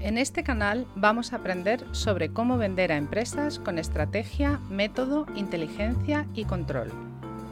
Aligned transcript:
En 0.00 0.16
este 0.16 0.42
canal 0.42 0.86
vamos 0.94 1.32
a 1.32 1.36
aprender 1.36 1.84
sobre 1.92 2.32
cómo 2.32 2.56
vender 2.56 2.90
a 2.90 2.96
empresas 2.96 3.58
con 3.58 3.78
estrategia, 3.78 4.58
método, 4.70 5.26
inteligencia 5.36 6.26
y 6.34 6.44
control. 6.44 6.90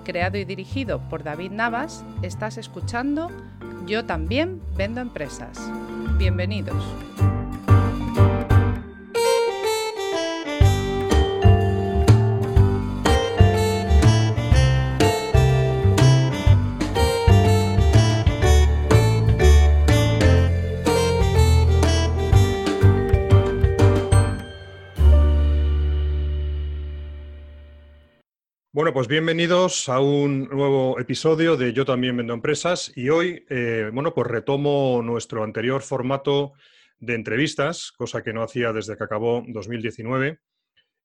Creado 0.05 0.39
y 0.39 0.47
dirigido 0.47 1.01
por 1.11 1.23
David 1.23 1.51
Navas, 1.51 2.05
estás 2.23 2.57
escuchando 2.57 3.31
Yo 3.87 4.07
también 4.07 4.63
vendo 4.77 5.03
empresas. 5.03 5.59
Bienvenidos. 6.17 6.83
Pues 28.99 29.07
bienvenidos 29.07 29.89
a 29.89 30.01
un 30.01 30.49
nuevo 30.49 30.99
episodio 30.99 31.57
de 31.57 31.73
Yo 31.73 31.85
también 31.85 32.17
vendo 32.17 32.35
empresas 32.35 32.91
y 32.97 33.11
hoy, 33.11 33.47
eh, 33.49 33.93
bueno, 33.93 34.13
pues 34.13 34.27
retomo 34.27 35.03
nuestro 35.05 35.45
anterior 35.45 35.83
formato 35.83 36.55
de 36.99 37.15
entrevistas, 37.15 37.93
cosa 37.93 38.25
que 38.25 38.33
no 38.33 38.43
hacía 38.43 38.73
desde 38.73 38.97
que 38.97 39.05
acabó 39.05 39.45
2019 39.47 40.41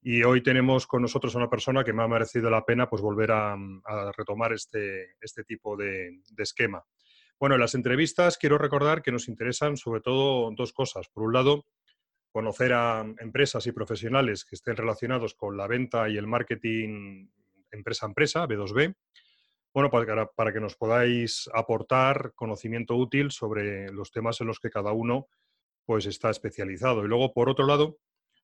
y 0.02 0.24
hoy 0.24 0.42
tenemos 0.42 0.88
con 0.88 1.04
nosotros 1.04 1.36
a 1.36 1.38
una 1.38 1.52
persona 1.52 1.84
que 1.84 1.94
me 1.94 2.02
ha 2.02 2.08
merecido 2.08 2.50
la 2.50 2.66
pena 2.66 2.90
pues 2.90 3.04
volver 3.04 3.30
a, 3.32 3.56
retomar 4.18 4.54
este, 4.54 5.12
este 5.22 5.44
tipo 5.44 5.78
de, 5.78 6.20
esquema. 6.40 6.84
Bueno, 7.40 7.54
en 7.54 7.62
las 7.62 7.76
entrevistas 7.76 8.40
quiero 8.40 8.58
recordar 8.58 9.04
que 9.04 9.12
nos 9.12 9.28
interesan 9.28 9.78
sobre 9.78 10.02
todo 10.02 10.50
dos 10.56 10.74
cosas. 10.74 11.10
Por 11.10 11.26
un 11.26 11.34
lado, 11.34 11.68
conocer 12.32 12.74
a 12.74 13.06
empresas 13.20 13.68
y 13.68 13.72
profesionales 13.72 14.46
que 14.46 14.56
estén 14.56 14.78
relacionados 14.78 15.36
con 15.36 15.56
la 15.56 15.68
venta 15.68 16.10
y 16.10 16.18
el 16.18 16.26
marketing 16.26 17.28
empresa 17.74 18.06
a 18.06 18.10
empresa, 18.10 18.48
B2B, 18.48 18.96
bueno, 19.74 19.90
para, 19.90 20.28
para, 20.28 20.54
que 20.54 20.60
nos 20.60 20.76
podáis 20.76 21.50
aportar 21.54 22.34
conocimiento 22.36 22.96
útil 22.96 23.32
sobre 23.32 23.92
los 23.92 24.12
temas 24.12 24.40
en 24.40 24.48
los 24.48 24.60
que 24.60 24.70
cada 24.70 24.92
uno 24.92 25.28
pues, 25.86 26.06
está 26.06 26.30
especializado. 26.30 27.04
Y 27.04 27.08
luego, 27.08 27.34
por 27.34 27.50
otro 27.50 27.66
lado, 27.66 27.98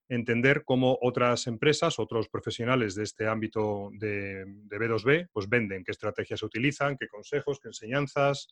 entender 0.10 0.64
cómo 0.66 0.98
otras 1.02 1.46
empresas, 1.48 2.00
otros 2.00 2.28
profesionales 2.30 2.96
de 2.96 3.04
este 3.04 3.28
ámbito 3.28 3.92
de, 3.94 4.44
B2B, 4.46 5.30
pues 5.32 5.48
venden, 5.48 5.84
qué 5.84 5.92
estrategias 5.92 6.42
utilizan, 6.42 6.98
qué 6.98 7.08
consejos, 7.08 7.60
qué 7.62 7.70
enseñanzas, 7.70 8.50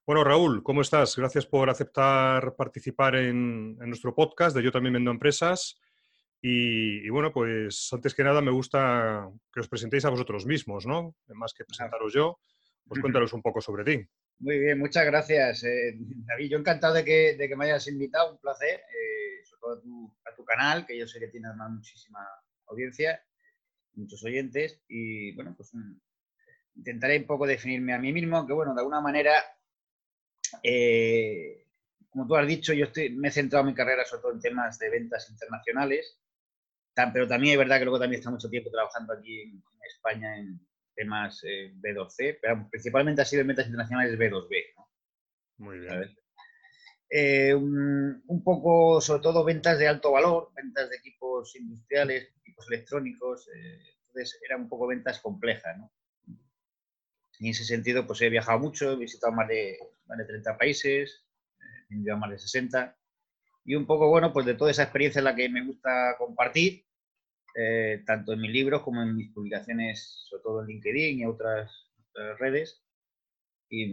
Bueno, 0.05 0.23
Raúl, 0.23 0.63
¿cómo 0.63 0.81
estás? 0.81 1.15
Gracias 1.15 1.45
por 1.45 1.69
aceptar 1.69 2.55
participar 2.55 3.15
en, 3.15 3.77
nuestro 3.77 4.13
podcast 4.13 4.53
de 4.55 4.63
Yo 4.63 4.71
también 4.71 4.93
vendo 4.93 5.11
empresas. 5.11 5.79
Y, 6.41 7.05
y, 7.05 7.09
bueno, 7.09 7.31
pues 7.31 7.87
antes 7.93 8.13
que 8.13 8.25
nada 8.25 8.41
me 8.41 8.51
gusta 8.51 9.29
que 9.51 9.61
os 9.61 9.69
presentéis 9.69 10.03
a 10.03 10.09
vosotros 10.09 10.45
mismos, 10.45 10.85
¿no? 10.85 11.15
Más 11.27 11.53
que 11.53 11.63
presentaros 11.63 12.13
yo. 12.13 12.37
Pues 12.87 13.01
cuéntanos 13.01 13.33
un 13.33 13.41
poco 13.41 13.61
sobre 13.61 13.83
ti. 13.83 14.07
Muy 14.39 14.59
bien, 14.59 14.77
muchas 14.77 15.05
gracias, 15.05 15.63
eh, 15.63 15.95
David. 15.95 16.49
Yo 16.49 16.57
encantado 16.57 16.93
de 16.93 17.05
que, 17.05 17.35
de 17.37 17.47
que, 17.47 17.55
me 17.55 17.65
hayas 17.65 17.87
invitado, 17.87 18.33
un 18.33 18.39
placer, 18.39 18.81
eh, 18.81 19.45
sobre 19.45 19.59
todo 19.59 20.15
a 20.25 20.35
tu, 20.35 20.43
canal, 20.43 20.85
que 20.85 20.97
yo 20.97 21.07
sé 21.07 21.19
que 21.19 21.29
tiene 21.29 21.47
además 21.47 21.71
muchísima 21.71 22.19
audiencia, 22.67 23.23
muchos 23.93 24.21
oyentes, 24.23 24.81
y 24.89 25.33
bueno, 25.35 25.53
pues 25.55 25.73
um, 25.73 25.97
intentaré 26.75 27.19
un 27.19 27.25
poco 27.25 27.47
definirme 27.47 27.93
a 27.93 27.99
mí 27.99 28.11
mismo, 28.11 28.37
aunque 28.37 28.53
bueno, 28.53 28.73
de 28.73 28.81
alguna 28.81 28.99
manera, 28.99 29.31
eh, 30.61 31.65
como 32.09 32.27
tú 32.27 32.35
has 32.35 32.45
dicho, 32.45 32.73
yo 32.73 32.87
me 33.13 33.29
he 33.29 33.31
centrado 33.31 33.63
mi 33.63 33.73
carrera 33.73 34.03
sobre 34.03 34.21
todo 34.23 34.33
en 34.33 34.41
temas 34.41 34.77
de 34.77 34.89
ventas 34.89 35.29
internacionales, 35.29 36.19
pero 37.13 37.27
también 37.27 37.53
es 37.53 37.59
verdad 37.59 37.79
que 37.79 37.85
luego 37.85 37.99
también 37.99 38.19
está 38.19 38.29
mucho 38.29 38.49
tiempo 38.49 38.69
trabajando 38.69 39.13
aquí 39.13 39.41
en 39.41 39.63
España 39.87 40.37
en, 40.37 40.59
temas 40.95 41.41
eh, 41.43 41.73
B2C, 41.75 42.39
pero 42.41 42.67
principalmente 42.69 43.21
ha 43.21 43.25
sido 43.25 43.41
en 43.41 43.47
ventas 43.47 43.65
internacionales 43.65 44.17
B2B. 44.17 44.55
Muy 45.57 45.79
bien. 45.79 46.15
Eh, 47.09 47.53
un, 47.53 48.41
poco, 48.43 48.99
sobre 48.99 49.21
todo, 49.21 49.43
ventas 49.43 49.77
de 49.77 49.87
alto 49.87 50.11
valor, 50.11 50.49
ventas 50.55 50.89
de 50.89 50.95
equipos 50.95 51.55
industriales, 51.55 52.33
equipos 52.39 52.67
electrónicos. 52.69 53.47
Eh, 53.55 53.79
entonces, 54.07 54.39
era 54.43 54.57
un 54.57 54.67
poco 54.67 54.87
ventas 54.87 55.19
complejas. 55.19 55.77
¿no? 55.77 55.91
En 57.39 57.47
ese 57.47 57.65
sentido, 57.65 58.07
pues 58.07 58.21
he 58.21 58.29
viajado 58.29 58.59
mucho, 58.59 58.93
he 58.93 58.95
visitado 58.95 59.31
más 59.33 59.47
de, 59.47 59.77
más 60.05 60.17
de 60.17 60.25
30 60.25 60.57
países, 60.57 61.25
he 61.89 61.95
vivido 61.95 62.17
más 62.17 62.31
de 62.31 62.39
60. 62.39 62.97
Y 63.65 63.75
un 63.75 63.85
poco, 63.85 64.09
bueno, 64.09 64.33
pues 64.33 64.45
de 64.45 64.55
toda 64.55 64.71
esa 64.71 64.83
experiencia 64.83 65.19
en 65.19 65.25
la 65.25 65.35
que 65.35 65.49
me 65.49 65.65
gusta 65.65 66.15
compartir, 66.17 66.85
eh, 67.55 68.03
tanto 68.05 68.33
en 68.33 68.41
mis 68.41 68.51
libros 68.51 68.81
como 68.81 69.01
en 69.03 69.15
mis 69.15 69.31
publicaciones, 69.31 70.25
sobre 70.29 70.43
todo 70.43 70.61
en 70.61 70.67
LinkedIn 70.67 71.19
y 71.19 71.25
otras, 71.25 71.71
redes. 72.37 72.83
Y 73.69 73.87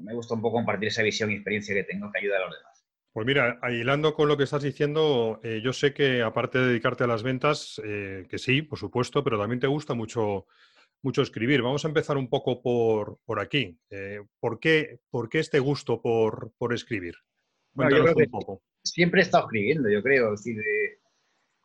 me 0.00 0.14
gusta 0.14 0.34
un 0.34 0.42
poco 0.42 0.58
compartir 0.58 0.88
esa 0.88 1.02
visión 1.02 1.30
y 1.30 1.34
experiencia 1.34 1.74
que 1.74 1.82
tengo 1.82 2.10
que 2.12 2.20
ayuda 2.20 2.36
a 2.36 2.46
los 2.46 2.56
demás. 2.56 2.86
Pues 3.12 3.26
mira, 3.26 3.58
hilando 3.70 4.14
con 4.14 4.28
lo 4.28 4.36
que 4.36 4.44
estás 4.44 4.62
diciendo, 4.62 5.40
eh, 5.42 5.60
yo 5.62 5.72
sé 5.72 5.92
que 5.92 6.22
aparte 6.22 6.58
de 6.58 6.66
dedicarte 6.68 7.04
a 7.04 7.08
las 7.08 7.22
ventas, 7.24 7.80
eh, 7.84 8.26
que 8.28 8.38
sí, 8.38 8.62
por 8.62 8.78
supuesto, 8.78 9.24
pero 9.24 9.38
también 9.38 9.58
te 9.60 9.66
gusta 9.66 9.94
mucho, 9.94 10.46
mucho 11.02 11.22
escribir. 11.22 11.62
Vamos 11.62 11.84
a 11.84 11.88
empezar 11.88 12.16
un 12.16 12.28
poco 12.28 12.62
por, 12.62 13.18
por 13.24 13.40
aquí. 13.40 13.76
¿por, 14.40 14.60
qué, 14.60 15.00
¿por, 15.10 15.28
qué, 15.28 15.40
este 15.40 15.58
gusto 15.58 16.00
por, 16.00 16.52
por 16.58 16.72
escribir? 16.72 17.14
Cuéntanos 17.74 18.14
un 18.14 18.30
poco. 18.30 18.62
Siempre 18.84 19.20
he 19.20 19.24
estado 19.24 19.46
escribiendo, 19.46 19.88
yo 19.88 20.02
creo. 20.02 20.34
Es 20.34 20.44
decir, 20.44 20.62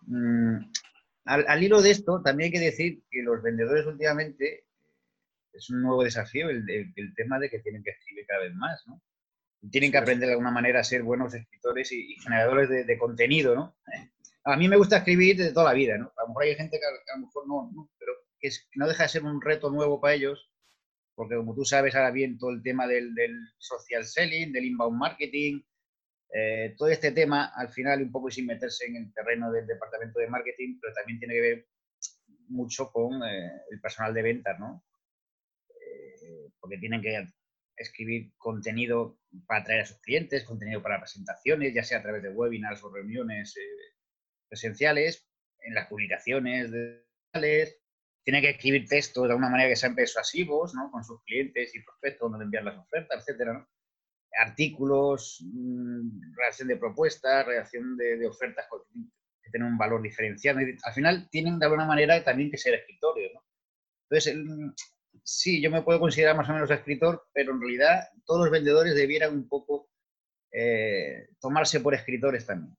Mm, 0.08 0.58
al, 1.26 1.64
hilo 1.64 1.82
de 1.82 1.92
esto, 1.92 2.22
también 2.24 2.48
hay 2.48 2.60
que 2.60 2.66
decir 2.66 3.04
que 3.12 3.22
los 3.22 3.42
vendedores 3.42 3.86
últimamente 3.86 4.66
es 5.54 5.70
un 5.70 5.82
nuevo 5.82 6.04
desafío 6.04 6.50
el, 6.50 6.66
tema 7.16 7.40
de 7.40 7.50
que 7.50 7.60
tienen 7.60 7.84
que 7.84 7.92
escribir 7.92 8.26
cada 8.28 8.42
vez 8.42 8.54
más, 8.56 8.82
¿no? 8.88 9.02
Tienen 9.70 9.92
que 9.92 9.98
aprender 9.98 10.28
de 10.28 10.34
alguna 10.34 10.52
manera 10.52 10.80
a 10.80 10.84
ser 10.84 11.04
buenos 11.04 11.34
escritores 11.34 11.92
y, 11.92 12.16
generadores 12.16 12.70
de, 12.70 12.98
contenido, 12.98 13.56
¿no? 13.56 13.76
A 14.46 14.56
mí 14.56 14.68
me 14.70 14.78
gusta 14.78 14.98
escribir 14.98 15.38
de 15.38 15.52
toda 15.52 15.66
la 15.66 15.74
vida, 15.74 15.98
¿no? 15.98 16.12
A 16.18 16.22
lo 16.24 16.30
mejor 16.30 16.44
hay 16.44 16.56
gente 16.56 16.80
que 16.80 16.86
a, 16.86 17.18
lo 17.18 17.26
mejor 17.26 17.48
no, 17.48 17.90
pero 18.00 18.14
que, 18.40 18.50
no 18.76 18.88
deja 18.88 19.04
de 19.04 19.10
ser 19.10 19.24
un 19.24 19.42
reto 19.42 19.70
nuevo 19.70 20.00
para 20.00 20.14
ellos, 20.14 20.50
porque 21.14 21.36
como 21.36 21.54
tú 21.54 21.66
sabes 21.66 21.94
ahora 21.94 22.12
bien 22.12 22.38
todo 22.38 22.52
el 22.52 22.64
tema 22.64 22.88
del, 22.88 23.14
del 23.14 23.38
social 23.58 24.06
selling, 24.06 24.54
del 24.54 24.66
inbound 24.66 24.98
marketing, 24.98 25.62
eh, 26.34 26.76
todo 26.78 26.90
este 26.90 27.12
tema, 27.12 27.52
al 27.56 27.70
final, 27.70 28.02
un 28.02 28.12
poco 28.12 28.30
sin 28.30 28.46
meterse 28.46 28.86
en 28.86 28.98
el 28.98 29.14
terreno 29.14 29.52
del 29.52 29.66
departamento 29.66 30.20
de 30.20 30.28
marketing, 30.28 30.78
pero 30.80 30.94
también 30.94 31.20
tiene 31.20 31.34
que 31.34 31.42
ver 31.42 31.68
mucho 32.48 32.92
con 32.92 33.24
eh, 33.24 33.52
el 33.72 33.82
personal 33.82 34.14
de 34.14 34.22
ventas, 34.22 34.60
¿no? 34.60 34.86
Eh, 35.70 36.52
porque 36.60 36.78
tienen 36.78 37.02
que 37.02 37.28
escribir 37.78 38.32
contenido 38.38 39.20
para 39.48 39.62
atraer 39.62 39.82
a 39.82 39.86
sus 39.86 40.00
clientes, 40.02 40.44
contenido 40.44 40.82
para 40.84 41.00
presentaciones, 41.00 41.74
ya 41.74 41.84
sea 41.84 42.00
a 42.00 42.02
través 42.04 42.22
de 42.22 42.30
webinars 42.30 42.84
o 42.84 42.94
reuniones 42.94 43.56
presenciales, 44.48 45.28
en 45.62 45.74
las 45.74 45.88
publicaciones 45.88 46.72
de 46.72 47.04
tienen 48.24 48.42
que 48.42 48.50
escribir 48.50 48.88
textos 48.88 49.28
de 49.28 49.34
una 49.34 49.50
manera 49.50 49.70
que 49.70 49.76
sean 49.76 49.96
persuasivos, 49.96 50.74
¿no? 50.76 50.92
Con 50.92 51.04
sus 51.04 51.24
clientes 51.24 51.74
y 51.76 51.82
prospectos, 51.82 52.30
donde 52.30 52.46
enviar 52.46 52.64
las 52.64 52.78
ofertas, 52.78 53.22
etcétera, 53.22 53.54
¿no? 53.54 53.68
Artículos, 54.38 55.44
mm, 55.44 56.36
redacción 56.36 56.68
de 56.68 56.78
propuestas, 56.78 57.46
redacción 57.46 57.98
de, 57.98 58.28
ofertas 58.28 58.66
que 59.42 59.50
tienen 59.52 59.72
un 59.72 59.78
valor 59.78 60.02
diferencial. 60.02 60.58
Al 60.84 60.94
final 60.94 61.28
tienen 61.30 61.60
de 61.60 61.66
alguna 61.66 61.86
manera 61.86 62.24
también 62.24 62.52
que 62.52 62.58
ser 62.58 62.76
escritores. 62.76 63.32
¿no? 63.34 63.44
Entonces, 64.10 64.36
sí, 65.24 65.62
yo 65.62 65.72
me 65.72 65.82
puedo 65.82 66.00
considerar 66.00 66.36
más 66.36 66.50
o 66.50 66.54
menos 66.54 66.72
escritor, 66.72 67.28
pero 67.34 67.54
en 67.54 67.62
realidad 67.62 68.10
todos 68.26 68.42
los 68.42 68.52
vendedores 68.52 68.96
debieran 68.96 69.34
un 69.34 69.48
poco 69.48 69.90
eh, 70.52 71.30
tomarse 71.40 71.80
por 71.80 71.94
escritores 71.94 72.46
también. 72.46 72.76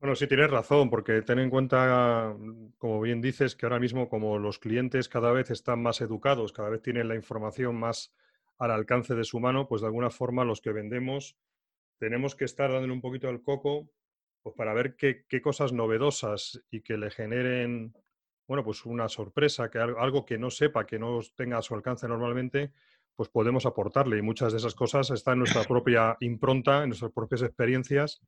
Bueno, 0.00 0.14
sí 0.14 0.28
tienes 0.28 0.50
razón, 0.50 0.90
porque 0.90 1.22
ten 1.22 1.40
en 1.40 1.50
cuenta, 1.50 2.36
como 2.78 3.00
bien 3.00 3.20
dices, 3.20 3.56
que 3.56 3.66
ahora 3.66 3.80
mismo 3.80 4.08
como 4.08 4.38
los 4.38 4.60
clientes 4.60 5.08
cada 5.08 5.32
vez 5.32 5.50
están 5.50 5.82
más 5.82 6.00
educados, 6.00 6.52
cada 6.52 6.68
vez 6.68 6.82
tienen 6.82 7.08
la 7.08 7.16
información 7.16 7.74
más 7.74 8.14
al 8.58 8.70
alcance 8.70 9.14
de 9.14 9.24
su 9.24 9.40
mano, 9.40 9.68
pues 9.68 9.80
de 9.80 9.86
alguna 9.86 10.10
forma 10.10 10.44
los 10.44 10.60
que 10.60 10.72
vendemos 10.72 11.36
tenemos 11.98 12.34
que 12.34 12.44
estar 12.44 12.70
dándole 12.70 12.92
un 12.92 13.00
poquito 13.00 13.28
al 13.28 13.42
coco 13.42 13.90
pues 14.42 14.54
para 14.56 14.72
ver 14.72 14.96
qué, 14.96 15.26
cosas 15.42 15.72
novedosas 15.72 16.62
y 16.70 16.80
que 16.80 16.96
le 16.96 17.10
generen, 17.10 17.92
bueno, 18.46 18.64
pues 18.64 18.86
una 18.86 19.08
sorpresa, 19.08 19.68
que 19.68 19.78
algo 19.78 20.24
que 20.24 20.38
no 20.38 20.50
sepa, 20.50 20.86
que 20.86 20.98
no 20.98 21.20
tenga 21.36 21.58
a 21.58 21.62
su 21.62 21.74
alcance 21.74 22.08
normalmente, 22.08 22.72
pues 23.16 23.28
podemos 23.28 23.66
aportarle. 23.66 24.16
Y 24.16 24.22
muchas 24.22 24.52
de 24.52 24.58
esas 24.58 24.74
cosas 24.74 25.10
están 25.10 25.34
en 25.34 25.38
nuestra 25.40 25.64
propia 25.64 26.16
impronta, 26.20 26.82
en 26.82 26.90
nuestras 26.90 27.12
propias 27.12 27.42
experiencias 27.42 28.20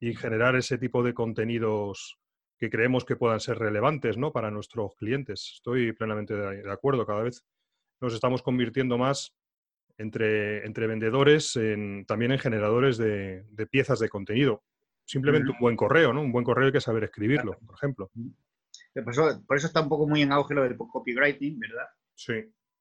y 0.00 0.14
generar 0.14 0.56
ese 0.56 0.78
tipo 0.78 1.02
de 1.02 1.12
contenidos 1.12 2.18
que 2.58 2.70
creemos 2.70 3.04
que 3.04 3.16
puedan 3.16 3.38
ser 3.38 3.58
relevantes 3.58 4.16
¿no? 4.16 4.32
para 4.32 4.50
nuestros 4.50 4.94
clientes. 4.96 5.52
Estoy 5.56 5.92
plenamente 5.92 6.34
de 6.34 6.72
acuerdo. 6.72 7.06
Cada 7.06 7.22
vez 7.22 7.44
nos 8.00 8.14
estamos 8.14 8.42
convirtiendo 8.42 8.96
más 8.98 9.36
entre, 10.00 10.64
entre 10.64 10.86
vendedores, 10.86 11.58
también 12.06 12.32
en 12.32 12.38
generadores 12.38 12.96
de, 12.96 13.44
piezas 13.70 13.98
de 13.98 14.08
contenido. 14.08 14.64
Simplemente 15.04 15.50
un 15.50 15.58
buen 15.58 15.76
correo, 15.76 16.12
¿no? 16.12 16.22
Un 16.22 16.32
buen 16.32 16.44
correo 16.44 16.66
hay 16.66 16.72
que 16.72 16.80
saber 16.80 17.04
escribirlo, 17.04 17.58
por 17.66 17.74
ejemplo. 17.74 18.10
Por 18.94 19.10
eso, 19.10 19.44
por 19.46 19.56
eso 19.56 19.66
está 19.66 19.80
un 19.80 19.88
poco 19.88 20.08
muy 20.08 20.22
en 20.22 20.32
auge 20.32 20.54
lo 20.54 20.62
del 20.62 20.76
copywriting, 20.76 21.58
¿verdad? 21.58 21.86
Sí. 22.14 22.32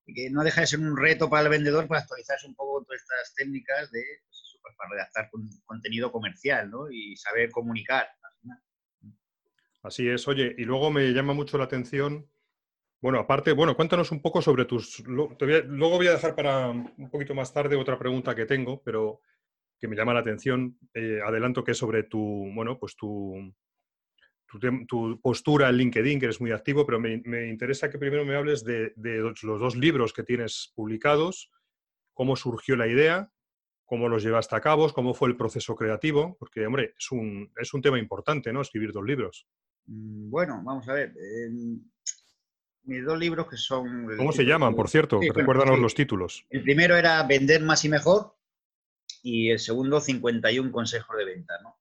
Y 0.05 0.13
que 0.13 0.29
no 0.29 0.43
deja 0.43 0.61
de 0.61 0.67
ser 0.67 0.79
un 0.79 0.95
reto 0.95 1.29
para 1.29 1.43
el 1.43 1.49
vendedor 1.49 1.87
para 1.87 2.01
actualizarse 2.01 2.47
un 2.47 2.55
poco 2.55 2.83
todas 2.83 3.01
estas 3.01 3.35
técnicas 3.35 3.91
de, 3.91 4.01
pues 4.25 4.59
pues 4.61 4.75
para 4.77 4.89
redactar 4.91 5.29
contenido 5.65 6.11
comercial, 6.11 6.69
¿no? 6.69 6.89
Y 6.89 7.17
saber 7.17 7.51
comunicar. 7.51 8.07
Así 9.81 10.09
es. 10.09 10.27
Oye, 10.27 10.55
y 10.57 10.63
luego 10.63 10.91
me 10.91 11.11
llama 11.11 11.33
mucho 11.33 11.57
la 11.57 11.63
atención 11.65 12.27
bueno, 13.01 13.19
aparte, 13.19 13.53
bueno, 13.53 13.75
cuéntanos 13.75 14.11
un 14.11 14.21
poco 14.21 14.41
sobre 14.41 14.65
tus... 14.65 15.01
luego 15.07 15.97
voy 15.97 16.07
a 16.07 16.13
dejar 16.13 16.35
para 16.35 16.69
un 16.69 17.09
poquito 17.09 17.33
más 17.33 17.53
tarde 17.53 17.75
otra 17.75 17.97
pregunta 17.97 18.35
que 18.35 18.45
tengo, 18.45 18.81
pero 18.83 19.21
que 19.79 19.87
me 19.87 19.95
llama 19.95 20.13
la 20.13 20.19
atención. 20.19 20.77
Eh, 20.93 21.19
adelanto 21.25 21.63
que 21.63 21.71
es 21.71 21.77
sobre 21.77 22.03
tu, 22.03 22.51
bueno, 22.53 22.77
pues 22.77 22.97
tu, 22.97 23.53
tu, 24.87 25.19
postura 25.21 25.69
en 25.69 25.77
LinkedIn, 25.77 26.19
que 26.19 26.25
eres 26.25 26.41
muy 26.41 26.51
activo, 26.51 26.85
pero 26.85 26.99
me, 26.99 27.47
interesa 27.47 27.89
que 27.89 27.97
primero 27.97 28.25
me 28.25 28.35
hables 28.35 28.63
de, 28.65 28.93
los 28.97 29.59
dos 29.59 29.75
libros 29.77 30.11
que 30.11 30.23
tienes 30.23 30.73
publicados, 30.75 31.49
cómo 32.13 32.35
surgió 32.35 32.75
la 32.75 32.87
idea, 32.87 33.31
cómo 33.85 34.09
los 34.09 34.23
llevaste 34.23 34.55
a 34.55 34.61
cabo, 34.61 34.91
cómo 34.93 35.13
fue 35.13 35.29
el 35.29 35.37
proceso 35.37 35.75
creativo, 35.75 36.35
porque, 36.37 36.65
hombre, 36.65 36.93
es 36.97 37.11
un, 37.11 37.51
es 37.55 37.73
un 37.73 37.81
tema 37.81 37.97
importante, 37.97 38.51
¿no? 38.51 38.61
Escribir 38.61 38.91
dos 38.91 39.05
libros. 39.05 39.47
Mm, 39.85 40.29
bueno, 40.29 40.61
vamos 40.65 40.87
a 40.89 40.93
ver 40.93 41.13
mis 42.89 43.05
dos 43.05 43.17
libros 43.17 43.47
que 43.47 43.55
son... 43.55 44.17
¿Cómo 44.17 44.31
se 44.31 44.43
llaman, 44.43 44.75
por 44.75 44.89
cierto? 44.89 45.19
Recuérdanos 45.33 45.79
los 45.79 45.93
títulos. 45.93 46.45
El 46.49 46.63
primero 46.63 46.97
era 46.97 47.23
Vender 47.23 47.61
más 47.61 47.85
y 47.85 47.89
mejor 47.89 48.35
y 49.23 49.51
el 49.51 49.59
segundo 49.59 50.01
51 50.01 50.71
consejos 50.71 51.15
de 51.17 51.25
venta, 51.25 51.53
¿no? 51.61 51.77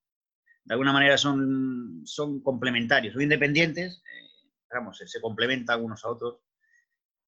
De 0.64 0.74
alguna 0.74 0.92
manera 0.92 1.16
son, 1.16 2.02
son 2.04 2.42
complementarios, 2.42 3.14
son 3.14 3.22
independientes, 3.22 4.02
eh, 4.04 4.48
vamos, 4.70 5.02
se 5.04 5.20
complementan 5.20 5.82
unos 5.82 6.04
a 6.04 6.08
otros. 6.08 6.40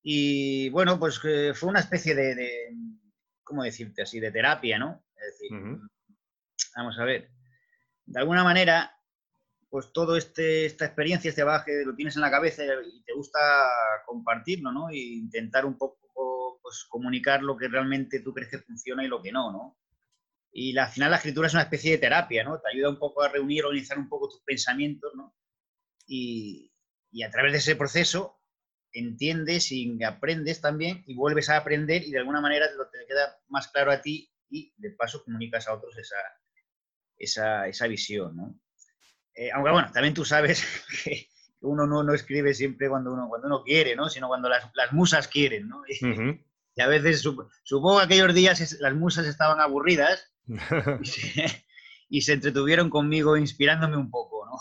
Y 0.02 0.68
bueno, 0.70 0.98
pues 0.98 1.18
fue 1.18 1.68
una 1.68 1.80
especie 1.80 2.14
de, 2.14 2.74
¿cómo 3.42 3.62
decirte 3.62 4.02
así?, 4.02 4.20
de 4.20 4.30
terapia, 4.30 4.78
¿no? 4.78 5.02
Es 5.16 5.38
decir, 5.38 5.50
vamos 6.76 6.98
a 6.98 7.04
ver, 7.04 7.30
de 8.04 8.20
alguna 8.20 8.44
manera 8.44 8.99
pues 9.70 9.92
todo 9.92 10.16
este, 10.16 10.66
esta 10.66 10.84
experiencia, 10.84 11.28
este 11.28 11.44
bagaje, 11.44 11.84
lo 11.84 11.94
tienes 11.94 12.16
en 12.16 12.22
la 12.22 12.30
cabeza 12.30 12.64
y 12.64 13.02
te 13.04 13.14
gusta 13.14 13.38
compartirlo, 14.04 14.72
¿no? 14.72 14.90
E 14.90 14.96
intentar 14.96 15.64
un 15.64 15.78
poco 15.78 16.58
pues, 16.60 16.84
comunicar 16.88 17.42
lo 17.42 17.56
que 17.56 17.68
realmente 17.68 18.20
tú 18.20 18.34
crees 18.34 18.50
que 18.50 18.58
funciona 18.58 19.04
y 19.04 19.08
lo 19.08 19.22
que 19.22 19.30
no, 19.30 19.52
¿no? 19.52 19.78
Y 20.52 20.76
al 20.76 20.88
final 20.88 21.12
la 21.12 21.18
escritura 21.18 21.46
es 21.46 21.54
una 21.54 21.62
especie 21.62 21.92
de 21.92 21.98
terapia, 21.98 22.42
¿no? 22.42 22.60
Te 22.60 22.68
ayuda 22.68 22.90
un 22.90 22.98
poco 22.98 23.22
a 23.22 23.28
reunir, 23.28 23.64
organizar 23.64 23.96
un 23.96 24.08
poco 24.08 24.28
tus 24.28 24.42
pensamientos, 24.42 25.12
¿no? 25.14 25.36
Y, 26.04 26.72
y 27.12 27.22
a 27.22 27.30
través 27.30 27.52
de 27.52 27.58
ese 27.58 27.76
proceso 27.76 28.40
entiendes 28.92 29.70
y 29.70 30.02
aprendes 30.02 30.60
también 30.60 31.04
y 31.06 31.14
vuelves 31.14 31.48
a 31.48 31.56
aprender 31.56 32.02
y 32.02 32.10
de 32.10 32.18
alguna 32.18 32.40
manera 32.40 32.66
te 32.66 33.06
queda 33.06 33.38
más 33.48 33.68
claro 33.68 33.92
a 33.92 34.02
ti 34.02 34.32
y 34.48 34.72
de 34.78 34.90
paso 34.90 35.22
comunicas 35.24 35.68
a 35.68 35.74
otros 35.74 35.96
esa, 35.96 36.16
esa, 37.16 37.68
esa 37.68 37.86
visión, 37.86 38.36
¿no? 38.36 38.60
Eh, 39.34 39.50
aunque 39.52 39.70
bueno, 39.70 39.90
también 39.92 40.14
tú 40.14 40.24
sabes 40.24 40.64
que 41.04 41.28
uno 41.60 41.86
no, 41.86 42.12
escribe 42.14 42.54
siempre 42.54 42.88
cuando 42.88 43.12
uno, 43.12 43.28
cuando 43.28 43.46
uno 43.46 43.62
quiere, 43.62 43.94
¿no? 43.96 44.08
Sino 44.08 44.28
cuando 44.28 44.48
las, 44.48 44.64
musas 44.92 45.28
quieren, 45.28 45.68
¿no? 45.68 45.82
Y, 46.76 46.82
a 46.82 46.86
veces, 46.86 47.20
supongo 47.64 47.98
que 47.98 48.04
aquellos 48.04 48.32
días 48.32 48.78
las 48.80 48.94
musas 48.94 49.26
estaban 49.26 49.60
aburridas 49.60 50.32
y, 52.08 52.22
se, 52.22 52.32
entretuvieron 52.32 52.88
conmigo 52.88 53.36
inspirándome 53.36 53.96
un 53.96 54.08
poco, 54.08 54.46
¿no? 54.46 54.52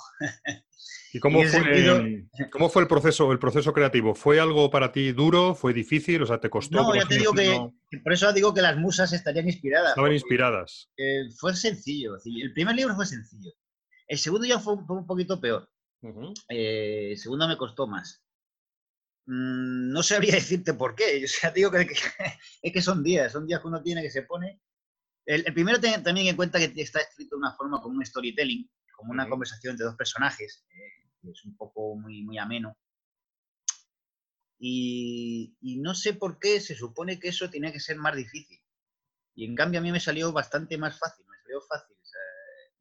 ¿Y 1.14 1.20
cómo, 1.20 1.42
fue, 1.44 2.28
cómo 2.52 2.70
fue 2.70 2.82
el 2.82 2.88
proceso, 2.88 3.32
el 3.32 3.40
proceso 3.40 3.74
creativo? 3.74 4.14
¿Fue 4.16 4.40
algo 4.40 4.70
para 4.70 4.92
ti 4.92 5.12
duro? 5.12 5.56
¿Fue 5.56 5.74
difícil? 5.74 6.22
O 6.24 6.26
sea, 6.26 6.40
¿te 6.40 6.50
costó? 6.50 6.78
No, 6.82 6.96
ya 6.96 7.06
te 7.06 7.18
digo 7.18 7.34
que, 7.34 8.00
por 8.04 8.14
eso 8.14 8.34
digo 8.34 8.54
que 8.54 8.62
las 8.62 8.78
musas 8.78 9.14
estarían 9.14 9.48
inspiradas. 9.48 9.90
Estaban 9.90 10.14
inspiradas. 10.14 10.90
Eh, 10.98 11.30
fue 11.38 11.56
sencillo. 11.56 12.16
El 12.26 12.54
primer 12.54 12.76
libro 12.76 12.96
fue 12.96 13.06
sencillo. 13.06 13.52
El 14.10 14.18
segundo 14.18 14.48
ya 14.48 14.60
fue, 14.60 14.74
un 14.74 15.06
poquito 15.06 15.40
peor. 15.40 15.72
Eh, 16.50 17.12
el 17.12 17.18
segundo 17.18 17.48
me 17.48 17.58
costó 17.58 17.86
más. 17.86 18.24
Mm, 19.28 19.92
no 19.92 20.02
sabría 20.02 20.34
decirte 20.36 20.74
por 20.74 20.96
qué. 20.96 21.24
O 21.24 21.28
sea, 21.28 21.52
digo 21.52 21.70
que, 21.70 21.78
es 22.64 22.74
que 22.74 22.82
son 22.82 23.04
días, 23.04 23.32
son 23.32 23.46
días 23.46 23.62
que 23.62 23.68
uno 23.68 23.84
tiene 23.84 24.02
que 24.02 24.10
se 24.10 24.24
pone. 24.24 24.60
El, 25.26 25.44
primero 25.54 25.80
también 25.80 26.26
en 26.26 26.36
cuenta 26.36 26.58
que 26.58 26.82
está 26.82 27.02
escrito 27.02 27.36
de 27.36 27.42
una 27.42 27.54
forma 27.54 27.80
como 27.82 27.98
un 27.98 28.06
storytelling, 28.06 28.68
como 28.96 29.12
una 29.12 29.30
conversación 29.30 29.74
entre 29.74 29.86
dos 29.86 29.96
personajes, 29.96 30.66
eh, 30.72 31.30
es 31.30 31.46
un 31.46 31.56
poco 31.56 31.96
muy, 31.96 32.24
muy 32.24 32.40
ameno. 32.40 32.76
Y, 34.58 35.56
y, 35.62 35.78
no 35.78 35.94
sé 35.94 36.16
por 36.16 36.40
qué 36.40 36.60
se 36.60 36.76
supone 36.76 37.20
que 37.20 37.30
eso 37.30 37.50
tenía 37.50 37.72
que 37.72 37.80
ser 37.80 37.98
más 37.98 38.16
difícil. 38.16 38.60
Y 39.36 39.46
en 39.46 39.56
cambio 39.56 39.80
a 39.80 39.84
mí 39.84 39.92
me 39.92 40.00
salió 40.00 40.32
bastante 40.34 40.80
más 40.80 40.98
fácil, 40.98 41.28
me 41.28 41.38
salió 41.44 41.62
fácil 41.62 41.96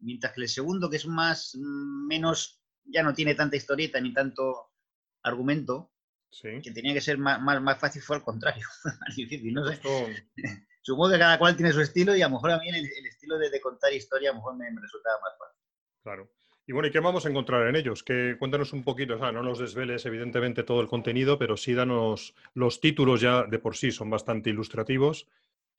mientras 0.01 0.33
que 0.33 0.43
el 0.43 0.49
segundo, 0.49 0.91
que 0.91 0.97
es 0.97 1.07
más, 1.07 1.55
mm, 1.55 2.07
menos, 2.07 2.61
ya 2.85 3.03
no 3.03 3.15
tiene 3.15 3.35
tanta 3.35 3.57
historieta 3.57 4.01
ni 4.01 4.13
tanto 4.13 4.71
argumento, 5.23 5.93
que 6.31 6.71
tenía 6.73 6.93
que 6.93 7.01
ser 7.01 7.19
más, 7.19 7.41
más, 7.41 7.79
fácil, 7.79 8.03
fue 8.03 8.17
al 8.17 8.23
contrario, 8.23 8.67
más 8.85 9.17
difícil, 9.17 9.53
no 9.55 9.65
sé. 9.67 9.81
Supongo 10.83 11.13
que 11.13 11.19
cada 11.19 11.39
cual 11.39 11.57
tiene 11.57 11.73
su 11.73 11.81
estilo 11.81 12.17
y 12.17 12.23
a 12.23 12.29
lo 12.29 12.35
mejor 12.35 12.51
a 12.53 12.59
mí 12.59 12.69
el, 12.69 13.07
estilo 13.07 13.39
de, 13.39 13.61
contar 13.61 13.93
historia 13.93 14.31
a 14.31 14.33
lo 14.33 14.39
mejor 14.39 14.57
me, 14.57 14.67
resultaba 14.81 15.19
más 15.21 15.39
fácil. 15.39 15.63
Claro. 16.03 16.31
Y 16.67 16.73
bueno, 16.73 16.89
¿y 16.89 16.91
qué 16.91 17.01
vamos 17.01 17.25
a 17.25 17.31
encontrar 17.31 17.67
en 17.67 17.77
ellos? 17.77 18.03
Que 18.03 18.37
cuéntanos 18.39 18.73
un 18.73 18.85
poquito, 18.85 19.17
o 19.17 19.19
sea, 19.19 19.33
no 19.33 19.43
nos 19.43 19.59
desveles 19.59 20.05
evidentemente 20.05 20.63
todo 20.63 20.81
el 20.81 20.87
contenido, 20.87 21.39
pero 21.39 21.57
sí 21.57 21.75
danos 21.75 22.35
los 22.55 22.81
títulos 22.81 23.21
ya 23.21 23.45
de 23.45 23.59
por 23.59 23.77
sí 23.77 23.91
son 23.91 24.11
bastante 24.11 24.51
ilustrativos, 24.51 25.27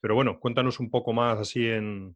pero 0.01 0.15
bueno, 0.15 0.39
cuéntanos 0.39 0.79
un 0.79 0.89
poco 0.89 1.13
más 1.13 1.37
así 1.39 1.67
en, 1.67 2.15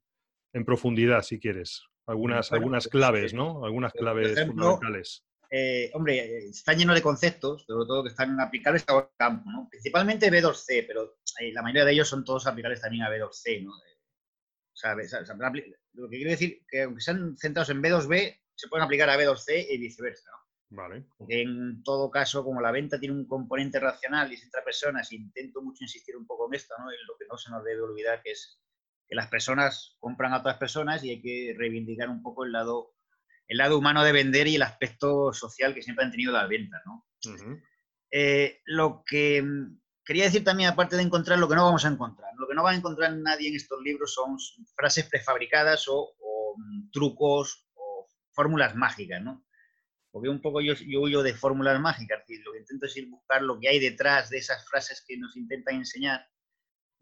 en 0.54 0.66
profundidad 0.66 1.22
si 1.22 1.40
quieres. 1.40 1.84
Algunas, 2.06 2.52
algunas 2.52 2.86
pues, 2.86 2.92
claves, 2.92 3.34
¿no? 3.34 3.64
Algunas 3.66 3.94
claves 3.94 4.46
fundamentales. 4.46 5.24
Eh, 5.56 5.92
hombre, 5.94 6.18
eh, 6.18 6.50
están 6.50 6.78
llenos 6.78 6.96
de 6.96 7.02
conceptos, 7.02 7.64
sobre 7.68 7.86
todo 7.86 8.04
que 8.04 8.10
están 8.10 8.40
aplicables 8.40 8.84
a 8.88 9.08
campo, 9.16 9.50
¿no? 9.52 9.68
Principalmente 9.70 10.32
B2C, 10.32 10.86
pero 10.88 11.18
eh, 11.40 11.54
la 11.54 11.62
mayoría 11.62 11.86
de 11.86 11.92
ellos 11.92 12.10
son 12.10 12.26
todos 12.26 12.48
aplicables 12.48 12.82
también 12.82 13.04
a 13.04 13.10
B2C, 13.10 13.64
¿no? 13.64 13.72
lo 15.94 16.10
que 16.10 16.18
quiere 16.18 16.32
decir 16.32 16.66
que 16.68 16.82
aunque 16.82 17.02
sean 17.02 17.38
centrados 17.38 17.70
en 17.70 17.84
B2B, 17.84 18.42
se 18.56 18.68
pueden 18.68 18.84
aplicar 18.84 19.10
a 19.10 19.18
B2C 19.18 19.68
y 19.70 19.78
viceversa, 19.78 20.30
¿no? 20.32 20.44
Vale. 20.76 21.06
En 21.30 21.84
todo 21.84 22.10
caso, 22.10 22.44
como 22.44 22.60
la 22.60 22.72
venta 22.72 23.00
tiene 23.00 23.14
un 23.14 23.28
componente 23.28 23.80
racional 23.80 24.32
y 24.32 24.36
es 24.36 24.44
entre 24.44 24.64
personas, 24.64 25.12
intento 25.12 25.62
mucho 25.62 25.84
insistir 25.84 26.18
un 26.18 26.26
poco 26.26 26.48
en 26.48 26.56
esto, 26.56 26.74
¿no? 26.80 26.90
En 26.90 26.98
lo 27.08 27.16
que 27.16 27.28
no 27.30 27.38
se 27.38 27.52
nos 27.52 27.64
debe 27.64 27.82
olvidar 27.82 28.24
que 28.24 28.32
es 28.32 28.60
que 29.08 29.16
las 29.16 29.28
personas 29.28 29.96
compran 30.00 30.34
a 30.34 30.40
otras 30.40 30.58
personas 30.58 31.04
y 31.04 31.12
hay 31.12 31.22
que 31.22 31.56
reivindicar 31.58 32.10
un 32.10 32.22
poco 32.22 32.46
el 32.46 32.52
lado, 32.52 32.94
el 33.48 33.58
lado 33.58 33.78
humano 33.78 34.04
de 34.04 34.12
vender 34.12 34.48
y 34.48 34.56
el 34.56 34.64
aspecto 34.64 35.34
social 35.34 35.74
que 35.74 35.82
siempre 35.82 36.06
han 36.06 36.12
tenido 36.12 36.32
las 36.32 36.48
ventas. 36.50 36.82
¿no? 36.86 37.06
Eh, 38.12 38.62
lo 38.66 39.04
que 39.06 39.42
mm, 39.42 39.80
quería 40.06 40.26
decir 40.26 40.44
también, 40.44 40.70
aparte 40.70 40.96
de 40.96 41.02
encontrar 41.02 41.40
lo 41.40 41.50
que 41.50 41.56
no 41.56 41.66
vamos 41.66 41.86
a 41.86 41.90
encontrar, 41.90 42.30
lo 42.38 42.48
que 42.48 42.56
no 42.56 42.64
va 42.64 42.72
a 42.72 42.76
encontrar 42.76 43.14
nadie 43.14 43.50
en 43.50 43.56
estos 43.56 43.82
libros 43.82 44.14
son 44.14 44.38
frases 44.76 45.06
prefabricadas 45.10 45.86
o, 45.88 46.14
mm, 46.58 46.92
trucos 46.92 47.68
o 47.74 48.08
fórmulas 48.32 48.76
mágicas, 48.76 49.22
¿no? 49.22 49.46
Porque 50.12 50.30
un 50.30 50.42
poco 50.42 50.62
yo, 50.62 50.76
yo 50.76 51.02
huyo 51.02 51.24
de 51.24 51.34
fórmulas 51.34 51.80
mágicas, 51.82 52.20
lo 52.46 52.52
que 52.52 52.60
intento 52.60 52.86
es 52.86 52.98
ir 52.98 53.10
buscar 53.10 53.42
lo 53.42 53.60
que 53.60 53.70
hay 53.70 53.80
detrás 53.80 54.30
de 54.30 54.38
esas 54.38 54.64
frases 54.70 55.04
que 55.08 55.18
nos 55.18 55.36
intentan 55.36 55.76
enseñar, 55.76 56.24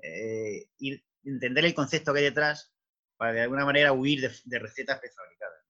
eh, 0.02 0.70
ir 0.78 1.04
entender 1.24 1.66
el 1.66 1.74
concepto 1.74 2.14
que 2.14 2.20
hay 2.20 2.26
detrás 2.26 2.74
para 3.18 3.34
de 3.34 3.42
alguna 3.42 3.66
manera 3.66 3.94
huir 3.94 4.22
de, 4.22 4.60
recetas 4.60 5.00
prefabricadas. 5.00 5.66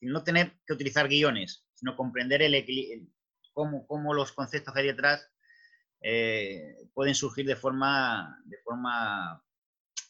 No 0.00 0.22
tener 0.24 0.52
que 0.66 0.72
utilizar 0.72 1.08
guiones, 1.08 1.66
sino 1.74 1.96
comprender 1.96 2.42
el, 2.42 3.10
cómo, 3.52 4.14
los 4.14 4.32
conceptos 4.32 4.72
que 4.74 4.80
hay 4.80 4.86
detrás 4.86 5.28
eh, 6.00 6.76
pueden 6.94 7.14
surgir 7.14 7.46
de 7.46 7.56
forma, 7.56 8.40
de 8.44 8.58
forma 8.58 9.44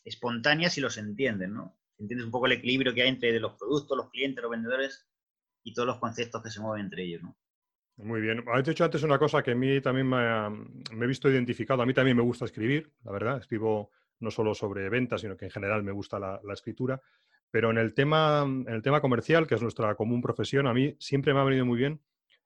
espontánea 0.05 0.71
si 0.71 0.81
los 0.81 0.99
entienden, 0.99 1.55
¿no? 1.55 1.79
entiendes 1.99 2.27
un 2.27 2.31
poco 2.31 2.47
el 2.47 2.53
equilibrio 2.53 2.95
que 2.95 3.03
hay 3.03 3.09
entre 3.09 3.39
los 3.41 3.55
productos, 3.55 3.97
los 3.97 4.11
clientes, 4.11 4.43
los 4.43 4.51
vendedores 4.51 5.09
y 5.65 5.75
todos 5.75 5.87
los 5.87 5.99
conceptos 5.99 6.43
que 6.43 6.51
se 6.51 6.61
mueven 6.61 6.87
entre 6.87 7.05
ellos, 7.05 7.23
¿no? 7.23 7.37
Muy 7.97 8.21
bien. 8.21 8.45
Has 8.53 8.65
dicho 8.65 8.85
antes 8.85 9.03
una 9.03 9.19
cosa 9.19 9.43
que 9.43 9.51
a 9.51 9.55
mí 9.57 9.81
también 9.81 10.09
me, 10.09 11.05
he 11.05 11.07
visto 11.09 11.29
identificado. 11.29 11.83
A 11.83 11.87
mí 11.87 11.93
también 11.93 12.17
me 12.17 12.23
gusta 12.23 12.45
escribir, 12.45 12.93
la 13.03 13.11
verdad. 13.11 13.39
Escribo 13.39 13.91
no 14.21 14.31
solo 14.31 14.55
sobre 14.55 14.89
ventas, 14.89 15.21
sino 15.21 15.37
que 15.37 15.47
en 15.47 15.51
general 15.51 15.83
me 15.83 15.93
gusta 15.93 16.19
la, 16.19 16.53
escritura. 16.53 17.01
Pero 17.51 17.71
en 17.71 17.79
el, 17.79 17.95
tema, 17.95 18.43
en 18.43 18.69
el 18.69 18.83
tema 18.83 19.01
comercial, 19.01 19.47
que 19.47 19.55
es 19.55 19.63
nuestra 19.63 19.95
común 19.95 20.21
profesión, 20.21 20.67
a 20.67 20.75
mí 20.75 20.97
siempre 20.99 21.33
me 21.33 21.41
ha 21.41 21.45
venido 21.45 21.65
muy 21.65 21.79
bien 21.79 22.01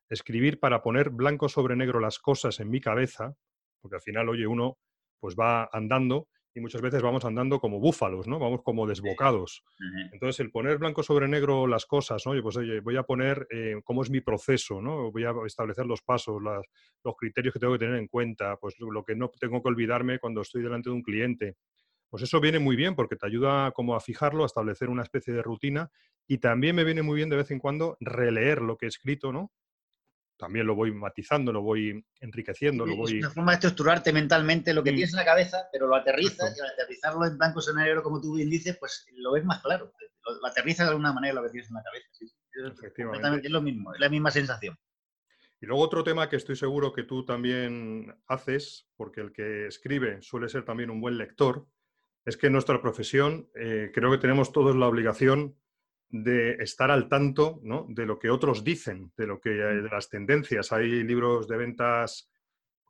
escribir 0.09 0.61
para 0.61 0.83
poner 0.83 1.11
blanco 1.11 1.49
sobre 1.49 1.75
negro 1.75 1.99
las 1.99 2.19
cosas 2.19 2.61
en 2.61 2.71
mi 2.71 2.81
cabeza, 2.81 3.35
porque 3.81 3.97
al 3.97 4.02
final, 4.02 4.29
oye, 4.29 4.47
uno 4.47 4.79
pues 5.19 5.37
va 5.37 5.71
andando 5.73 6.29
y 6.54 6.61
muchas 6.61 6.82
veces 6.82 7.02
vamos 7.02 7.25
andando 7.25 7.61
como 7.61 7.80
búfalos, 7.80 8.26
¿no? 8.26 8.38
Vamos 8.38 8.62
como 8.62 8.87
desbocados. 8.87 9.64
Entonces, 10.12 10.40
el 10.40 10.50
poner 10.50 10.78
blanco 10.78 11.02
sobre 11.02 11.28
negro 11.28 11.66
las 11.66 11.87
cosas, 11.87 12.23
¿no? 12.26 12.40
pues 12.42 12.56
oye, 12.56 12.80
voy 12.80 12.97
a 12.97 13.04
poner 13.04 13.47
eh, 13.50 13.80
cómo 13.85 14.02
es 14.02 14.11
mi 14.11 14.21
proceso, 14.21 14.80
¿no? 14.82 15.11
Voy 15.11 15.25
a 15.25 15.32
establecer 15.47 15.87
los 15.87 16.02
pasos, 16.02 16.42
los 16.42 17.16
criterios 17.16 17.54
que 17.54 17.61
tengo 17.61 17.73
que 17.75 17.78
tener 17.78 17.97
en 17.97 18.09
cuenta, 18.09 18.56
pues 18.56 18.75
lo 18.78 19.04
que 19.04 19.14
no 19.14 19.30
tengo 19.30 19.62
que 19.62 19.68
olvidarme 19.68 20.18
cuando 20.18 20.42
estoy 20.42 20.62
delante 20.62 20.90
de 20.90 20.97
un 20.97 21.02
cliente. 21.02 21.56
Pues 22.11 22.25
eso 22.25 22.40
viene 22.40 22.59
muy 22.59 22.76
bien 22.76 22.94
porque 22.94 23.16
te 23.16 23.26
ayuda 23.26 23.71
como 23.71 23.94
a 23.94 24.00
fijarlo, 24.00 24.42
a 24.42 24.47
establecer 24.47 24.90
una 24.90 25.02
especie 25.02 25.32
de 25.32 25.42
rutina 25.42 25.90
y 26.26 26.38
también 26.38 26.76
me 26.76 26.85
viene 26.85 27.00
muy 27.00 27.16
bien 27.16 27.30
de 27.30 27.37
vez 27.37 27.50
en 27.50 27.59
cuando 27.59 27.97
releer 28.00 28.61
lo 28.61 28.76
que 28.76 28.85
he 28.85 28.88
escrito, 28.88 29.32
¿no? 29.32 29.50
También 30.42 30.66
lo 30.66 30.75
voy 30.75 30.90
matizando, 30.90 31.52
lo 31.52 31.62
voy 31.62 32.04
enriqueciendo, 32.18 32.84
lo 32.84 32.96
voy... 32.96 33.12
Es 33.12 33.25
una 33.25 33.30
forma 33.30 33.52
de 33.52 33.54
estructurarte 33.58 34.12
mentalmente 34.12 34.75
lo 34.75 34.82
que 34.82 34.90
mm. 34.90 34.94
tienes 34.96 35.12
en 35.12 35.18
la 35.18 35.25
cabeza, 35.25 35.68
pero 35.70 35.87
lo 35.87 35.94
aterrizas 35.94 36.58
y 36.58 36.61
al 36.61 36.66
aterrizarlo 36.66 37.25
en 37.26 37.38
blanco 37.38 37.61
negro, 37.76 38.02
como 38.02 38.20
tú 38.20 38.34
bien 38.34 38.50
dices, 38.50 38.76
pues 38.76 39.06
lo 39.12 39.34
ves 39.34 39.44
más 39.44 39.62
claro. 39.62 39.92
Lo, 40.40 40.44
aterrizas 40.44 40.87
de 40.87 40.90
alguna 40.90 41.12
manera 41.12 41.34
lo 41.34 41.44
que 41.44 41.50
tienes 41.50 41.70
en 41.70 41.76
la 41.76 41.84
cabeza. 41.84 42.08
Es, 43.40 43.50
lo 43.52 43.62
mismo, 43.62 43.94
es 43.94 44.00
la 44.00 44.08
misma 44.08 44.32
sensación. 44.32 44.76
Y 45.61 45.66
luego 45.66 45.80
otro 45.80 46.02
tema 46.02 46.28
que 46.28 46.34
estoy 46.34 46.56
seguro 46.56 46.92
que 46.92 47.04
tú 47.04 47.25
también 47.25 48.12
haces, 48.26 48.88
porque 48.96 49.20
el 49.20 49.30
que 49.30 49.68
escribe 49.68 50.22
suele 50.22 50.49
ser 50.49 50.64
también 50.64 50.90
un 50.90 51.00
buen 51.00 51.18
lector, 51.18 51.68
es 52.25 52.37
que 52.37 52.49
en 52.49 52.54
nuestra 52.54 52.82
profesión 52.82 53.49
eh, 53.54 53.92
creo 53.94 54.11
que 54.11 54.18
tenemos 54.18 54.50
todos 54.50 54.75
la 54.75 54.88
obligación 54.88 55.56
de 56.12 56.52
estar 56.62 56.90
al 56.90 57.09
tanto 57.09 57.59
de 57.88 58.04
lo 58.04 58.19
que 58.19 58.28
otros 58.28 58.62
dicen, 58.62 59.11
de 59.16 59.26
lo 59.26 59.40
que 59.40 59.50
mm. 59.50 59.83
de 59.83 59.88
las 59.90 60.11
tendencias. 60.11 60.71
Hay 60.71 61.02
libros 61.02 61.49
de 61.49 61.57
ventas 61.57 62.31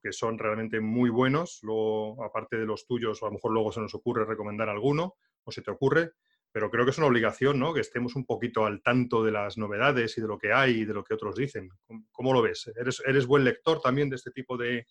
que 0.03 0.13
son 0.13 0.37
realmente 0.37 0.81
muy 0.81 1.09
buenos, 1.09 1.61
luego, 1.63 2.23
aparte 2.25 2.57
de 2.57 2.67
los 2.67 2.85
tuyos, 2.85 3.23
a 3.23 3.27
lo 3.27 3.33
mejor 3.33 3.53
luego 3.53 3.71
se 3.71 3.81
nos 3.81 3.95
ocurre 3.95 4.25
recomendar 4.25 4.69
alguno, 4.69 5.15
o 5.45 5.53
se 5.53 5.63
te 5.63 5.71
ocurre, 5.71 6.11
pero 6.51 6.69
creo 6.69 6.85
que 6.85 6.91
es 6.91 6.99
una 6.99 7.07
obligación, 7.07 7.61
¿no? 7.61 7.73
Que 7.73 7.81
estemos 7.81 8.17
un 8.17 8.27
poquito 8.27 8.67
al 8.67 8.83
tanto 8.83 9.23
de 9.23 9.31
las 9.31 9.57
novedades 9.57 10.19
y 10.19 10.21
de 10.21 10.27
lo 10.27 10.39
que 10.39 10.53
hay 10.53 10.81
y 10.81 10.85
de 10.85 10.95
lo 10.95 11.05
que 11.05 11.15
otros 11.15 11.37
dicen. 11.37 11.71
¿Cómo, 12.11 12.33
lo 12.35 12.43
ves? 12.43 12.69
¿Eres, 12.77 13.01
¿Eres, 13.07 13.27
buen 13.27 13.45
lector 13.45 13.81
también 13.81 14.11
de 14.11 14.17
este 14.17 14.33
tipo 14.33 14.57
de, 14.57 14.85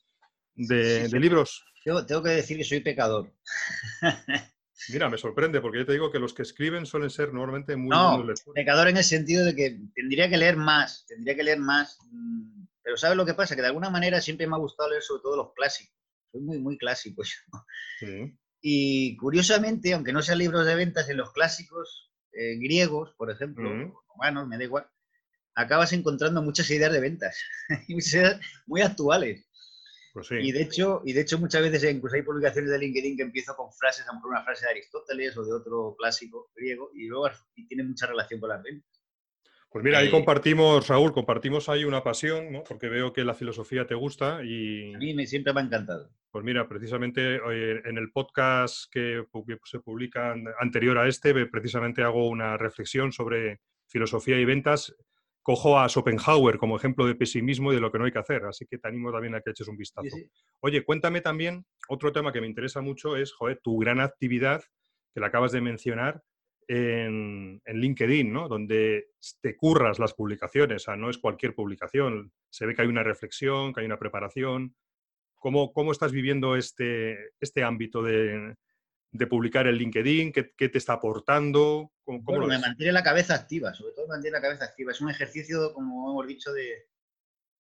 de, 0.56 1.20
libros? 1.20 1.66
tengo 1.84 2.24
que 2.24 2.30
decir 2.30 2.58
que 2.58 2.64
soy 2.64 2.80
pecador. 2.80 3.34
Mira, 4.90 5.10
me 5.10 5.18
sorprende 5.18 5.62
porque 5.62 5.80
yo 5.80 5.86
te 5.86 5.94
digo 5.94 6.12
que 6.12 6.20
los 6.20 6.34
que 6.34 6.42
escriben 6.42 6.86
suelen 6.86 7.10
ser 7.10 7.34
normalmente 7.34 7.76
muy... 7.76 7.90
No, 7.90 8.26
pecador 8.54 8.88
en 8.88 8.98
el 8.98 9.04
sentido 9.04 9.46
de 9.46 9.56
que 9.56 9.80
tendría 9.96 10.30
que 10.30 10.38
leer 10.38 10.58
más, 10.58 11.06
tendría 11.08 11.36
que 11.36 11.44
leer 11.44 11.60
más. 11.60 11.98
Mm, 12.12 12.66
pero 12.84 12.98
¿sabes 12.98 13.18
lo 13.18 13.26
que 13.26 13.34
pasa? 13.34 13.56
Que 13.56 13.62
de 13.62 13.68
alguna 13.68 13.90
manera 13.90 14.22
siempre 14.22 14.48
me 14.48 14.56
ha 14.56 14.60
gustado 14.60 14.90
leer 14.90 15.04
sobre 15.04 15.22
todo 15.22 15.38
los 15.38 15.54
clásicos. 15.54 15.96
Soy 16.32 16.42
muy, 16.42 16.60
muy 16.60 16.78
clásico 16.78 17.24
yo. 17.24 18.08
Y 18.62 19.18
curiosamente, 19.18 19.94
aunque 19.94 20.14
no 20.14 20.22
sean 20.22 20.38
libros 20.38 20.66
de 20.66 20.76
ventas, 20.76 21.10
en 21.10 21.18
los 21.18 21.32
clásicos 21.34 22.12
eh, 22.34 22.58
griegos, 22.58 23.14
por 23.18 23.32
ejemplo, 23.32 23.70
romanos, 24.08 24.48
me 24.48 24.58
da 24.58 24.64
igual, 24.64 24.88
acabas 25.56 25.94
encontrando 25.94 26.42
muchas 26.42 26.70
ideas 26.70 26.94
de 26.94 27.00
ventas, 27.00 27.38
muchas 27.90 28.14
ideas 28.14 28.40
muy 28.68 28.82
actuales. 28.82 29.46
Pues 30.14 30.30
y, 30.32 30.52
de 30.52 30.62
hecho, 30.62 31.02
y 31.06 31.14
de 31.14 31.22
hecho 31.22 31.40
muchas 31.40 31.62
veces 31.62 31.84
incluso 31.90 32.16
hay 32.16 32.24
publicaciones 32.24 32.70
de 32.70 32.80
LinkedIn 32.80 33.16
que 33.16 33.24
empiezo 33.24 33.56
con 33.56 33.72
frases, 33.72 34.06
a 34.08 34.12
lo 34.12 34.16
mejor 34.16 34.32
una 34.32 34.44
frase 34.44 34.66
de 34.66 34.72
Aristóteles 34.72 35.38
o 35.38 35.46
de 35.46 35.54
otro 35.54 35.96
clásico 35.98 36.52
griego 36.54 36.92
y 36.94 37.08
luego 37.08 37.30
y 37.56 37.66
tiene 37.66 37.84
mucha 37.84 38.08
relación 38.08 38.40
con 38.40 38.50
las 38.50 38.62
ventas. 38.62 39.02
Pues 39.70 39.86
mira, 39.86 40.00
ahí 40.00 40.10
eh, 40.10 40.12
compartimos, 40.12 40.86
Raúl, 40.90 41.14
compartimos 41.14 41.70
ahí 41.70 41.86
una 41.86 42.04
pasión, 42.04 42.52
¿no? 42.52 42.64
porque 42.66 42.90
veo 42.90 43.14
que 43.14 43.24
la 43.24 43.34
filosofía 43.34 43.88
te 43.88 43.96
gusta 43.96 44.44
y... 44.44 44.94
A 44.94 44.98
mí 44.98 45.14
me, 45.14 45.26
siempre 45.26 45.54
me 45.54 45.62
ha 45.62 45.64
encantado. 45.64 46.10
Pues 46.30 46.44
mira, 46.44 46.68
precisamente 46.68 47.36
en 47.36 47.98
el 47.98 48.12
podcast 48.12 48.92
que, 48.92 49.24
que 49.48 49.58
se 49.64 49.80
publica 49.80 50.36
anterior 50.60 50.98
a 50.98 51.08
este, 51.08 51.34
precisamente 51.46 52.04
hago 52.04 52.28
una 52.28 52.58
reflexión 52.58 53.14
sobre 53.14 53.62
filosofía 53.88 54.38
y 54.40 54.46
ventas 54.46 54.94
cojo 55.42 55.80
a 55.80 55.88
Schopenhauer 55.88 56.58
como 56.58 56.78
ejemplo 56.78 57.06
de 57.06 57.16
pesimismo 57.16 57.72
y 57.72 57.76
de 57.76 57.82
lo 57.82 57.92
que 57.92 58.00
no 58.00 58.06
hay 58.06 58.12
que 58.12 58.20
hacer. 58.20 58.46
Así 58.46 58.66
que 58.66 58.78
te 58.78 58.88
animo 58.88 59.12
también 59.12 59.36
a 59.36 59.42
que 59.42 59.52
eches 59.52 59.68
un 59.68 59.78
vistazo. 59.78 60.16
Oye, 60.60 60.84
cuéntame 60.84 61.22
también, 61.22 61.66
otro 61.90 62.12
tema 62.12 62.32
que 62.32 62.42
me 62.42 62.48
interesa 62.48 62.82
mucho 62.82 63.16
es, 63.16 63.34
joder, 63.34 63.60
tu 63.64 63.78
gran 63.78 64.00
actividad, 64.00 64.64
que 65.14 65.20
la 65.20 65.28
acabas 65.28 65.52
de 65.52 65.62
mencionar, 65.62 66.24
en, 66.68 67.62
LinkedIn, 67.66 68.32
¿no? 68.32 68.48
Donde 68.48 69.10
te 69.42 69.56
curras 69.58 70.00
las 70.00 70.14
publicaciones, 70.14 70.84
o 70.84 70.86
sea, 70.86 70.96
no 70.96 71.10
es 71.10 71.18
cualquier 71.18 71.54
publicación. 71.54 72.32
Se 72.50 72.66
ve 72.66 72.76
que 72.76 72.84
hay 72.84 72.88
una 72.88 73.04
reflexión, 73.04 73.74
que 73.74 73.82
hay 73.82 73.86
una 73.86 74.00
preparación. 74.00 74.76
¿Cómo, 75.36 75.74
cómo 75.74 75.92
estás 75.92 76.12
viviendo 76.12 76.56
este, 76.56 77.18
este 77.40 77.64
ámbito 77.64 78.04
de, 78.04 78.56
de 79.12 79.28
publicar 79.28 79.68
en 79.68 79.76
LinkedIn? 79.76 80.32
¿Qué, 80.32 80.70
te 80.70 80.78
está 80.78 80.94
aportando? 80.94 81.92
¿Cómo, 82.04 82.48
me 82.48 82.58
mantiene 82.58 82.92
la 82.92 83.04
cabeza 83.04 83.36
activa, 83.36 83.74
sobre 83.74 83.94
todo 83.94 84.08
me 84.08 84.14
mantiene 84.14 84.38
la 84.38 84.42
cabeza 84.42 84.66
activa. 84.66 84.92
Es 84.92 85.02
un 85.02 85.10
ejercicio, 85.10 85.74
como 85.74 86.12
hemos 86.12 86.28
dicho, 86.28 86.52
de, 86.52 86.88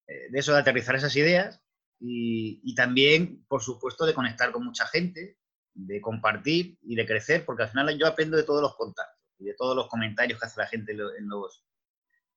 eh, 0.07 0.27
de 0.29 0.39
eso, 0.39 0.53
de 0.53 0.59
aterrizar 0.59 0.95
esas 0.95 1.15
ideas 1.15 1.61
y, 1.99 2.73
también, 2.73 3.45
por 3.47 3.61
supuesto, 3.61 4.05
de 4.05 4.13
conectar 4.13 4.51
con 4.51 4.65
mucha 4.65 4.87
gente, 4.87 5.37
de 5.73 6.01
compartir 6.01 6.77
y 6.81 6.95
de 6.95 7.05
crecer, 7.05 7.45
porque 7.45 7.63
al 7.63 7.69
final 7.69 7.97
yo 7.97 8.07
aprendo 8.07 8.37
de 8.37 8.43
todos 8.43 8.61
los 8.61 8.75
contactos 8.75 9.21
y 9.37 9.45
de 9.45 9.53
todos 9.53 9.75
los 9.75 9.87
comentarios 9.87 10.39
que 10.39 10.45
hace 10.45 10.59
la 10.59 10.67
gente 10.67 10.93
en, 10.93 11.27
los, 11.27 11.63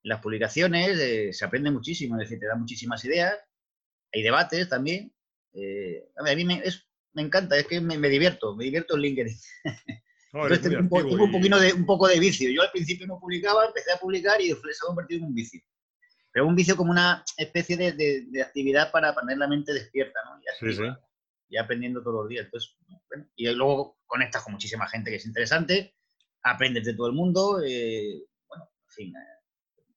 las 0.02 0.20
publicaciones. 0.20 0.98
Eh, 0.98 1.32
se 1.32 1.44
aprende 1.44 1.70
muchísimo, 1.70 2.16
es 2.16 2.28
decir, 2.28 2.40
te 2.40 2.46
da 2.46 2.56
muchísimas 2.56 3.04
ideas. 3.04 3.38
Hay 4.12 4.22
debates 4.22 4.68
también. 4.68 5.14
Eh, 5.54 6.10
a 6.16 6.34
mí 6.34 6.44
me, 6.44 6.58
es, 6.58 6.86
me 7.14 7.22
encanta, 7.22 7.56
es 7.56 7.66
que 7.66 7.80
me, 7.80 7.96
divierto, 8.08 8.54
me 8.54 8.64
divierto 8.64 8.96
en 8.96 9.00
LinkedIn. 9.00 9.36
tengo, 10.62 10.78
un, 10.78 10.88
poquito 11.32 11.58
de, 11.58 11.72
un 11.72 11.86
poco 11.86 12.08
de 12.08 12.18
vicio. 12.18 12.50
Yo 12.50 12.62
al 12.62 12.70
principio 12.72 13.06
no 13.06 13.20
publicaba, 13.20 13.66
empecé 13.66 13.92
a 13.92 13.98
publicar 13.98 14.40
y 14.40 14.48
se 14.48 14.54
ha 14.54 14.86
convertido 14.86 15.20
en 15.20 15.26
un 15.26 15.34
vicio. 15.34 15.60
Pero 16.32 16.48
un 16.48 16.56
vicio 16.56 16.76
como 16.76 16.90
una 16.90 17.24
especie 17.36 17.76
de, 17.76 18.42
actividad 18.42 18.90
para 18.90 19.14
poner 19.14 19.38
la 19.38 19.46
mente 19.46 19.72
despierta, 19.72 20.18
¿no? 20.24 20.40
Y, 20.40 20.72
sí, 20.72 20.76
sí. 20.76 20.88
y 21.48 21.56
aprendiendo 21.56 22.02
todos 22.02 22.22
los 22.22 22.28
días. 22.28 22.46
Entonces, 22.46 22.76
y 23.36 23.48
luego 23.52 23.98
conectas 24.06 24.42
con 24.42 24.54
muchísima 24.54 24.88
gente 24.88 25.10
que 25.10 25.16
es 25.16 25.26
interesante, 25.26 25.94
aprendes 26.42 26.84
de 26.84 26.94
todo 26.94 27.06
el 27.06 27.12
mundo, 27.12 27.60
eh, 27.64 28.24
bueno, 28.48 28.68
en 28.88 28.92
fin. 28.92 29.14
Eh, 29.16 29.44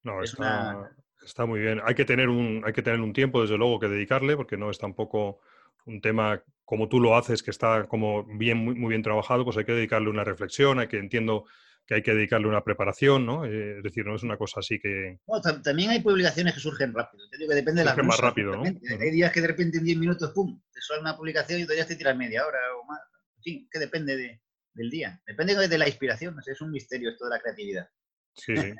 no, 0.03 0.23
está, 0.23 0.91
está 1.25 1.45
muy 1.47 1.59
bien. 1.59 1.81
Hay 1.83 1.95
que, 1.95 2.05
tener 2.05 2.29
un, 2.29 2.61
hay 2.63 2.73
que 2.73 2.83
tener 2.83 3.01
un 3.01 3.13
tiempo, 3.13 3.41
desde 3.41 3.57
luego, 3.57 3.79
que 3.79 3.87
dedicarle, 3.87 4.37
porque 4.37 4.57
no 4.57 4.69
es 4.69 4.77
tampoco 4.77 5.39
un 5.85 5.99
tema 6.01 6.43
como 6.67 6.89
tú 6.89 6.99
lo 6.99 7.15
haces, 7.15 7.43
que 7.43 7.51
está 7.51 7.85
como 7.87 8.25
bien, 8.25 8.57
muy, 8.57 8.75
muy, 8.75 8.89
bien 8.89 9.01
trabajado, 9.01 9.45
pues 9.45 9.55
hay 9.55 9.63
que 9.63 9.71
dedicarle 9.71 10.09
una 10.09 10.25
reflexión, 10.25 10.79
hay 10.79 10.89
que 10.89 10.97
entiendo 10.97 11.45
que 11.85 11.95
hay 11.95 12.03
que 12.03 12.13
dedicarle 12.13 12.45
una 12.45 12.65
preparación, 12.65 13.25
¿no? 13.25 13.45
Eh, 13.45 13.77
es 13.77 13.83
decir, 13.83 14.05
no 14.05 14.17
es 14.17 14.23
una 14.23 14.35
cosa 14.35 14.59
así 14.59 14.77
que... 14.77 15.21
Bueno, 15.25 15.61
también 15.63 15.91
hay 15.91 16.01
publicaciones 16.01 16.53
que 16.53 16.59
surgen 16.59 16.93
rápido, 16.93 17.23
te 17.29 17.37
digo 17.37 17.51
que 17.51 17.55
depende 17.55 17.83
de 17.83 17.85
la... 17.85 17.95
más 18.03 18.19
rápido, 18.19 18.57
¿no? 18.57 18.63
Hay 18.63 19.11
días 19.11 19.31
que 19.31 19.39
de 19.39 19.47
repente 19.47 19.77
en 19.77 19.85
10 19.85 19.97
minutos, 19.97 20.33
¡pum!, 20.35 20.61
te 20.69 20.81
suena 20.81 21.03
una 21.03 21.15
publicación 21.15 21.61
y 21.61 21.63
todavía 21.63 21.87
te 21.87 21.95
tiras 21.95 22.17
media 22.17 22.45
hora 22.45 22.59
o 22.81 22.85
más. 22.85 22.99
En 23.37 23.43
fin, 23.43 23.69
que 23.71 23.79
depende 23.79 24.41
del 24.73 24.89
día. 24.89 25.21
Depende 25.25 25.69
de 25.69 25.77
la 25.77 25.87
inspiración, 25.87 26.35
es 26.45 26.59
un 26.59 26.71
misterio 26.71 27.11
esto 27.11 27.23
de 27.23 27.29
la 27.29 27.39
creatividad. 27.39 27.87
Sí, 28.33 28.57
sí. 28.57 28.73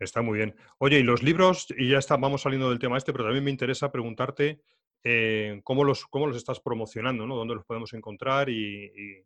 Está 0.00 0.20
muy 0.20 0.38
bien. 0.38 0.56
Oye, 0.78 0.98
y 0.98 1.04
los 1.04 1.22
libros, 1.22 1.68
y 1.78 1.90
ya 1.90 1.98
está, 1.98 2.16
vamos 2.16 2.42
saliendo 2.42 2.70
del 2.70 2.80
tema 2.80 2.98
este, 2.98 3.12
pero 3.12 3.24
también 3.24 3.44
me 3.44 3.52
interesa 3.52 3.92
preguntarte 3.92 4.60
eh, 5.04 5.60
¿cómo, 5.62 5.84
los, 5.84 6.06
¿cómo 6.06 6.26
los 6.26 6.36
estás 6.36 6.60
promocionando? 6.60 7.26
¿no? 7.26 7.36
¿Dónde 7.36 7.54
los 7.54 7.66
podemos 7.66 7.92
encontrar? 7.92 8.48
Y, 8.48 9.24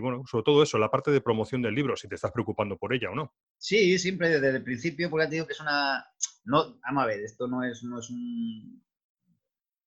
bueno, 0.00 0.24
sobre 0.26 0.44
todo 0.44 0.62
eso, 0.62 0.78
la 0.78 0.90
parte 0.90 1.10
de 1.10 1.20
promoción 1.20 1.62
del 1.62 1.74
libro, 1.74 1.96
si 1.96 2.08
te 2.08 2.16
estás 2.16 2.32
preocupando 2.32 2.76
por 2.76 2.92
ella 2.92 3.10
o 3.10 3.14
no. 3.14 3.32
Sí, 3.56 3.98
siempre 3.98 4.28
desde 4.28 4.56
el 4.56 4.62
principio, 4.62 5.08
porque 5.08 5.26
te 5.26 5.34
digo 5.34 5.46
que 5.46 5.52
es 5.52 5.60
una... 5.60 6.04
No, 6.44 6.78
vamos 6.82 7.04
a 7.04 7.06
ver, 7.06 7.20
esto 7.20 7.46
no 7.46 7.64
es, 7.64 7.82
no 7.84 8.00
es, 8.00 8.10
un, 8.10 8.84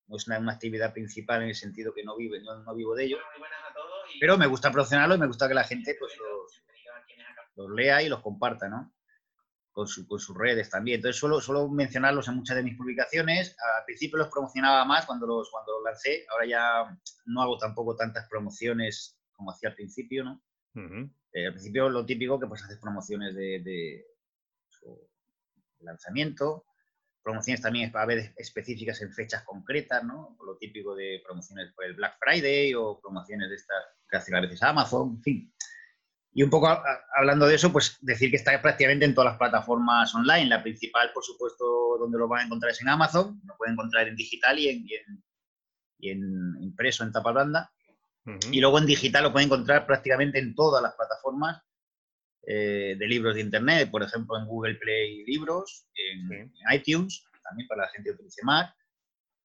no 0.06 0.16
es 0.16 0.26
una, 0.26 0.52
actividad 0.52 0.92
principal 0.92 1.42
en 1.42 1.48
el 1.48 1.54
sentido 1.54 1.92
que 1.92 2.04
no, 2.04 2.16
vive, 2.16 2.40
no, 2.40 2.62
no 2.62 2.74
vivo 2.74 2.94
de 2.94 3.04
ello. 3.04 3.18
Pero 4.20 4.38
me 4.38 4.46
gusta 4.46 4.70
promocionarlo 4.70 5.16
y 5.16 5.18
me 5.18 5.26
gusta 5.26 5.48
que 5.48 5.54
la 5.54 5.64
gente 5.64 5.96
pues, 5.98 6.12
los, 6.18 6.64
los 7.56 7.70
lea 7.76 8.02
y 8.02 8.08
los 8.08 8.20
comparta, 8.20 8.68
¿no? 8.68 8.94
Con, 9.74 9.88
sus 9.88 10.38
redes 10.38 10.70
también. 10.70 10.96
Entonces 10.96 11.18
suelo, 11.18 11.40
suelo 11.40 11.68
mencionarlos 11.68 12.28
en 12.28 12.36
muchas 12.36 12.56
de 12.56 12.62
mis 12.62 12.76
publicaciones. 12.76 13.56
Al 13.78 13.84
principio 13.84 14.18
los 14.18 14.28
promocionaba 14.28 14.84
más 14.84 15.04
cuando 15.04 15.26
los, 15.26 15.50
cuando 15.50 15.72
los 15.72 15.82
lancé. 15.84 16.24
Ahora 16.30 16.46
ya 16.46 16.98
no 17.26 17.42
hago 17.42 17.58
tampoco 17.58 17.96
tantas 17.96 18.28
promociones 18.28 19.18
como 19.32 19.50
hacía 19.50 19.70
al 19.70 19.74
principio, 19.74 20.24
¿no? 20.24 20.42
al 20.76 21.52
principio 21.52 21.88
lo 21.88 22.06
típico 22.06 22.38
que 22.38 22.46
pues 22.46 22.62
haces 22.62 22.78
promociones 22.78 23.34
de, 23.34 24.04
lanzamiento, 25.80 26.66
promociones 27.22 27.60
también 27.60 27.92
a 27.94 28.06
específicas 28.36 29.02
en 29.02 29.12
fechas 29.12 29.42
concretas, 29.42 30.04
¿no? 30.04 30.36
Lo 30.44 30.56
típico 30.56 30.94
de 30.94 31.20
promociones 31.24 31.72
por 31.74 31.84
el 31.84 31.94
Black 31.94 32.16
Friday 32.20 32.74
o 32.74 33.00
promociones 33.00 33.50
de 33.50 33.56
estas 33.56 33.84
que 34.08 34.16
hace 34.16 34.36
a 34.36 34.40
veces 34.40 34.62
Amazon, 34.62 35.16
en 35.16 35.22
fin. 35.22 35.54
Y 36.36 36.42
un 36.42 36.50
poco 36.50 36.68
hablando 37.16 37.46
de 37.46 37.54
eso, 37.54 37.72
pues 37.72 37.96
decir 38.00 38.28
que 38.28 38.36
está 38.36 38.60
prácticamente 38.60 39.04
en 39.04 39.14
todas 39.14 39.30
las 39.30 39.38
plataformas 39.38 40.12
online. 40.16 40.46
La 40.46 40.62
principal, 40.62 41.12
por 41.14 41.24
supuesto, 41.24 41.64
donde 42.00 42.18
lo 42.18 42.26
van 42.26 42.40
a 42.40 42.44
encontrar 42.46 42.72
es 42.72 42.82
en 42.82 42.88
Amazon, 42.88 43.40
lo 43.46 43.56
pueden 43.56 43.74
encontrar 43.74 44.08
en 44.08 44.16
digital 44.16 44.58
y 44.58 44.68
en, 44.68 44.84
y 45.98 46.10
en, 46.10 46.56
impreso 46.60 47.04
en 47.04 47.12
tapa 47.12 47.30
blanda. 47.30 47.70
Y 48.50 48.60
luego 48.60 48.78
en 48.78 48.86
digital 48.86 49.22
lo 49.22 49.32
pueden 49.32 49.46
encontrar 49.46 49.86
prácticamente 49.86 50.38
en 50.38 50.54
todas 50.54 50.82
las 50.82 50.94
plataformas 50.94 51.62
eh, 52.46 52.96
de 52.98 53.06
libros 53.06 53.34
de 53.34 53.40
Internet, 53.42 53.90
por 53.90 54.02
ejemplo, 54.02 54.38
en 54.38 54.46
Google 54.46 54.74
Play 54.74 55.24
Libros, 55.24 55.86
en, 55.94 56.52
iTunes, 56.72 57.24
también 57.42 57.68
para 57.68 57.82
la 57.82 57.88
gente 57.90 58.10
que 58.10 58.14
utilice 58.14 58.42
Mac, 58.44 58.74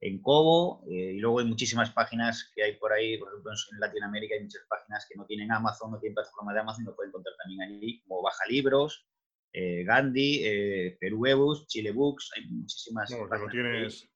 en 0.01 0.21
Kobo, 0.21 0.83
eh, 0.89 1.13
y 1.15 1.19
luego 1.19 1.39
hay 1.39 1.45
muchísimas 1.45 1.91
páginas 1.91 2.51
que 2.55 2.63
hay 2.63 2.77
por 2.77 2.93
ahí, 2.93 3.17
por 3.17 3.29
ejemplo, 3.29 3.51
en 3.51 3.79
Latinoamérica 3.79 4.35
hay 4.35 4.43
muchas 4.43 4.63
páginas 4.69 5.05
que 5.09 5.17
no 5.17 5.25
tienen 5.25 5.51
Amazon, 5.51 5.91
no 5.91 5.99
tienen 5.99 6.15
plataforma 6.15 6.53
de 6.53 6.59
Amazon, 6.61 6.83
y 6.83 6.87
lo 6.87 6.95
pueden 6.95 7.09
encontrar 7.09 7.35
también 7.37 7.61
allí, 7.61 8.01
como 8.01 8.21
Baja 8.21 8.43
Libros, 8.47 9.07
eh, 9.51 9.83
Gandhi, 9.83 10.41
eh, 10.43 10.97
Perú 10.99 11.25
Ebus, 11.25 11.67
Chile 11.67 11.91
Books, 11.91 12.31
hay 12.35 12.45
muchísimas. 12.47 13.11
No, 13.11 13.25
lo 13.25 13.47
tienes, 13.49 14.09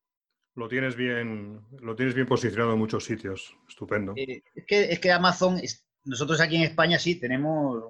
lo 0.56 0.68
tienes 0.70 0.96
bien, 0.96 1.62
lo 1.82 1.96
tienes 1.96 2.16
bien 2.16 2.28
posicionado 2.28 2.74
en 2.74 2.80
muchos 2.80 3.04
sitios, 3.04 3.56
estupendo. 3.68 4.14
es, 4.16 4.44
que, 4.66 4.92
es 4.92 5.00
que 5.00 5.12
Amazon, 5.12 5.60
nosotros 6.06 6.40
aquí 6.40 6.56
en 6.56 6.64
España 6.64 6.98
sí 7.00 7.20
tenemos 7.20 7.84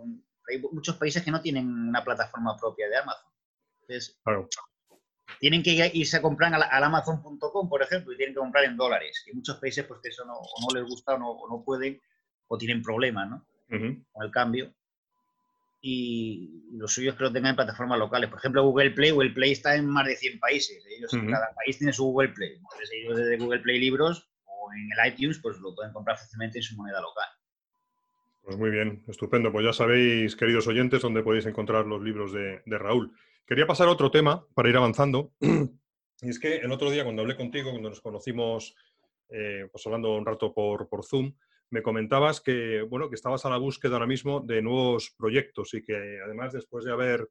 hay 0.49 0.59
muchos 0.59 0.97
países 0.97 1.23
que 1.23 1.31
no 1.31 1.41
tienen 1.41 1.67
una 1.69 2.03
plataforma 2.03 2.57
propia 2.57 2.89
de 2.89 2.97
Amazon. 2.97 3.31
Entonces, 3.81 4.19
tienen 5.39 5.63
que 5.63 5.91
irse 5.93 6.17
a 6.17 6.21
comprar 6.21 6.53
al, 6.53 6.83
Amazon.com, 6.83 7.69
por 7.69 7.81
ejemplo, 7.81 8.13
y 8.13 8.17
tienen 8.17 8.33
que 8.33 8.39
comprar 8.39 8.65
en 8.65 8.77
dólares. 8.77 9.23
Y 9.27 9.35
muchos 9.35 9.57
países, 9.57 9.85
pues 9.85 9.99
que 10.01 10.09
eso 10.09 10.25
no, 10.25 10.33
o 10.33 10.61
no 10.61 10.79
les 10.79 10.89
gusta 10.89 11.15
o 11.15 11.49
no, 11.49 11.63
pueden, 11.63 12.01
o 12.47 12.57
tienen 12.57 12.81
problemas, 12.81 13.29
¿no? 13.29 13.45
Con 13.69 14.23
el 14.23 14.31
cambio. 14.31 14.73
Y, 15.81 16.63
los 16.73 16.93
suyos 16.93 17.15
que 17.15 17.23
lo 17.23 17.33
tengan 17.33 17.51
en 17.51 17.55
plataformas 17.55 17.99
locales. 17.99 18.29
Por 18.29 18.39
ejemplo, 18.39 18.63
Google 18.63 18.91
Play, 18.91 19.11
Google 19.11 19.31
Play 19.31 19.51
está 19.51 19.75
en 19.75 19.87
más 19.87 20.05
de 20.05 20.15
100 20.15 20.39
países. 20.39 20.85
Ellos, 20.97 21.11
Cada 21.11 21.53
país 21.53 21.77
tiene 21.77 21.93
su 21.93 22.05
Google 22.05 22.29
Play. 22.29 22.55
Entonces, 22.55 22.89
ellos 22.93 23.17
desde 23.17 23.37
Google 23.37 23.59
Play 23.59 23.79
Libros 23.79 24.29
o 24.45 24.71
en 24.73 24.89
el 24.91 25.13
iTunes, 25.13 25.39
pues 25.39 25.59
lo 25.59 25.75
pueden 25.75 25.91
comprar 25.91 26.17
fácilmente 26.17 26.59
en 26.59 26.63
su 26.63 26.75
moneda 26.75 27.01
local. 27.01 27.27
Pues 28.43 28.57
muy 28.57 28.71
bien, 28.71 29.03
estupendo. 29.07 29.51
Pues 29.51 29.65
ya 29.65 29.71
sabéis, 29.71 30.35
queridos 30.35 30.67
oyentes, 30.67 31.01
dónde 31.01 31.23
podéis 31.23 31.45
encontrar 31.45 31.85
los 31.85 32.01
libros 32.01 32.33
de, 32.33 32.61
Raúl. 32.65 33.13
Quería 33.45 33.67
pasar 33.67 33.87
a 33.87 33.91
otro 33.91 34.09
tema 34.09 34.45
para 34.53 34.69
ir 34.69 34.77
avanzando. 34.77 35.33
Y 36.21 36.29
es 36.29 36.39
que 36.39 36.57
el 36.57 36.71
otro 36.71 36.89
día, 36.89 37.03
cuando 37.03 37.21
hablé 37.21 37.35
contigo, 37.35 37.71
cuando 37.71 37.89
nos 37.89 37.99
conocimos, 37.99 38.75
eh, 39.27 39.67
pues 39.69 39.85
hablando 39.85 40.15
un 40.15 40.25
rato 40.25 40.53
por, 40.53 40.87
por, 40.87 41.03
Zoom, 41.03 41.33
me 41.69 41.81
comentabas 41.81 42.39
que, 42.39 42.81
bueno, 42.81 43.09
que 43.09 43.15
estabas 43.15 43.45
a 43.45 43.49
la 43.49 43.57
búsqueda 43.57 43.95
ahora 43.95 44.07
mismo 44.07 44.39
de 44.39 44.61
nuevos 44.61 45.13
proyectos 45.17 45.73
y 45.73 45.83
que 45.83 46.19
además 46.23 46.53
después 46.53 46.85
de 46.85 46.93
haber, 46.93 47.27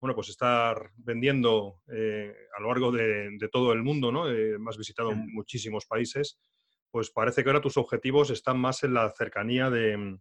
bueno, 0.00 0.14
pues 0.14 0.28
estar 0.28 0.92
vendiendo 0.96 1.82
eh, 1.92 2.32
a 2.56 2.60
lo 2.60 2.68
largo 2.68 2.92
de, 2.92 3.36
todo 3.50 3.72
el 3.72 3.82
mundo, 3.82 4.12
¿no? 4.12 4.30
Eh, 4.30 4.56
has 4.68 4.78
visitado 4.78 5.12
muchísimos 5.12 5.86
países, 5.86 6.38
pues 6.92 7.10
parece 7.10 7.42
que 7.42 7.48
ahora 7.48 7.60
tus 7.60 7.78
objetivos 7.78 8.30
están 8.30 8.60
más 8.60 8.84
en 8.84 8.94
la 8.94 9.10
cercanía 9.10 9.70
de, 9.70 10.18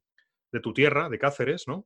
de 0.52 0.60
tu 0.60 0.74
tierra, 0.74 1.10
de 1.10 1.20
Cáceres, 1.20 1.68
¿no? 1.68 1.86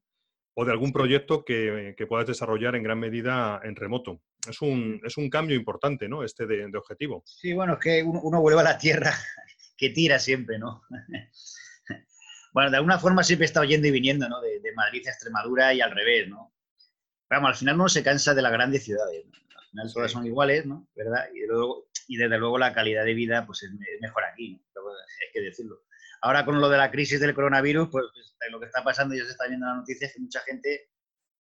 O 0.56 0.66
de 0.66 0.72
algún 0.72 0.92
proyecto 0.92 1.44
que, 1.44 1.96
puedas 2.08 2.28
desarrollar 2.28 2.76
en 2.76 2.84
gran 2.84 3.00
medida 3.00 3.60
en 3.64 3.76
remoto. 3.76 4.22
Es 4.48 4.62
un, 4.62 5.02
es 5.04 5.18
un 5.18 5.30
cambio 5.30 5.56
importante, 5.56 6.08
¿no? 6.08 6.24
Este 6.24 6.46
de, 6.46 6.70
objetivo. 6.78 7.24
Sí, 7.26 7.54
bueno, 7.54 7.74
es 7.74 7.80
que 7.80 8.04
uno, 8.04 8.42
vuelve 8.42 8.62
a 8.62 8.64
la 8.64 8.78
tierra 8.78 9.14
que 9.78 9.90
tira 9.90 10.20
siempre, 10.20 10.60
¿no? 10.60 10.84
bueno, 12.54 12.70
de 12.70 12.78
alguna 12.78 13.00
forma 13.00 13.24
siempre 13.24 13.46
he 13.46 13.48
estado 13.48 13.66
yendo 13.66 13.88
y 13.88 13.92
viniendo, 13.92 14.30
¿no? 14.30 14.42
De, 14.42 14.62
Madrid 14.76 15.08
a 15.08 15.12
Extremadura 15.12 15.74
y 15.74 15.82
al 15.82 15.92
revés, 15.92 16.28
¿no? 16.28 16.52
Pero 17.28 17.46
al 17.48 17.56
final 17.56 17.76
uno 17.76 17.90
se 17.90 18.04
cansa 18.04 18.34
de 18.34 18.42
las 18.42 18.52
grandes 18.52 18.84
ciudades, 18.84 19.24
Al 19.26 19.66
final 19.70 19.94
todas 19.94 20.12
son 20.12 20.26
iguales, 20.26 20.66
¿no? 20.66 20.88
¿Verdad? 20.96 21.30
Y, 21.34 21.46
luego, 21.46 21.88
y 22.08 22.18
desde 22.18 22.38
luego 22.38 22.58
la 22.58 22.74
calidad 22.74 23.06
de 23.06 23.14
vida 23.14 23.46
pues 23.46 23.64
es 23.64 23.72
mejor 24.02 24.24
aquí. 24.26 24.64
Hay 24.76 25.32
que 25.34 25.42
decirlo. 25.42 25.84
Ahora 26.22 26.46
con 26.46 26.62
lo 26.62 26.70
de 26.70 26.78
la 26.78 26.92
crisis 26.92 27.20
del 27.20 27.34
coronavirus, 27.34 27.90
pues, 27.90 28.06
pues 28.14 28.52
lo 28.52 28.60
que 28.60 28.68
está 28.68 28.84
pasando, 28.84 29.16
ya 29.16 29.26
se 29.26 29.32
está 29.32 29.48
viendo 29.48 29.66
en 29.66 29.72
las 29.72 29.80
noticias, 29.80 30.14
que 30.14 30.22
mucha 30.22 30.40
gente 30.42 30.90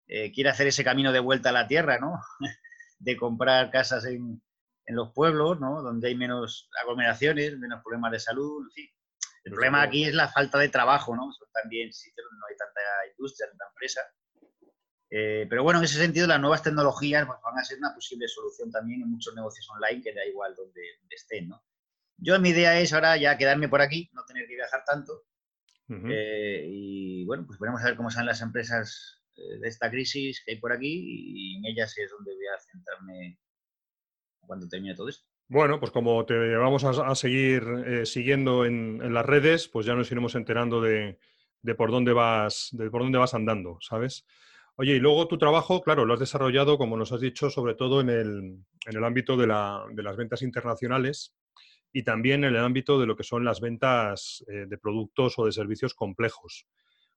eh, 0.09 0.33
quiere 0.33 0.51
hacer 0.51 0.67
ese 0.67 0.85
camino 0.85 1.13
de 1.13 1.21
vuelta 1.21 1.51
a 1.51 1.53
la 1.53 1.67
tierra, 1.67 1.99
¿no? 1.99 2.21
de 2.99 3.17
comprar 3.17 3.71
casas 3.71 4.05
en, 4.07 4.43
los 4.89 5.13
pueblos, 5.15 5.59
¿no? 5.59 5.81
Donde 5.81 6.09
hay 6.09 6.15
menos 6.15 6.69
aglomeraciones, 6.83 7.57
menos 7.59 7.81
problemas 7.83 8.13
de 8.13 8.21
salud, 8.21 8.65
en 8.67 8.71
fin. 8.73 8.91
El 9.45 9.53
problema 9.53 9.83
aquí 9.83 10.05
es 10.05 10.15
la 10.15 10.29
falta 10.29 10.59
de 10.59 10.69
trabajo, 10.69 11.17
¿no? 11.17 11.31
también 11.53 11.93
sitios 11.93 12.27
no 12.31 12.47
hay 12.51 12.57
tanta 12.57 12.81
industria, 13.11 13.49
tanta 13.49 13.65
empresa. 13.69 14.01
Eh, 15.15 15.47
pero 15.49 15.63
bueno, 15.63 15.79
en 15.79 15.85
ese 15.85 15.99
sentido, 15.99 16.27
las 16.27 16.41
nuevas 16.41 16.63
tecnologías 16.63 17.27
pues, 17.27 17.39
van 17.45 17.59
a 17.59 17.65
ser 17.65 17.77
una 17.77 17.95
posible 17.95 18.27
solución 18.29 18.71
también 18.71 19.03
en 19.03 19.11
muchos 19.11 19.35
negocios 19.35 19.69
online, 19.69 20.03
que 20.03 20.15
da 20.15 20.25
igual 20.25 20.55
donde 20.57 20.81
estén, 21.11 21.49
¿no? 21.49 21.63
Yo 22.17 22.39
mi 22.41 22.49
idea 22.49 22.81
es 22.81 22.95
ahora 22.95 23.19
ya 23.19 23.37
quedarme 23.37 23.69
por 23.69 23.83
aquí, 23.83 24.09
no 24.15 24.25
tener 24.25 24.47
que 24.47 24.55
viajar 24.55 24.85
tanto. 24.87 25.25
Eh, 26.09 26.67
y 26.67 27.25
bueno, 27.27 27.45
pues 27.47 27.59
veremos 27.59 27.83
a 27.83 27.87
ver 27.87 27.97
cómo 27.97 28.11
salen 28.11 28.29
las 28.29 28.41
empresas 28.41 29.23
eh, 29.37 29.59
de 29.61 29.69
esta 29.69 29.91
crisis 29.91 30.43
que 30.43 30.53
hay 30.53 30.59
por 30.59 30.73
aquí 30.73 31.05
y 31.05 31.57
en 31.59 31.67
ellas 31.67 31.99
es 31.99 32.11
donde 32.11 32.33
voy 32.33 32.47
a 32.47 32.59
centrarme 32.61 33.39
cuando 34.41 34.67
termine 34.67 34.95
todo 34.95 35.11
esto. 35.11 35.27
Bueno, 35.49 35.79
pues 35.79 35.93
como 35.93 36.25
te 36.25 36.35
vamos 36.57 36.85
a, 36.85 37.15
seguir 37.15 37.63
eh, 37.85 38.07
siguiendo 38.07 38.65
en, 38.65 39.13
las 39.13 39.27
redes, 39.27 39.69
pues 39.69 39.85
ya 39.85 39.95
nos 39.95 40.11
iremos 40.11 40.35
enterando 40.35 40.81
de, 40.81 41.19
por 41.77 41.91
dónde 41.91 42.15
vas, 42.15 42.71
de 42.73 42.89
por 42.89 43.03
dónde 43.03 43.19
vas 43.19 43.35
andando, 43.35 43.77
¿sabes? 43.83 44.25
Oye, 44.77 44.97
y 44.97 44.99
luego 45.01 45.29
tu 45.29 45.37
trabajo, 45.37 45.83
claro, 45.83 46.07
lo 46.07 46.15
has 46.15 46.21
desarrollado, 46.21 46.79
como 46.79 46.97
nos 46.97 47.13
has 47.13 47.21
dicho, 47.21 47.51
sobre 47.51 47.75
todo 47.75 48.01
en 48.01 48.09
el, 48.09 48.39
en 48.87 48.97
el 48.97 49.05
ámbito 49.05 49.37
de, 49.37 49.47
la, 49.47 49.85
de 49.93 50.03
las 50.03 50.17
ventas 50.17 50.43
internacionales 50.43 51.35
y 51.93 52.05
también 52.05 52.45
en 52.45 52.55
el 52.55 52.65
ámbito 52.65 52.99
de 52.99 53.07
lo 53.07 53.15
que 53.15 53.23
son 53.23 53.45
las 53.45 53.61
ventas 53.61 54.43
eh, 54.49 54.65
de 54.67 54.79
productos 54.79 55.39
o 55.39 55.45
de 55.45 55.53
servicios 55.53 55.93
complejos. 55.93 56.67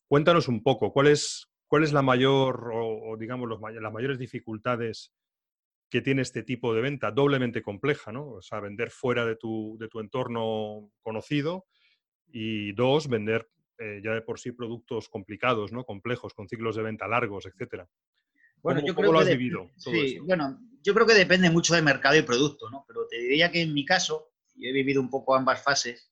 Cuéntanos 0.07 0.49
un 0.49 0.63
poco, 0.63 0.91
¿cuál 0.91 1.07
es, 1.07 1.49
cuál 1.67 1.83
es 1.83 1.93
la 1.93 2.01
mayor 2.01 2.71
o, 2.73 3.15
digamos 3.17 3.49
las 3.49 3.93
mayores 3.93 4.19
dificultades 4.19 5.13
que 5.89 6.01
tiene 6.01 6.23
este 6.23 6.43
tipo 6.43 6.73
de 6.73 6.81
venta 6.81 7.11
doblemente 7.11 7.61
compleja, 7.61 8.11
¿no? 8.11 8.31
O 8.31 8.41
sea, 8.41 8.59
vender 8.59 8.91
fuera 8.91 9.25
de 9.25 9.37
tu, 9.37 9.77
de 9.79 9.87
tu 9.87 10.01
entorno 10.01 10.91
conocido 11.01 11.67
y 12.27 12.73
dos, 12.73 13.07
vender 13.07 13.47
eh, 13.77 14.01
ya 14.03 14.11
de 14.11 14.21
por 14.21 14.39
sí 14.39 14.51
productos 14.51 15.09
complicados, 15.09 15.71
¿no? 15.71 15.83
Complejos, 15.83 16.33
con 16.33 16.47
ciclos 16.47 16.75
de 16.75 16.83
venta 16.83 17.07
largos, 17.07 17.45
etcétera. 17.45 17.87
Bueno, 18.61 18.81
yo 18.85 18.95
creo 18.95 19.11
lo 19.11 19.19
has 19.19 19.27
vivido? 19.27 19.69
sí, 19.77 20.17
bueno, 20.19 20.59
yo 20.81 20.93
creo 20.93 21.05
que 21.05 21.13
depende 21.13 21.49
mucho 21.49 21.75
de 21.75 21.81
mercado 21.81 22.15
y 22.15 22.21
producto, 22.21 22.69
¿no? 22.69 22.85
Pero 22.87 23.07
te 23.07 23.17
diría 23.17 23.51
que 23.51 23.61
en 23.61 23.73
mi 23.73 23.85
caso, 23.85 24.31
yo 24.55 24.69
he 24.69 24.71
vivido 24.71 25.01
un 25.01 25.09
poco 25.09 25.35
ambas 25.35 25.61
fases. 25.61 26.11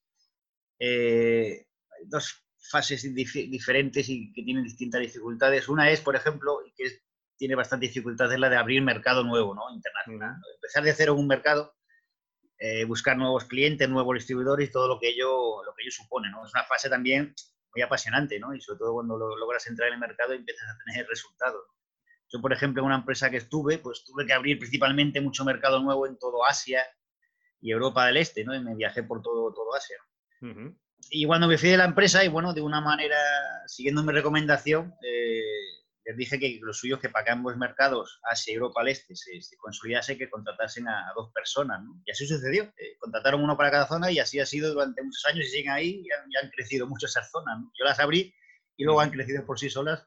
Eh, 0.78 1.67
dos 2.06 2.43
fases 2.58 3.13
diferentes 3.13 4.10
y 4.10 4.32
que 4.34 4.43
tienen 4.43 4.63
distintas 4.63 5.02
dificultades. 5.02 5.69
Una 5.69 5.89
es, 5.89 6.02
por 6.02 6.15
ejemplo, 6.15 6.60
y 6.65 6.73
que 6.73 7.02
tiene 7.38 7.56
bastante 7.56 7.88
dificultad, 7.88 8.32
es 8.32 8.39
la 8.39 8.49
de 8.49 8.58
abrir 8.58 8.82
mercado 8.82 9.23
nuevo, 9.23 9.56
¿no? 9.56 9.73
Internacional. 9.73 10.36
Empezar 10.56 10.84
de 10.84 10.93
cero 10.93 11.13
en 11.13 11.19
un 11.19 11.28
mercado, 11.28 11.76
eh, 12.58 12.86
buscar 12.86 13.17
nuevos 13.17 13.45
clientes, 13.45 13.89
nuevos 13.89 14.15
distribuidores 14.15 14.69
y 14.69 14.71
todo 14.71 14.88
lo 14.88 14.99
que 14.99 15.10
ello, 15.10 15.63
lo 15.63 15.73
que 15.73 15.84
ello 15.84 15.91
supone, 15.91 16.30
¿no? 16.30 16.45
Es 16.45 16.52
una 16.54 16.63
fase 16.63 16.89
también 16.89 17.34
muy 17.73 17.81
apasionante, 17.81 18.39
¿no? 18.39 18.53
Y 18.53 18.62
sobre 18.62 18.79
todo 18.79 18.93
cuando 18.93 19.17
logras 19.17 19.67
entrar 19.67 19.88
en 19.89 19.95
el 19.95 19.99
mercado 19.99 20.33
y 20.33 20.38
empiezas 20.38 20.67
a 20.69 20.77
tener 20.86 21.07
resultados. 21.07 21.63
Yo, 22.29 22.41
por 22.41 22.53
ejemplo, 22.53 22.81
en 22.81 22.88
una 22.88 22.95
empresa 22.97 23.29
que 23.29 23.38
estuve, 23.38 23.77
pues 23.77 24.03
tuve 24.05 24.25
que 24.25 24.33
abrir 24.33 24.57
principalmente 24.57 25.21
mucho 25.21 25.45
mercado 25.45 25.81
nuevo 25.81 26.07
en 26.07 26.17
todo 26.17 26.45
Asia, 26.45 26.83
y 27.63 27.71
Europa 27.71 28.05
del 28.05 28.17
Este, 28.17 28.43
¿no? 28.43 28.53
Y 28.53 28.62
me 28.62 28.75
viajé 28.75 29.03
por 29.03 29.21
todo, 29.21 29.53
todo 29.53 29.73
Asia. 29.73 29.97
Y 31.09 31.25
cuando 31.25 31.47
me 31.47 31.57
fui 31.57 31.69
de 31.69 31.77
la 31.77 31.86
empresa, 31.86 32.23
y 32.23 32.27
bueno, 32.27 32.53
de 32.53 32.62
una 32.62 32.81
manera, 32.81 33.17
siguiendo 33.67 34.03
mi 34.03 34.12
recomendación, 34.12 34.93
eh, 35.01 35.41
les 36.06 36.18
dije 36.18 36.39
que 36.39 36.60
lo 36.62 36.74
suyo 36.74 36.96
es 36.96 37.02
que 37.02 37.10
para 37.10 37.32
ambos 37.32 37.56
mercados, 37.58 38.20
Asia 38.24 38.54
Europa 38.54 38.82
del 38.82 38.89
Este, 38.89 39.16
se, 39.16 39.42
se 39.42 39.56
consolidase 39.58 40.18
que 40.18 40.30
contratasen 40.30 40.88
a, 40.88 41.12
dos 41.16 41.32
personas, 41.34 41.82
¿no? 41.82 42.02
Y 42.06 42.12
así 42.12 42.28
sucedió. 42.28 42.63
Eh, 42.78 42.98
contrataron 43.00 43.44
uno 43.44 43.56
para 43.56 43.72
cada 43.72 43.88
zona 43.88 44.12
y 44.12 44.20
así 44.20 44.39
ha 44.39 44.46
sido 44.46 44.74
durante 44.74 45.02
muchos 45.02 45.26
años 45.26 45.46
y 45.46 45.50
siguen 45.50 45.72
ahí 45.72 46.04
y 46.04 46.12
han, 46.12 46.50
crecido 46.52 46.88
mucho 46.88 47.06
esas 47.06 47.32
zonas. 47.32 47.58
Yo 47.78 47.86
las 47.86 48.00
abrí 48.00 48.34
y 48.76 48.84
luego 48.84 49.00
han 49.00 49.12
crecido 49.12 49.46
por 49.46 49.60
sí 49.60 49.70
solas. 49.70 50.06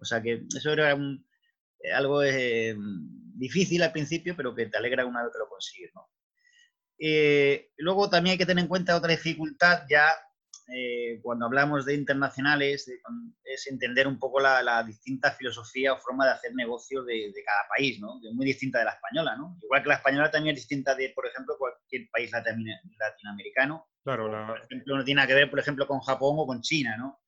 O 0.00 0.04
sea 0.04 0.20
que 0.20 0.42
eso 0.56 0.72
era 0.72 0.92
eh, 0.92 1.92
algo 1.92 2.20
difícil 2.20 3.82
al 3.82 3.92
principio, 3.92 4.34
pero 4.36 4.54
que 4.54 4.66
te 4.66 4.78
alegra 4.78 5.06
una 5.06 5.22
vez 5.22 5.32
que 5.32 5.38
lo 5.38 5.48
consigues. 5.48 5.92
Eh, 6.98 7.70
luego 7.76 8.10
también 8.10 8.32
hay 8.32 8.38
que 8.38 8.46
tener 8.46 8.62
en 8.62 8.68
cuenta 8.68 8.96
otra 8.96 9.10
dificultad 9.10 9.84
ya 9.88 10.06
eh, 10.72 11.18
cuando 11.22 11.46
hablamos 11.46 11.84
de 11.84 11.94
internacionales, 11.94 12.88
es 13.44 13.66
entender 13.66 14.06
un 14.06 14.18
poco 14.18 14.40
la, 14.40 14.82
distinta 14.84 15.32
filosofía 15.32 15.92
o 15.92 15.98
forma 15.98 16.24
de 16.24 16.32
hacer 16.32 16.54
negocio 16.54 17.02
de, 17.02 17.32
cada 17.44 17.66
país, 17.76 17.98
¿no? 18.00 18.20
Es 18.22 18.32
muy 18.32 18.46
distinta 18.46 18.78
de 18.78 18.84
la 18.84 18.92
española, 18.92 19.36
¿no? 19.36 19.58
Igual 19.62 19.82
que 19.82 19.88
la 19.88 19.94
española 19.96 20.30
también 20.30 20.54
es 20.54 20.62
distinta 20.62 20.94
de, 20.94 21.10
por 21.10 21.26
ejemplo, 21.26 21.56
cualquier 21.58 22.08
país 22.12 22.30
latinoamericano. 22.32 23.88
Claro, 24.04 24.30
Por 24.30 24.58
ejemplo, 24.58 24.96
no 24.96 25.04
tiene 25.04 25.16
nada 25.18 25.28
que 25.28 25.34
ver, 25.34 25.50
por 25.50 25.58
ejemplo, 25.58 25.86
con 25.86 26.00
Japón 26.00 26.36
o 26.38 26.46
con 26.46 26.60
China, 26.60 26.96
¿no? 26.96 27.20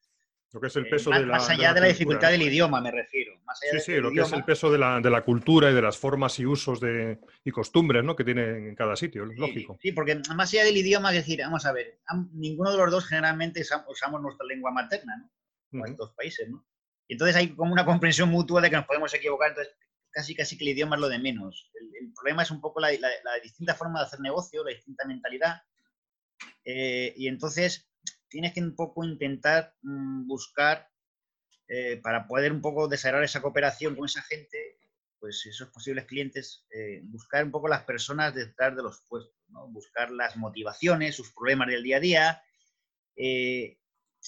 Lo 0.52 0.60
que 0.60 0.66
es 0.66 0.76
el 0.76 0.86
eh, 0.86 0.90
peso 0.90 1.10
más, 1.10 1.20
de 1.20 1.26
la, 1.26 1.32
más 1.32 1.48
allá 1.48 1.72
de 1.72 1.80
la, 1.80 1.86
dificultad 1.86 2.30
del 2.30 2.42
idioma, 2.42 2.80
me 2.80 2.90
refiero. 2.90 3.21
Sí, 3.54 3.80
sí, 3.80 3.96
lo 3.96 4.10
que 4.10 4.20
es 4.20 4.32
el 4.32 4.44
peso 4.44 4.70
de 4.70 4.78
la, 4.78 5.24
cultura 5.24 5.70
y 5.70 5.74
de 5.74 5.82
las 5.82 5.96
formas 5.96 6.38
y 6.38 6.46
usos 6.46 6.80
de, 6.80 7.18
y 7.44 7.50
costumbres 7.50 8.04
¿no? 8.04 8.16
que 8.16 8.24
tiene 8.24 8.68
en 8.68 8.74
cada 8.74 8.96
sitio, 8.96 9.24
lógico. 9.24 9.78
Sí, 9.80 9.92
porque 9.92 10.20
más 10.34 10.52
allá 10.52 10.64
del 10.64 10.76
idioma, 10.76 11.10
es 11.10 11.16
decir, 11.16 11.40
vamos 11.40 11.66
a 11.66 11.72
ver, 11.72 12.00
ninguno 12.32 12.70
de 12.70 12.78
los 12.78 12.90
dos 12.90 13.06
generalmente 13.06 13.62
usamos 13.88 14.20
nuestra 14.20 14.46
lengua 14.46 14.70
materna, 14.70 15.16
¿no? 15.70 15.84
En 15.84 15.92
estos 15.92 16.12
países, 16.12 16.48
¿no? 16.48 16.66
Y 17.08 17.14
entonces 17.14 17.36
hay 17.36 17.54
como 17.54 17.72
una 17.72 17.84
comprensión 17.84 18.28
mutua 18.28 18.60
de 18.60 18.70
que 18.70 18.76
nos 18.76 18.86
podemos 18.86 19.12
equivocar, 19.14 19.50
entonces 19.50 19.74
casi 20.12 20.34
casi 20.34 20.56
que 20.56 20.64
el 20.64 20.70
idioma 20.70 20.96
es 20.96 21.00
lo 21.00 21.08
de 21.08 21.18
menos. 21.18 21.70
El, 21.74 22.12
problema 22.12 22.42
es 22.42 22.50
un 22.50 22.60
poco 22.60 22.78
la, 22.78 22.90
distinta 23.42 23.74
forma 23.74 24.00
de 24.00 24.06
hacer 24.06 24.20
negocio, 24.20 24.62
la 24.62 24.70
distinta 24.70 25.04
mentalidad. 25.06 25.62
Eh, 26.64 27.14
y 27.16 27.26
entonces 27.26 27.90
tienes 28.28 28.52
que 28.52 28.60
un 28.60 28.76
poco 28.76 29.04
intentar 29.04 29.74
mm, 29.82 30.26
buscar, 30.26 30.88
eh, 31.74 31.96
para 32.02 32.26
poder 32.26 32.52
un 32.52 32.60
poco 32.60 32.86
desarrollar 32.86 33.24
esa 33.24 33.40
cooperación 33.40 33.96
con 33.96 34.04
esa 34.04 34.20
gente, 34.20 34.76
pues 35.18 35.46
esos 35.46 35.70
posibles 35.70 36.04
clientes, 36.04 36.66
eh, 36.70 37.00
buscar 37.04 37.42
un 37.46 37.50
poco 37.50 37.66
las 37.66 37.84
personas 37.84 38.34
detrás 38.34 38.76
de 38.76 38.82
los 38.82 39.00
puestos, 39.08 39.34
buscar 39.70 40.10
las 40.10 40.36
motivaciones, 40.36 41.16
sus 41.16 41.32
problemas 41.32 41.68
del 41.68 41.82
día 41.82 41.96
a 41.96 42.00
día, 42.00 42.42
eh, 43.16 43.78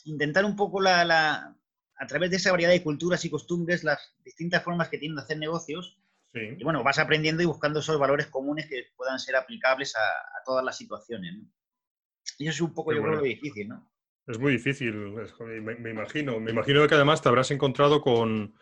intentar 0.05 0.47
un 0.47 0.57
poco 0.57 0.81
la, 0.81 1.55
a 1.97 2.07
través 2.07 2.31
de 2.31 2.37
esa 2.37 2.51
variedad 2.51 2.71
de 2.71 2.83
culturas 2.83 3.23
y 3.27 3.31
costumbres, 3.31 3.85
las 3.85 4.15
distintas 4.25 4.63
formas 4.63 4.89
que 4.89 4.97
tienen 4.97 5.17
de 5.17 5.23
hacer 5.25 5.37
negocios. 5.37 6.01
Y 6.33 6.65
bueno, 6.65 6.83
vas 6.83 6.99
aprendiendo 6.99 7.43
y 7.43 7.47
buscando 7.47 7.81
esos 7.81 7.99
valores 7.99 8.29
comunes 8.29 8.67
que 8.71 8.87
puedan 8.97 9.19
ser 9.19 9.37
aplicables 9.37 9.95
a, 9.97 10.43
todas 10.47 10.65
las 10.65 10.79
situaciones. 10.79 11.35
Y 12.39 12.49
eso 12.49 12.55
es 12.55 12.61
un 12.63 12.73
poco, 12.73 12.95
yo 12.95 13.03
creo, 13.03 13.17
lo 13.17 13.23
difícil, 13.23 13.69
¿no? 13.69 13.87
Es 14.27 14.39
muy 14.39 14.53
difícil, 14.53 14.95
me, 15.41 15.91
imagino. 15.91 16.41
Me 16.41 16.51
imagino 16.51 16.87
que 16.89 16.95
además 16.95 17.21
te 17.21 17.29
habrás 17.29 17.51
encontrado 17.51 18.01
con, 18.01 18.55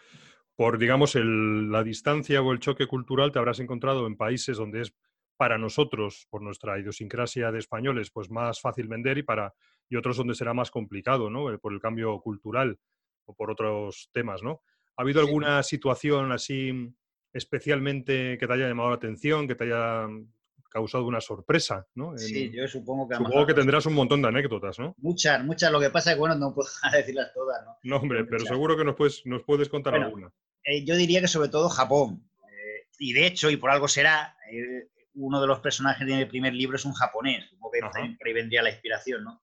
por 0.56 0.76
digamos, 0.76 1.14
la 1.14 1.84
distancia 1.84 2.42
o 2.42 2.52
el 2.52 2.58
choque 2.58 2.86
cultural, 2.86 3.30
te 3.30 3.38
habrás 3.38 3.60
encontrado 3.60 4.06
en 4.06 4.16
países 4.16 4.56
donde 4.56 4.82
es 4.82 4.94
para 5.36 5.58
nosotros, 5.58 6.26
por 6.30 6.42
nuestra 6.42 6.78
idiosincrasia 6.78 7.52
de 7.52 7.60
españoles, 7.60 8.10
pues 8.10 8.30
más 8.30 8.60
fácil 8.60 8.88
vender 8.88 9.18
y 9.18 9.22
para 9.22 9.54
y 9.88 9.96
otros 9.96 10.16
donde 10.16 10.34
será 10.34 10.54
más 10.54 10.70
complicado, 10.70 11.30
¿no? 11.30 11.52
Eh, 11.52 11.58
por 11.58 11.72
el 11.72 11.80
cambio 11.80 12.18
cultural 12.20 12.78
o 13.24 13.34
por 13.34 13.50
otros 13.50 14.08
temas, 14.12 14.42
¿no? 14.42 14.62
¿Ha 14.96 15.02
habido 15.02 15.20
alguna 15.20 15.62
situación 15.62 16.32
así 16.32 16.92
especialmente 17.32 18.36
que 18.38 18.46
te 18.46 18.52
haya 18.52 18.68
llamado 18.68 18.90
la 18.90 18.96
atención, 18.96 19.48
que 19.48 19.54
te 19.54 19.64
haya 19.64 20.06
causado 20.72 21.04
una 21.04 21.20
sorpresa, 21.20 21.86
¿no? 21.94 22.16
sí, 22.16 22.50
yo 22.50 22.66
supongo 22.66 23.08
que... 23.08 23.16
Supongo 23.16 23.46
que 23.46 23.54
tendrás 23.54 23.84
un 23.86 23.94
montón 23.94 24.22
de 24.22 24.28
anécdotas, 24.28 24.78
¿no? 24.78 24.94
Muchas, 24.98 25.44
muchas. 25.44 25.70
Lo 25.70 25.78
que 25.78 25.90
pasa 25.90 26.10
es 26.10 26.16
que, 26.16 26.20
bueno, 26.20 26.34
no 26.34 26.54
puedo 26.54 26.68
decirlas 26.92 27.32
todas, 27.34 27.64
¿no? 27.64 27.76
No, 27.82 27.96
hombre, 27.96 28.24
pero 28.24 28.44
seguro 28.44 28.76
que 28.76 28.84
nos 28.84 28.96
puedes, 28.96 29.22
nos 29.26 29.42
puedes 29.42 29.68
contar 29.68 29.94
alguna. 29.94 30.32
Eh, 30.64 30.84
yo 30.84 30.96
diría 30.96 31.20
que 31.20 31.28
sobre 31.28 31.48
todo 31.48 31.68
Japón. 31.68 32.24
Eh, 32.44 32.88
y 32.98 33.12
de 33.12 33.26
hecho, 33.26 33.50
y 33.50 33.56
por 33.56 33.70
algo 33.70 33.88
será, 33.88 34.36
eh, 34.50 34.88
uno 35.14 35.40
de 35.40 35.46
los 35.46 35.60
personajes 35.60 36.06
de 36.06 36.16
mi 36.16 36.24
primer 36.24 36.54
libro 36.54 36.76
es 36.76 36.84
un 36.84 36.94
japonés. 36.94 37.48
Supongo 37.50 37.72
que 37.72 37.80
por 38.18 38.26
ahí 38.26 38.32
vendría 38.32 38.62
la 38.62 38.70
inspiración, 38.70 39.24
¿no? 39.24 39.42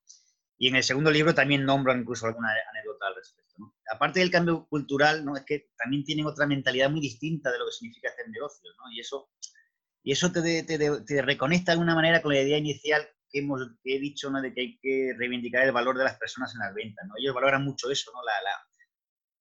Y 0.62 0.68
en 0.68 0.76
el 0.76 0.84
segundo 0.84 1.10
libro 1.10 1.34
también 1.34 1.64
nombran 1.64 2.02
incluso 2.02 2.28
alguna 2.28 2.50
anécdota 2.70 3.08
al 3.08 3.16
respecto. 3.16 3.56
¿no? 3.58 3.74
Aparte 3.90 4.20
del 4.20 4.30
cambio 4.30 4.68
cultural, 4.68 5.24
¿no? 5.24 5.38
es 5.38 5.46
que 5.46 5.70
también 5.78 6.04
tienen 6.04 6.26
otra 6.26 6.46
mentalidad 6.46 6.90
muy 6.90 7.00
distinta 7.00 7.50
de 7.50 7.60
lo 7.60 7.66
que 7.66 7.72
significa 7.72 8.10
hacer 8.10 8.28
negocios. 8.30 8.76
¿no? 8.78 8.92
Y 8.92 9.00
eso 9.00 9.30
y 10.04 10.12
eso 10.12 10.32
te, 10.32 10.64
te, 10.64 11.22
reconecta 11.22 11.74
de 11.74 11.78
una 11.78 11.96
manera 11.96 12.22
con 12.22 12.34
la 12.34 12.42
idea 12.42 12.58
inicial 12.58 13.08
que, 13.30 13.40
hemos, 13.40 13.62
he 13.84 14.00
dicho, 14.00 14.30
¿no? 14.30 14.42
de 14.42 14.54
que 14.54 14.62
hay 14.62 14.80
que 14.80 15.14
reivindicar 15.18 15.66
el 15.66 15.72
valor 15.72 15.98
de 15.98 16.04
las 16.04 16.18
personas 16.18 16.54
en 16.54 16.60
las 16.60 16.74
ventas. 16.74 17.06
Ellos 17.20 17.36
valoran 17.36 17.64
mucho 17.64 17.92
eso, 17.92 18.12
¿no? 18.14 18.24
la, 18.24 18.34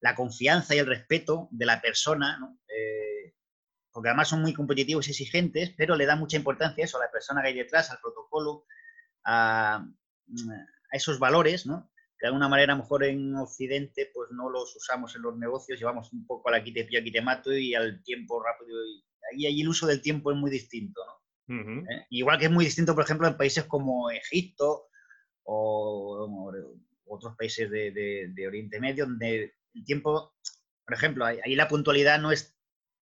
la, 0.00 0.14
confianza 0.14 0.74
y 0.74 0.78
el 0.78 0.86
respeto 0.86 1.48
de 1.52 1.66
la 1.66 1.80
persona, 1.80 2.38
¿no? 2.38 2.58
Eh, 2.68 3.34
porque 3.92 4.10
además 4.10 4.28
son 4.28 4.42
muy 4.42 4.52
competitivos 4.52 5.08
y 5.08 5.10
exigentes, 5.10 5.74
pero 5.76 5.96
le 5.96 6.06
da 6.06 6.16
mucha 6.16 6.36
importancia 6.36 6.84
eso, 6.84 6.98
a 6.98 7.04
la 7.04 7.10
persona 7.10 7.42
que 7.42 7.48
hay 7.48 7.54
detrás, 7.54 7.90
al 7.90 7.98
protocolo, 8.00 8.64
a, 9.24 9.84
esos 10.92 11.18
valores, 11.18 11.66
¿no? 11.66 11.90
que 12.18 12.26
de 12.26 12.28
alguna 12.28 12.48
manera 12.48 12.72
a 12.72 12.76
lo 12.76 12.82
mejor 12.82 13.04
en 13.04 13.34
Occidente 13.36 14.10
pues 14.12 14.30
no 14.32 14.50
los 14.50 14.74
usamos 14.74 15.14
en 15.14 15.22
los 15.22 15.36
negocios, 15.36 15.78
llevamos 15.78 16.12
un 16.12 16.26
poco 16.26 16.48
a 16.48 16.52
la 16.52 16.64
quite 16.64 16.88
aquí 16.96 17.12
te 17.12 17.20
mato 17.20 17.52
y 17.52 17.74
al 17.74 18.02
tiempo 18.02 18.42
rápido 18.42 18.76
y 18.84 19.04
ahí, 19.32 19.60
el 19.60 19.68
uso 19.68 19.86
del 19.86 20.00
tiempo 20.00 20.30
es 20.30 20.36
muy 20.36 20.50
distinto. 20.50 21.00
¿no? 21.04 21.18
¿Eh? 21.48 22.06
Igual 22.10 22.38
que 22.38 22.46
es 22.46 22.50
muy 22.50 22.64
distinto, 22.64 22.94
por 22.94 23.04
ejemplo, 23.04 23.26
en 23.26 23.36
países 23.36 23.64
como 23.64 24.10
Egipto 24.10 24.88
o, 25.44 26.52
otros 27.06 27.34
países 27.36 27.70
de, 27.70 28.46
Oriente 28.46 28.80
Medio, 28.80 29.06
donde 29.06 29.54
el 29.74 29.84
tiempo, 29.84 30.34
por 30.84 30.94
ejemplo, 30.94 31.24
ahí 31.24 31.54
la 31.54 31.68
puntualidad 31.68 32.20
no 32.20 32.32
es, 32.32 32.54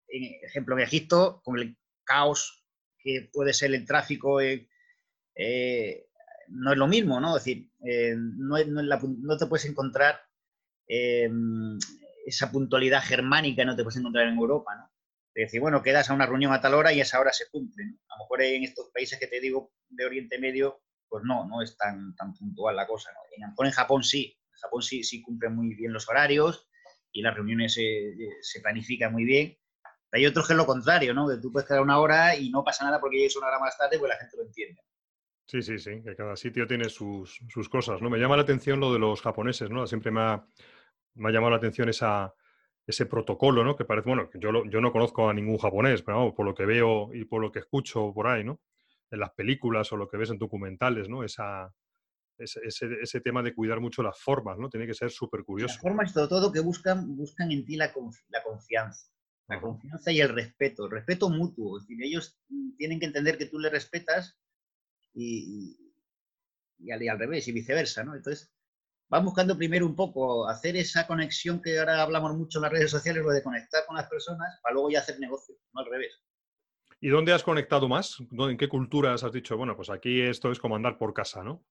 en 0.08 0.44
ejemplo, 0.44 0.76
en 0.76 0.84
Egipto, 0.84 1.40
con 1.44 1.58
el 1.58 1.76
caos 2.04 2.64
que 2.98 3.28
puede 3.32 3.52
ser 3.52 3.74
el 3.74 3.84
tráfico, 3.84 4.40
eh, 4.40 4.68
eh, 5.34 6.06
no 6.48 6.72
es 6.72 6.78
lo 6.78 6.86
mismo, 6.86 7.20
¿no? 7.20 7.36
Es 7.36 7.44
decir, 7.44 7.68
no, 8.16 8.56
no, 8.64 9.36
te 9.36 9.46
puedes 9.46 9.66
encontrar 9.66 10.20
esa 10.86 12.52
puntualidad 12.52 13.02
germánica, 13.02 13.64
no 13.64 13.74
te 13.74 13.82
puedes 13.82 13.98
encontrar 13.98 14.28
en 14.28 14.36
Europa, 14.36 14.76
¿no? 14.76 14.95
De 15.36 15.42
decir, 15.42 15.60
bueno, 15.60 15.82
quedas 15.82 16.08
a 16.08 16.14
una 16.14 16.24
reunión 16.24 16.54
a 16.54 16.62
tal 16.62 16.72
hora 16.72 16.94
y 16.94 17.00
esa 17.02 17.20
hora 17.20 17.30
se 17.30 17.50
cumple. 17.50 17.84
A 18.08 18.16
lo 18.16 18.24
mejor 18.24 18.42
en 18.42 18.64
estos 18.64 18.88
países 18.88 19.18
que 19.20 19.26
te 19.26 19.38
digo 19.38 19.70
de 19.90 20.06
Oriente 20.06 20.38
Medio, 20.38 20.80
pues 21.10 21.24
no, 21.24 21.46
no 21.46 21.60
es 21.60 21.76
tan, 21.76 22.16
tan 22.16 22.32
puntual 22.32 22.74
la 22.74 22.86
cosa. 22.86 23.10
En, 23.36 23.66
en 23.66 23.72
Japón 23.72 24.02
sí, 24.02 24.34
en 24.34 24.58
Japón 24.62 24.80
sí, 24.80 25.04
sí 25.04 25.20
cumplen 25.20 25.54
muy 25.54 25.74
bien 25.74 25.92
los 25.92 26.08
horarios 26.08 26.70
y 27.12 27.20
las 27.20 27.34
reuniones 27.34 27.74
se, 27.74 28.16
se 28.40 28.60
planifican 28.62 29.12
muy 29.12 29.24
bien. 29.24 29.58
hay 30.10 30.24
otros 30.24 30.46
que 30.46 30.54
es 30.54 30.56
lo 30.56 30.64
contrario, 30.64 31.12
¿no? 31.12 31.28
Que 31.28 31.36
tú 31.36 31.52
puedes 31.52 31.68
quedar 31.68 31.82
una 31.82 32.00
hora 32.00 32.34
y 32.34 32.48
no 32.48 32.64
pasa 32.64 32.86
nada 32.86 32.98
porque 32.98 33.18
llegues 33.18 33.36
una 33.36 33.48
hora 33.48 33.58
más 33.58 33.76
tarde, 33.76 33.98
pues 33.98 34.08
la 34.08 34.16
gente 34.16 34.38
lo 34.38 34.44
entiende. 34.44 34.80
Sí, 35.46 35.60
sí, 35.60 35.78
sí, 35.78 36.02
que 36.02 36.16
cada 36.16 36.34
sitio 36.36 36.66
tiene 36.66 36.88
sus, 36.88 37.38
sus, 37.50 37.68
cosas, 37.68 38.00
¿no? 38.00 38.08
Me 38.08 38.18
llama 38.18 38.36
la 38.36 38.42
atención 38.42 38.80
lo 38.80 38.90
de 38.90 38.98
los 38.98 39.20
japoneses, 39.20 39.68
¿no? 39.68 39.86
Siempre 39.86 40.10
me 40.10 40.22
ha, 40.22 40.46
me 41.14 41.28
ha 41.28 41.32
llamado 41.32 41.50
la 41.50 41.58
atención 41.58 41.90
esa, 41.90 42.34
ese 42.86 43.06
protocolo, 43.06 43.64
¿no? 43.64 43.76
Que 43.76 43.84
parece, 43.84 44.08
bueno, 44.08 44.30
yo, 44.34 44.64
yo 44.64 44.80
no 44.80 44.92
conozco 44.92 45.28
a 45.28 45.34
ningún 45.34 45.58
japonés, 45.58 46.02
pero 46.02 46.18
vamos, 46.18 46.34
por 46.34 46.46
lo 46.46 46.54
que 46.54 46.66
veo 46.66 47.12
y 47.12 47.24
por 47.24 47.42
lo 47.42 47.50
que 47.50 47.58
escucho 47.58 48.12
por 48.14 48.28
ahí, 48.28 48.44
¿no? 48.44 48.60
En 49.10 49.20
las 49.20 49.32
películas 49.32 49.92
o 49.92 49.96
lo 49.96 50.08
que 50.08 50.16
ves 50.16 50.30
en 50.30 50.38
documentales, 50.38 51.08
¿no? 51.08 51.24
Esa, 51.24 51.74
ese, 52.38 52.60
ese, 53.00 53.20
tema 53.20 53.42
de 53.42 53.54
cuidar 53.54 53.80
mucho 53.80 54.02
las 54.02 54.18
formas, 54.20 54.58
¿no? 54.58 54.68
Tiene 54.68 54.86
que 54.86 54.94
ser 54.94 55.10
súper 55.10 55.42
curioso. 55.42 55.74
Las 55.74 55.82
formas, 55.82 56.12
todo, 56.12 56.28
todo 56.28 56.52
que 56.52 56.60
buscan, 56.60 57.16
buscan 57.16 57.50
en 57.50 57.64
ti 57.64 57.76
la, 57.76 57.92
la 58.28 58.42
confianza. 58.42 59.10
La 59.48 59.60
confianza 59.60 60.10
y 60.10 60.20
el 60.20 60.28
respeto, 60.28 60.86
el 60.86 60.90
respeto 60.90 61.30
mutuo. 61.30 61.78
Es 61.78 61.86
decir, 61.86 62.04
ellos 62.04 62.38
tienen 62.76 62.98
que 62.98 63.06
entender 63.06 63.38
que 63.38 63.46
tú 63.46 63.58
les 63.58 63.70
respetas 63.70 64.38
y, 65.14 65.76
y, 66.78 66.90
al, 66.90 67.02
y 67.02 67.08
al, 67.08 67.18
revés, 67.18 67.46
y 67.48 67.52
viceversa, 67.52 68.04
¿no? 68.04 68.14
Entonces, 68.14 68.52
van 69.08 69.24
buscando 69.24 69.56
primero 69.56 69.86
un 69.86 69.94
poco 69.94 70.48
hacer 70.48 70.76
esa 70.76 71.06
conexión 71.06 71.62
que 71.62 71.78
ahora 71.78 72.02
hablamos 72.02 72.36
mucho 72.36 72.58
en 72.58 72.62
las 72.62 72.72
redes 72.72 72.90
sociales, 72.90 73.22
lo 73.22 73.30
de 73.30 73.42
conectar 73.42 73.84
con 73.86 73.96
las 73.96 74.08
personas, 74.08 74.58
para 74.62 74.74
luego 74.74 74.90
ya 74.90 75.00
hacer 75.00 75.18
negocio, 75.20 75.56
no 75.72 75.80
al 75.80 75.90
revés. 75.90 76.20
¿Y 77.00 77.08
dónde 77.08 77.32
has 77.32 77.42
conectado 77.42 77.88
más? 77.88 78.16
¿En 78.30 78.56
qué 78.56 78.68
culturas 78.68 79.22
has 79.22 79.32
dicho, 79.32 79.56
bueno, 79.56 79.76
pues 79.76 79.90
aquí 79.90 80.22
esto 80.22 80.50
es 80.50 80.58
como 80.58 80.76
andar 80.76 80.98
por 80.98 81.12
casa, 81.12 81.44
¿no? 81.44 81.64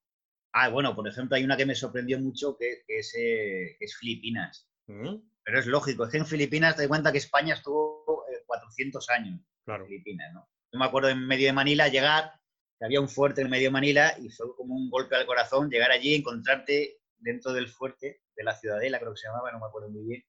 Ah, 0.54 0.70
bueno, 0.70 0.96
por 0.96 1.08
ejemplo, 1.08 1.36
hay 1.36 1.44
una 1.44 1.58
que 1.58 1.66
me 1.66 1.76
sorprendió 1.76 2.20
mucho 2.20 2.56
que, 2.58 2.84
es, 2.88 3.14
eh, 3.18 3.76
es, 3.80 3.98
Filipinas. 3.98 4.70
Mm. 4.88 5.16
Pero 5.44 5.60
es 5.60 5.66
lógico, 5.66 6.06
es 6.06 6.12
que 6.12 6.18
en 6.18 6.26
Filipinas 6.26 6.76
te 6.76 6.84
das 6.84 6.88
cuenta 6.88 7.12
que 7.12 7.18
España 7.18 7.56
estuvo 7.56 8.24
400 8.46 9.10
eh, 9.10 9.14
años 9.14 9.42
claro. 9.66 9.84
en 9.84 9.90
Filipinas, 9.90 10.34
¿no? 10.34 10.48
Yo 10.72 10.80
me 10.80 10.86
acuerdo 10.86 11.10
en 11.10 11.28
medio 11.28 11.48
de 11.48 11.54
Manila 11.54 11.88
llegar, 11.90 12.32
que 12.80 12.86
había 12.86 13.02
un 13.02 13.10
fuerte 13.10 13.42
en 13.42 13.50
medio 13.50 13.68
de 13.68 13.74
Manila 13.74 14.16
y 14.20 14.30
fue 14.30 14.56
como 14.56 14.76
un 14.76 14.90
golpe 14.90 15.16
al 15.16 15.26
corazón 15.26 15.70
llegar 15.70 15.92
allí 15.92 16.12
y 16.12 16.16
encontrarte 16.16 17.00
dentro 17.18 17.54
del 17.54 17.68
fuerte 17.68 18.22
de 18.36 18.44
la 18.44 18.56
Ciudadela, 18.56 19.00
creo 19.00 19.14
que 19.14 19.20
se 19.20 19.28
llamaba, 19.28 19.52
no 19.52 19.60
me 19.60 19.68
acuerdo 19.68 19.90
muy 19.90 20.06
bien, 20.06 20.26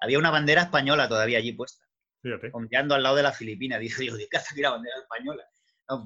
había 0.00 0.18
una 0.18 0.30
bandera 0.30 0.62
española 0.62 1.08
todavía 1.08 1.38
allí 1.38 1.52
puesta. 1.52 1.84
Fíjate. 2.22 2.50
al 2.54 3.02
lado 3.02 3.16
de 3.16 3.22
la 3.22 3.32
Filipina. 3.32 3.78
Dijo, 3.78 4.00
digo, 4.02 4.16
¿qué 4.30 4.36
hace 4.36 4.52
aquí 4.52 4.62
la 4.62 4.70
bandera 4.70 4.96
española? 4.98 5.44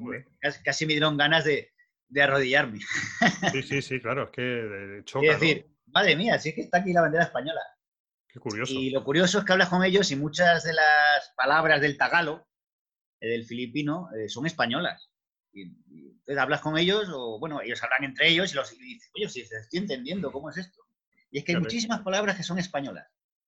Pues, 0.01 0.59
casi, 0.65 0.87
me 0.87 0.95
dieron 0.95 1.17
ganas 1.17 1.45
de, 1.45 1.71
arrodillarme. 2.21 2.81
Sí, 3.53 3.63
sí, 3.63 3.83
sí, 3.83 4.01
claro, 4.01 4.25
es 4.25 4.31
que 4.31 5.03
choca, 5.05 5.27
Es 5.27 5.41
decir, 5.41 5.67
madre 5.87 6.17
mía, 6.17 6.39
sí 6.39 6.53
que 6.55 6.63
está 6.63 6.79
aquí 6.79 6.93
la 6.93 7.03
bandera 7.03 7.25
española. 7.25 7.61
Qué 8.29 8.41
curioso. 8.41 8.73
Y 8.75 8.91
lo 8.91 9.05
curioso 9.05 9.39
es 9.39 9.45
que 9.45 9.53
hablas 9.53 9.69
con 9.69 9.85
ellos 9.85 10.11
y 10.11 10.17
muchas 10.17 10.65
de 10.65 10.75
las 10.75 11.33
palabras 11.37 11.81
del 11.81 11.97
tagalo, 11.97 12.49
eh, 13.21 13.29
del 13.29 13.45
filipino, 13.45 14.09
eh, 14.17 14.29
son 14.29 14.47
españolas. 14.47 15.11
Hablas 16.37 16.61
con 16.61 16.77
ellos, 16.77 17.09
o 17.13 17.39
bueno, 17.39 17.61
ellos 17.63 17.83
hablan 17.83 18.05
entre 18.05 18.29
ellos 18.29 18.53
y, 18.53 18.57
los, 18.57 18.73
y 18.73 18.79
dicen, 18.79 19.11
oye, 19.15 19.29
si 19.29 19.41
estoy 19.41 19.79
entendiendo, 19.79 20.31
¿cómo 20.31 20.51
es 20.51 20.59
esto? 20.59 20.83
Y 21.31 21.39
es 21.39 21.45
que 21.45 21.53
hay 21.53 21.61
muchísimas 21.61 22.03
palabras 22.03 22.37
que 22.37 22.43
son 22.43 22.59
españolas, 22.59 23.07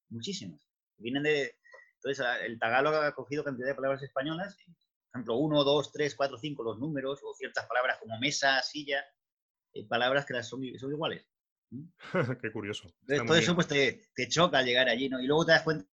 muchísimas. 0.08 0.60
Vienen 0.96 1.22
de. 1.22 1.56
Entonces, 1.96 2.24
el 2.42 2.58
tagalo 2.58 2.90
ha 2.96 3.14
cogido 3.14 3.44
cantidad 3.44 3.68
de 3.68 3.74
palabras 3.74 4.02
españolas, 4.02 4.56
por 4.56 5.18
ejemplo, 5.18 5.36
uno, 5.36 5.64
dos, 5.64 5.92
tres, 5.92 6.14
cuatro, 6.14 6.38
cinco, 6.38 6.62
los 6.62 6.78
números, 6.78 7.20
o 7.22 7.34
ciertas 7.34 7.66
palabras 7.66 7.98
como 7.98 8.18
mesa, 8.18 8.62
silla, 8.62 9.04
eh, 9.74 9.86
palabras 9.86 10.24
que 10.24 10.42
son, 10.42 10.62
son 10.78 10.92
iguales. 10.92 11.26
Qué 12.42 12.52
curioso. 12.52 12.94
Entonces, 13.02 13.26
todo 13.26 13.36
eso 13.36 13.54
pues 13.54 13.68
te, 13.68 14.08
te, 14.14 14.28
choca 14.28 14.62
llegar 14.62 14.88
allí, 14.88 15.08
¿no? 15.08 15.20
Y 15.20 15.26
luego 15.26 15.44
te 15.44 15.52
das 15.52 15.62
cuenta 15.62 15.86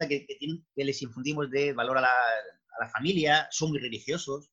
que, 0.00 0.26
que, 0.26 0.84
les 0.84 1.02
infundimos 1.02 1.50
de 1.50 1.72
valor 1.72 1.98
a 1.98 2.02
la, 2.02 2.10
a 2.78 2.84
la 2.84 2.90
familia, 2.90 3.48
son 3.50 3.70
muy 3.70 3.78
religiosos. 3.78 4.50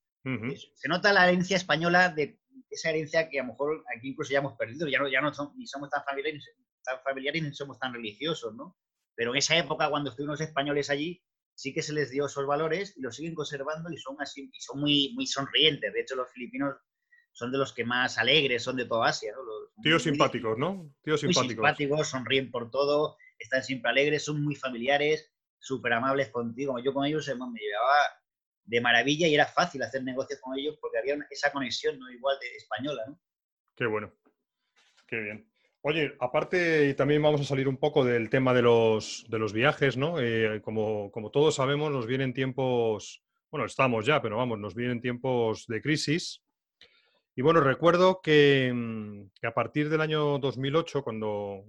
Se 0.76 0.88
nota 0.88 1.12
la 1.12 1.28
herencia 1.28 1.58
española 1.58 2.10
de 2.10 2.40
esa 2.70 2.90
herencia 2.90 3.30
que 3.30 3.40
a 3.40 3.44
lo 3.44 3.50
mejor 3.50 3.84
aquí 3.96 4.10
incluso 4.10 4.32
ya 4.32 4.40
hemos 4.40 4.56
perdido, 4.56 4.88
ya 4.88 5.00
no, 5.00 5.10
ya 5.10 5.22
no 5.22 5.34
son, 5.34 5.52
ni 5.58 5.68
somos 5.68 5.90
tan 5.90 6.04
familiares, 6.06 6.50
tan 6.84 7.02
familiares 7.04 7.44
ni 7.44 7.54
somos 7.54 7.78
tan 7.78 7.94
religiosos, 7.94 8.54
¿no? 8.56 8.78
Pero 9.16 9.32
en 9.32 9.38
esa 9.38 9.58
época, 9.58 9.90
cuando 9.90 10.10
estuvimos 10.10 10.42
españoles 10.42 10.90
allí, 10.90 11.22
sí 11.56 11.74
que 11.74 11.82
se 11.82 11.94
les 11.94 12.10
dio 12.10 12.26
esos 12.26 12.48
valores 12.48 12.96
y 12.98 13.02
los 13.02 13.16
siguen 13.16 13.36
conservando 13.36 13.92
y 13.92 13.98
son 13.98 14.16
así, 14.20 14.50
y 14.52 14.62
son 14.62 14.80
muy, 14.80 15.14
muy 15.14 15.28
sonrientes. 15.28 15.94
De 15.94 16.02
hecho, 16.02 16.16
los 16.16 16.32
filipinos 16.32 16.76
son 17.32 17.52
de 17.52 17.58
los 17.58 17.74
que 17.74 17.84
más 17.84 18.18
alegres 18.18 18.64
son 18.64 18.78
de 18.78 18.86
toda 18.86 19.10
Asia. 19.10 19.34
¿no? 19.34 19.82
Tíos 19.82 20.04
simpáticos, 20.04 20.58
¿no? 20.58 20.94
Tíos 21.04 21.22
simpáticos. 21.22 21.46
Muy 21.46 21.56
simpáticos, 21.56 22.08
sonríen 22.08 22.52
por 22.52 22.72
todo, 22.72 23.18
están 23.40 23.64
siempre 23.64 23.92
alegres, 23.92 24.24
son 24.24 24.44
muy 24.44 24.56
familiares, 24.56 25.33
súper 25.64 25.94
amables 25.94 26.30
contigo. 26.30 26.78
Yo 26.80 26.94
con 26.94 27.06
ellos 27.06 27.28
me 27.28 27.60
llevaba 27.60 27.96
de 28.66 28.82
maravilla 28.82 29.28
y 29.28 29.36
era 29.36 29.46
fácil 29.46 29.82
hacer 29.82 30.04
negocios 30.04 30.40
con 30.42 30.58
ellos 30.58 30.78
porque 30.80 30.98
había 30.98 31.16
esa 31.30 31.52
conexión 31.52 31.98
no 31.98 32.10
igual 32.12 32.38
de 32.40 32.56
española, 32.56 33.04
¿no? 33.08 33.20
Qué 33.76 33.86
bueno, 33.86 34.14
qué 35.08 35.20
bien. 35.20 35.50
Oye, 35.82 36.16
aparte, 36.20 36.90
y 36.90 36.94
también 36.94 37.22
vamos 37.22 37.42
a 37.42 37.46
salir 37.46 37.68
un 37.68 37.78
poco 37.78 38.06
del 38.06 38.30
tema 38.30 38.54
de 38.54 38.62
los, 38.62 39.26
de 39.28 39.40
los 39.40 39.52
viajes, 39.52 39.98
¿no? 39.98 40.20
Eh, 40.20 40.62
como, 40.62 41.12
como, 41.12 41.30
todos 41.30 41.56
sabemos, 41.56 41.92
nos 41.92 42.06
vienen 42.08 42.34
tiempos, 42.34 43.22
bueno, 43.52 43.66
estamos 43.66 44.06
ya, 44.06 44.22
pero 44.22 44.38
vamos, 44.38 44.60
nos 44.60 44.76
vienen 44.76 45.02
tiempos 45.02 45.66
de 45.68 45.82
crisis. 45.82 46.42
Y 47.36 47.42
bueno, 47.42 47.60
recuerdo 47.60 48.22
que, 48.22 48.72
mm, 48.74 49.32
que 49.42 49.48
a 49.48 49.54
partir 49.54 49.90
del 49.90 50.02
año 50.02 50.40
2008, 50.40 51.04
cuando 51.04 51.66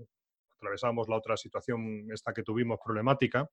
atravesamos 0.64 1.08
la 1.08 1.16
otra 1.16 1.36
situación, 1.36 2.06
esta 2.12 2.32
que 2.32 2.42
tuvimos 2.42 2.78
problemática, 2.84 3.48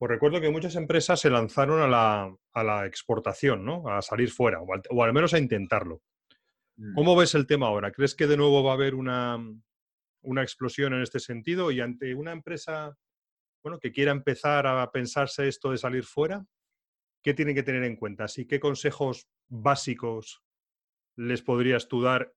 pues 0.00 0.08
recuerdo 0.08 0.40
que 0.40 0.48
muchas 0.48 0.76
empresas 0.76 1.20
se 1.20 1.28
lanzaron 1.28 1.82
a 1.82 1.86
la, 2.64 2.86
exportación, 2.86 3.66
¿no? 3.66 3.86
A 3.86 4.00
salir 4.00 4.30
fuera, 4.30 4.62
o 4.62 5.02
al, 5.04 5.12
menos 5.12 5.34
a 5.34 5.38
intentarlo. 5.38 6.00
Mm. 6.76 6.94
¿Cómo 6.94 7.14
ves 7.14 7.34
el 7.34 7.46
tema 7.46 7.66
ahora? 7.66 7.92
¿Crees 7.92 8.14
que 8.14 8.26
de 8.26 8.38
nuevo 8.38 8.64
va 8.64 8.70
a 8.70 8.76
haber 8.76 8.94
una, 8.94 9.36
una 10.22 10.42
explosión 10.42 10.94
en 10.94 11.02
este 11.02 11.20
sentido? 11.20 11.70
Y 11.70 11.82
ante 11.82 12.14
una 12.14 12.32
empresa 12.32 12.96
bueno, 13.62 13.78
que 13.78 13.92
quiera 13.92 14.12
empezar 14.12 14.66
a 14.66 14.90
pensarse 14.90 15.46
esto 15.46 15.70
de 15.70 15.76
salir 15.76 16.04
fuera, 16.04 16.46
¿qué 17.22 17.34
tienen 17.34 17.54
que 17.54 17.62
tener 17.62 17.84
en 17.84 17.96
cuenta? 17.96 18.26
¿Sí, 18.26 18.46
¿Qué 18.46 18.58
consejos 18.58 19.28
básicos 19.50 20.42
les 21.14 21.42
podrías 21.42 21.88
tú 21.88 22.00
dar 22.00 22.32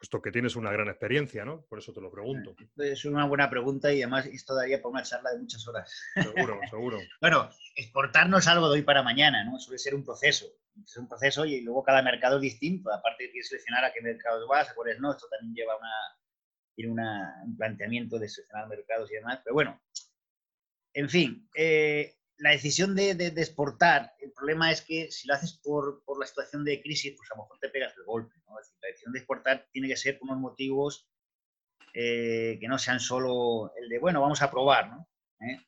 puesto 0.00 0.22
que 0.22 0.32
tienes 0.32 0.56
una 0.56 0.72
gran 0.72 0.88
experiencia, 0.88 1.44
¿no? 1.44 1.60
Por 1.66 1.78
eso 1.78 1.92
te 1.92 2.00
lo 2.00 2.10
pregunto. 2.10 2.56
Es 2.78 3.04
una 3.04 3.26
buena 3.26 3.50
pregunta 3.50 3.92
y 3.92 4.00
además 4.00 4.24
esto 4.24 4.54
daría 4.54 4.80
para 4.80 4.92
una 4.92 5.02
charla 5.02 5.30
de 5.32 5.40
muchas 5.40 5.68
horas. 5.68 5.94
Seguro, 6.14 6.58
seguro. 6.70 6.98
bueno, 7.20 7.50
exportar 7.76 8.26
no 8.30 8.38
es 8.38 8.48
algo 8.48 8.70
de 8.70 8.78
hoy 8.78 8.82
para 8.82 9.02
mañana, 9.02 9.44
¿no? 9.44 9.58
Suele 9.58 9.78
ser 9.78 9.94
un 9.94 10.02
proceso. 10.02 10.46
Es 10.82 10.96
un 10.96 11.06
proceso 11.06 11.44
y 11.44 11.60
luego 11.60 11.82
cada 11.84 12.00
mercado 12.00 12.36
es 12.36 12.42
distinto. 12.42 12.90
Aparte 12.90 13.24
de 13.24 13.32
que 13.32 13.42
seleccionar 13.42 13.84
a 13.84 13.92
qué 13.92 14.00
mercados 14.00 14.48
vas, 14.48 14.70
a 14.70 14.74
cuáles 14.74 14.98
no. 15.00 15.12
Esto 15.12 15.26
también 15.28 15.54
lleva 15.54 15.76
una, 15.76 15.92
tiene 16.74 16.92
un 17.44 17.56
planteamiento 17.58 18.18
de 18.18 18.30
seleccionar 18.30 18.68
mercados 18.68 19.10
y 19.10 19.16
demás. 19.16 19.40
Pero 19.44 19.52
bueno, 19.52 19.82
en 20.94 21.10
fin, 21.10 21.46
eh, 21.54 22.14
la 22.40 22.50
decisión 22.50 22.94
de, 22.96 23.10
exportar, 23.10 24.14
el 24.18 24.32
problema 24.32 24.72
es 24.72 24.80
que 24.80 25.10
si 25.10 25.28
lo 25.28 25.34
haces 25.34 25.60
por, 25.62 26.02
la 26.18 26.26
situación 26.26 26.64
de 26.64 26.80
crisis, 26.80 27.14
pues 27.16 27.30
a 27.30 27.36
lo 27.36 27.42
mejor 27.42 27.58
te 27.60 27.68
pegas 27.68 27.94
el 27.96 28.04
golpe. 28.04 28.34
la 28.46 28.88
decisión 28.88 29.12
de 29.12 29.18
exportar 29.18 29.68
tiene 29.72 29.88
que 29.88 29.96
ser 29.96 30.18
por 30.18 30.30
unos 30.30 30.40
motivos 30.40 31.06
eh, 31.92 32.56
que 32.58 32.66
no 32.66 32.78
sean 32.78 32.98
solo 32.98 33.72
el 33.76 33.88
de, 33.90 33.98
bueno, 33.98 34.22
vamos 34.22 34.40
a 34.40 34.50
probar. 34.50 34.88
¿no? 34.88 35.08
¿Eh? 35.40 35.60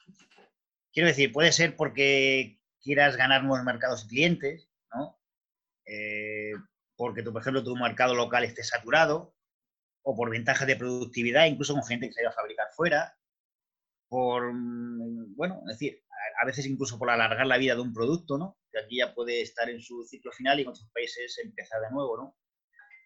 Quiero 0.92 1.08
decir, 1.08 1.30
puede 1.30 1.52
ser 1.52 1.76
porque 1.76 2.58
quieras 2.80 3.16
ganar 3.16 3.44
nuevos 3.44 3.64
mercados 3.64 4.04
y 4.04 4.08
clientes, 4.08 4.70
¿no? 4.94 5.20
Eh, 5.84 6.52
porque, 6.96 7.22
por 7.22 7.42
ejemplo, 7.42 7.62
tu 7.62 7.76
mercado 7.76 8.14
local 8.14 8.44
esté 8.44 8.64
saturado, 8.64 9.34
o 10.02 10.16
por 10.16 10.30
ventajas 10.30 10.66
de 10.66 10.76
productividad, 10.76 11.46
incluso 11.46 11.74
con 11.74 11.84
gente 11.84 12.08
que 12.08 12.14
se 12.14 12.22
iba 12.22 12.30
a 12.30 12.34
fabricar 12.34 12.68
fuera, 12.74 13.16
por, 14.08 14.52
mm, 14.52 15.36
bueno, 15.36 15.60
es 15.66 15.78
decir, 15.78 16.01
a 16.40 16.46
veces 16.46 16.66
incluso 16.66 16.98
por 16.98 17.10
alargar 17.10 17.46
la 17.46 17.58
vida 17.58 17.74
de 17.74 17.80
un 17.80 17.92
producto, 17.92 18.38
¿no? 18.38 18.58
Que 18.70 18.80
aquí 18.80 18.98
ya 18.98 19.14
puede 19.14 19.42
estar 19.42 19.68
en 19.68 19.80
su 19.80 20.04
ciclo 20.04 20.32
final 20.32 20.58
y 20.58 20.62
en 20.62 20.68
otros 20.68 20.88
países 20.92 21.38
empezar 21.42 21.80
de 21.80 21.90
nuevo, 21.90 22.16
¿no? 22.16 22.36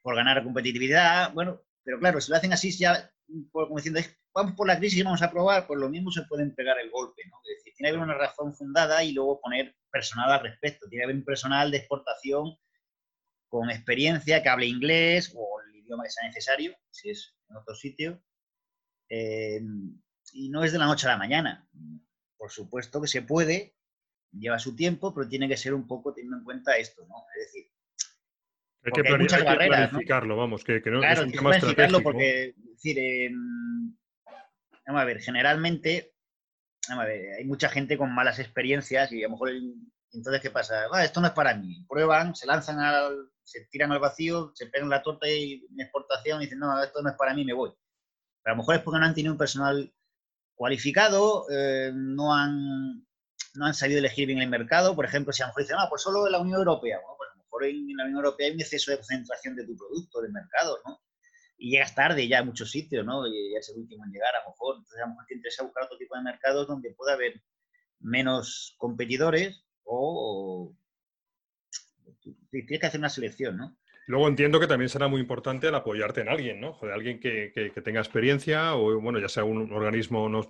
Por 0.02 0.14
ganar 0.14 0.42
competitividad, 0.44 1.32
bueno, 1.32 1.62
pero 1.84 1.98
claro, 1.98 2.20
si 2.20 2.30
lo 2.30 2.36
hacen 2.36 2.52
así 2.52 2.76
ya, 2.76 3.10
como 3.52 3.76
diciendo, 3.76 4.00
vamos 4.34 4.54
por 4.54 4.66
la 4.66 4.78
crisis 4.78 4.98
y 4.98 5.02
vamos 5.02 5.22
a 5.22 5.30
probar, 5.30 5.66
pues 5.66 5.80
lo 5.80 5.88
mismo 5.88 6.10
se 6.10 6.22
pueden 6.22 6.54
pegar 6.54 6.78
el 6.78 6.90
golpe, 6.90 7.22
¿no? 7.28 7.36
Es 7.44 7.58
decir, 7.58 7.74
tiene 7.76 7.90
que 7.90 7.96
haber 7.96 8.08
una 8.08 8.18
razón 8.18 8.54
fundada 8.54 9.02
y 9.02 9.12
luego 9.12 9.40
poner 9.40 9.74
personal 9.90 10.30
al 10.32 10.42
respecto. 10.42 10.88
Tiene 10.88 11.02
que 11.02 11.04
haber 11.04 11.16
un 11.16 11.24
personal 11.24 11.70
de 11.70 11.78
exportación 11.78 12.56
con 13.48 13.70
experiencia 13.70 14.42
que 14.42 14.48
hable 14.48 14.66
inglés 14.66 15.32
o 15.34 15.60
el 15.60 15.76
idioma 15.76 16.04
que 16.04 16.10
sea 16.10 16.28
necesario, 16.28 16.76
si 16.90 17.10
es 17.10 17.34
en 17.48 17.56
otro 17.56 17.74
sitio. 17.74 18.22
Eh, 19.08 19.60
y 20.32 20.50
no 20.50 20.64
es 20.64 20.72
de 20.72 20.78
la 20.78 20.86
noche 20.86 21.06
a 21.06 21.10
la 21.10 21.18
mañana 21.18 21.68
por 22.36 22.50
supuesto 22.50 23.00
que 23.00 23.08
se 23.08 23.22
puede, 23.22 23.76
lleva 24.32 24.58
su 24.58 24.74
tiempo, 24.76 25.14
pero 25.14 25.28
tiene 25.28 25.48
que 25.48 25.56
ser 25.56 25.74
un 25.74 25.86
poco 25.86 26.12
teniendo 26.12 26.38
en 26.38 26.44
cuenta 26.44 26.76
esto, 26.76 27.06
¿no? 27.06 27.24
Es 27.36 27.46
decir, 27.46 27.70
hay 28.86 28.92
que, 28.92 29.34
hay 29.34 29.42
barreras, 29.42 29.90
planificarlo, 29.90 30.36
vamos, 30.36 30.62
que, 30.62 30.80
no 30.86 31.00
claro, 31.00 31.22
es 31.22 31.26
un 31.26 31.32
tema 31.32 31.56
estratégico. 31.56 32.02
porque, 32.02 32.48
es 32.48 32.54
decir, 32.72 33.32
vamos 34.86 35.02
a 35.02 35.04
ver, 35.04 35.20
generalmente, 35.20 36.14
vamos 36.88 37.04
a 37.04 37.08
ver, 37.08 37.34
hay 37.34 37.44
mucha 37.44 37.68
gente 37.68 37.98
con 37.98 38.14
malas 38.14 38.38
experiencias 38.38 39.10
y 39.10 39.24
a 39.24 39.26
lo 39.26 39.32
mejor, 39.32 39.50
entonces, 40.12 40.40
¿qué 40.40 40.50
pasa? 40.50 40.84
Ah, 40.92 41.04
esto 41.04 41.20
no 41.20 41.26
es 41.26 41.32
para 41.32 41.54
mí. 41.54 41.84
Prueban, 41.88 42.36
se 42.36 42.46
lanzan 42.46 42.78
al, 42.78 43.28
se 43.42 43.66
tiran 43.66 43.90
al 43.90 43.98
vacío, 43.98 44.52
se 44.54 44.66
pegan 44.66 44.88
la 44.88 45.02
torta 45.02 45.28
y 45.28 45.64
en 45.68 45.80
exportación 45.80 46.40
y 46.40 46.44
dicen, 46.44 46.60
no, 46.60 46.80
esto 46.82 47.02
no 47.02 47.10
es 47.10 47.16
para 47.16 47.34
mí, 47.34 47.44
me 47.44 47.54
voy. 47.54 47.70
Pero 48.42 48.52
a 48.52 48.56
lo 48.56 48.62
mejor 48.62 48.76
es 48.76 48.82
porque 48.82 49.00
no 49.00 49.06
han 49.06 49.14
tenido 49.14 49.32
un 49.32 49.38
personal 49.38 49.92
cualificado, 50.56 51.46
eh, 51.50 51.92
no, 51.94 52.34
han, 52.34 53.06
no 53.54 53.66
han 53.66 53.74
sabido 53.74 54.00
elegir 54.00 54.26
bien 54.26 54.40
el 54.40 54.48
mercado. 54.48 54.96
Por 54.96 55.04
ejemplo, 55.04 55.32
si 55.32 55.42
a 55.42 55.46
lo 55.46 55.50
mejor 55.50 55.62
dicen, 55.62 55.76
ah, 55.78 55.86
pues 55.88 56.02
solo 56.02 56.26
en 56.26 56.32
la 56.32 56.40
Unión 56.40 56.58
Europea. 56.58 56.98
Bueno, 56.98 57.14
pues 57.16 57.30
a 57.30 57.36
lo 57.36 57.44
mejor 57.44 57.64
en 57.64 57.96
la 57.96 58.04
Unión 58.04 58.18
Europea 58.18 58.48
hay 58.48 58.54
un 58.54 58.60
exceso 58.60 58.90
de 58.90 58.96
concentración 58.96 59.54
de 59.54 59.66
tu 59.66 59.76
producto, 59.76 60.20
del 60.20 60.32
mercado, 60.32 60.78
¿no? 60.84 61.00
Y 61.58 61.70
llegas 61.70 61.94
tarde 61.94 62.26
ya 62.26 62.40
a 62.40 62.44
muchos 62.44 62.70
sitios, 62.70 63.04
¿no? 63.06 63.26
Y 63.26 63.52
ya 63.52 63.60
es 63.60 63.68
el 63.70 63.78
último 63.78 64.04
en 64.04 64.12
llegar, 64.12 64.34
a 64.34 64.44
lo 64.44 64.50
mejor. 64.50 64.76
Entonces, 64.76 64.98
a 64.98 65.06
lo 65.06 65.10
mejor 65.10 65.26
te 65.26 65.34
interesa 65.34 65.62
buscar 65.62 65.84
otro 65.84 65.98
tipo 65.98 66.16
de 66.16 66.22
mercados 66.22 66.66
donde 66.66 66.94
pueda 66.94 67.14
haber 67.14 67.42
menos 68.00 68.74
competidores 68.78 69.64
o, 69.84 70.74
tienes 72.50 72.80
que 72.80 72.86
hacer 72.86 73.00
una 73.00 73.08
selección, 73.08 73.56
¿no? 73.56 73.76
Luego 74.08 74.28
entiendo 74.28 74.60
que 74.60 74.68
también 74.68 74.88
será 74.88 75.08
muy 75.08 75.20
importante 75.20 75.66
el 75.66 75.74
apoyarte 75.74 76.20
en 76.20 76.28
alguien, 76.28 76.60
¿no? 76.60 76.78
De 76.80 76.92
alguien 76.92 77.18
que, 77.18 77.52
tenga 77.84 77.98
experiencia 77.98 78.76
o, 78.76 79.00
bueno, 79.00 79.18
ya 79.18 79.28
sea 79.28 79.42
un 79.42 79.72
organismo, 79.72 80.28
no, 80.28 80.48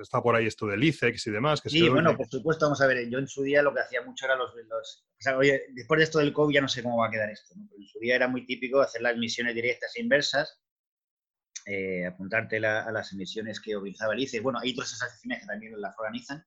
está 0.00 0.22
por 0.22 0.36
ahí 0.36 0.46
esto 0.46 0.66
del 0.68 0.84
ICEX 0.84 1.26
y 1.26 1.30
demás. 1.32 1.60
Que 1.60 1.70
sí, 1.70 1.88
bueno, 1.88 2.16
por 2.16 2.28
supuesto, 2.28 2.66
vamos 2.66 2.80
a 2.80 2.86
ver, 2.86 3.10
yo 3.10 3.18
en 3.18 3.26
su 3.26 3.42
día 3.42 3.62
lo 3.62 3.74
que 3.74 3.80
hacía 3.80 4.02
mucho 4.02 4.26
era 4.26 4.36
los... 4.36 4.54
o 4.54 5.18
sea, 5.18 5.36
oye, 5.36 5.62
después 5.72 5.98
de 5.98 6.04
esto 6.04 6.20
del 6.20 6.32
COVID 6.32 6.54
ya 6.54 6.60
no 6.60 6.68
sé 6.68 6.84
cómo 6.84 6.98
va 6.98 7.08
a 7.08 7.10
quedar 7.10 7.30
esto, 7.30 7.54
¿no? 7.56 7.66
Pero 7.68 7.82
en 7.82 7.88
su 7.88 7.98
día 7.98 8.14
era 8.14 8.28
muy 8.28 8.46
típico 8.46 8.80
hacer 8.80 9.02
las 9.02 9.14
emisiones 9.14 9.56
directas 9.56 9.96
e 9.96 10.00
inversas, 10.00 10.62
eh, 11.66 12.06
apuntarte 12.06 12.58
a 12.64 12.92
las 12.92 13.12
emisiones 13.12 13.60
que 13.60 13.74
organizaba 13.74 14.14
el 14.14 14.20
ICEX. 14.20 14.40
Bueno, 14.40 14.60
hay 14.60 14.70
otras 14.70 14.92
asociaciones 14.92 15.40
que 15.40 15.46
también 15.46 15.80
las 15.80 15.98
organizan, 15.98 16.46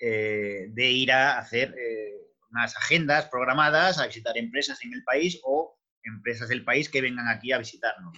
eh, 0.00 0.68
de 0.70 0.90
ir 0.90 1.12
a 1.12 1.38
hacer... 1.38 1.74
Eh, 1.78 2.31
unas 2.52 2.76
agendas 2.76 3.26
programadas 3.28 3.98
a 3.98 4.06
visitar 4.06 4.36
empresas 4.36 4.82
en 4.84 4.92
el 4.92 5.02
país 5.04 5.40
o 5.44 5.78
empresas 6.04 6.48
del 6.48 6.64
país 6.64 6.88
que 6.88 7.00
vengan 7.00 7.28
aquí 7.28 7.52
a 7.52 7.58
visitarnos. 7.58 8.16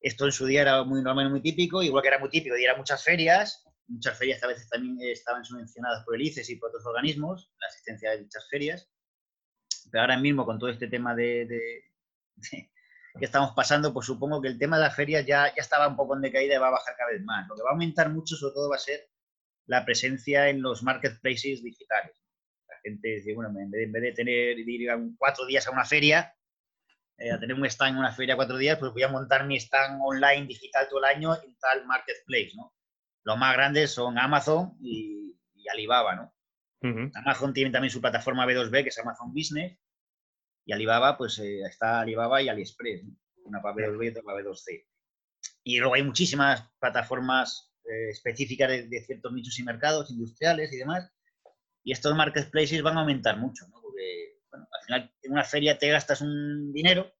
Esto 0.00 0.26
en 0.26 0.32
su 0.32 0.46
día 0.46 0.62
era 0.62 0.84
muy 0.84 1.02
normal, 1.02 1.30
muy 1.30 1.42
típico, 1.42 1.82
igual 1.82 2.02
que 2.02 2.08
era 2.08 2.18
muy 2.18 2.28
típico 2.28 2.54
de 2.54 2.62
ir 2.62 2.70
a 2.70 2.76
muchas 2.76 3.02
ferias, 3.02 3.64
muchas 3.88 4.16
ferias 4.16 4.42
a 4.42 4.46
veces 4.46 4.68
también 4.68 4.96
estaban 5.10 5.44
subvencionadas 5.44 6.04
por 6.04 6.14
el 6.14 6.22
ICES 6.22 6.50
y 6.50 6.56
por 6.56 6.68
otros 6.68 6.86
organismos, 6.86 7.50
la 7.58 7.66
asistencia 7.66 8.10
de 8.10 8.18
dichas 8.18 8.46
ferias. 8.50 8.88
Pero 9.90 10.02
ahora 10.02 10.18
mismo 10.18 10.44
con 10.44 10.58
todo 10.58 10.70
este 10.70 10.88
tema 10.88 11.14
de, 11.14 11.82
que 13.18 13.24
estamos 13.24 13.52
pasando, 13.54 13.92
pues 13.92 14.06
supongo 14.06 14.40
que 14.40 14.48
el 14.48 14.58
tema 14.58 14.76
de 14.76 14.84
las 14.84 14.94
ferias 14.94 15.26
ya, 15.26 15.48
ya 15.54 15.62
estaba 15.62 15.88
un 15.88 15.96
poco 15.96 16.14
en 16.14 16.22
decaída 16.22 16.54
y 16.54 16.58
va 16.58 16.68
a 16.68 16.72
bajar 16.72 16.94
cada 16.96 17.10
vez 17.10 17.22
más. 17.22 17.48
Lo 17.48 17.56
que 17.56 17.62
va 17.62 17.70
a 17.70 17.72
aumentar 17.72 18.10
mucho 18.10 18.36
sobre 18.36 18.54
todo 18.54 18.70
va 18.70 18.76
a 18.76 18.78
ser 18.78 19.08
la 19.66 19.84
presencia 19.84 20.48
en 20.50 20.60
los 20.60 20.82
marketplaces 20.82 21.62
digitales 21.62 22.23
gente 22.84 23.08
dice, 23.08 23.34
bueno, 23.34 23.58
en 23.58 23.70
vez 23.70 23.90
de, 23.92 24.12
tener, 24.12 24.58
ir 24.58 24.90
cuatro 25.18 25.46
días 25.46 25.66
a 25.66 25.70
una 25.70 25.84
feria, 25.84 26.34
eh, 27.18 27.30
a 27.30 27.40
tener 27.40 27.56
un 27.56 27.64
stand 27.66 27.94
en 27.94 27.98
una 27.98 28.12
feria 28.12 28.36
cuatro 28.36 28.58
días, 28.58 28.78
pues 28.78 28.92
voy 28.92 29.02
a 29.02 29.08
montar 29.08 29.46
mi 29.46 29.56
stand 29.56 30.00
online 30.02 30.46
digital 30.46 30.88
todo 30.88 30.98
el 31.00 31.04
año 31.04 31.34
en 31.34 31.56
tal 31.58 31.86
marketplace, 31.86 32.52
¿no? 32.56 32.74
Los 33.24 33.38
más 33.38 33.54
grandes 33.54 33.90
son 33.90 34.18
Amazon 34.18 34.76
y, 34.80 35.34
Alibaba, 35.72 36.14
¿no? 36.14 36.34
Amazon 37.14 37.54
tiene 37.54 37.70
también 37.70 37.90
su 37.90 38.02
plataforma 38.02 38.44
B2B, 38.44 38.82
que 38.82 38.90
es 38.90 38.98
Amazon 38.98 39.32
Business, 39.32 39.78
y 40.66 40.72
Alibaba, 40.72 41.16
pues 41.16 41.38
eh, 41.38 41.62
está 41.62 42.00
Alibaba 42.00 42.42
y 42.42 42.48
AliExpress, 42.48 43.02
una 43.44 43.62
para 43.62 43.76
B2B 43.76 44.04
y 44.04 44.08
otra 44.08 44.22
para 44.22 44.42
B2C. 44.42 44.86
Y 45.62 45.78
luego 45.78 45.94
hay 45.94 46.02
muchísimas 46.02 46.70
plataformas 46.78 47.74
eh, 47.84 48.10
específicas 48.10 48.68
de, 48.68 49.04
ciertos 49.04 49.32
nichos 49.32 49.58
y 49.58 49.62
mercados 49.62 50.10
industriales 50.10 50.72
y 50.72 50.76
demás. 50.76 51.10
Y 51.84 51.92
estos 51.92 52.16
marketplaces 52.16 52.82
van 52.82 52.96
a 52.96 53.00
aumentar 53.00 53.38
mucho, 53.38 53.68
¿no? 53.68 53.80
Porque, 53.80 54.40
bueno, 54.50 54.66
al 54.72 54.84
final 54.84 55.14
en 55.22 55.32
una 55.32 55.44
feria 55.44 55.78
te 55.78 55.88
gastas 55.88 56.20
un 56.22 56.72
dinero, 56.72 57.12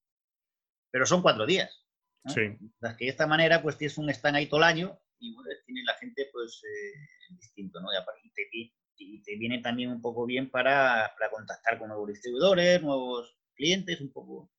pero 0.90 1.06
son 1.06 1.22
cuatro 1.22 1.46
días. 1.46 1.86
¿no? 2.24 2.32
Sí. 2.32 2.56
Las 2.80 2.96
que 2.96 3.04
de 3.04 3.10
esta 3.10 3.26
manera, 3.26 3.62
pues 3.62 3.76
tienes 3.76 3.98
un 3.98 4.10
stand 4.10 4.36
ahí 4.36 4.46
todo 4.46 4.60
el 4.60 4.64
año 4.64 4.98
y 5.18 5.34
bueno, 5.34 5.50
tiene 5.66 5.82
la 5.84 5.94
gente, 5.94 6.28
pues, 6.32 6.62
eh, 6.64 6.98
distinto, 7.36 7.80
¿no? 7.80 7.88
Y, 8.22 8.30
te, 8.32 8.48
y 8.96 9.22
te 9.22 9.36
viene 9.36 9.60
también 9.60 9.90
un 9.90 10.00
poco 10.00 10.26
bien 10.26 10.50
para, 10.50 11.12
para 11.18 11.30
contactar 11.30 11.78
con 11.78 11.88
nuevos 11.88 12.08
distribuidores, 12.08 12.82
nuevos 12.82 13.36
clientes, 13.54 14.00
un 14.00 14.12
poco, 14.12 14.50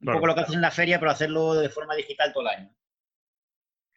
un 0.00 0.12
poco 0.12 0.26
lo 0.26 0.34
que 0.34 0.40
haces 0.40 0.54
en 0.54 0.60
la 0.60 0.70
feria, 0.70 0.98
pero 0.98 1.10
hacerlo 1.10 1.54
de 1.54 1.68
forma 1.68 1.94
digital 1.94 2.32
todo 2.32 2.42
el 2.42 2.56
año. 2.56 2.74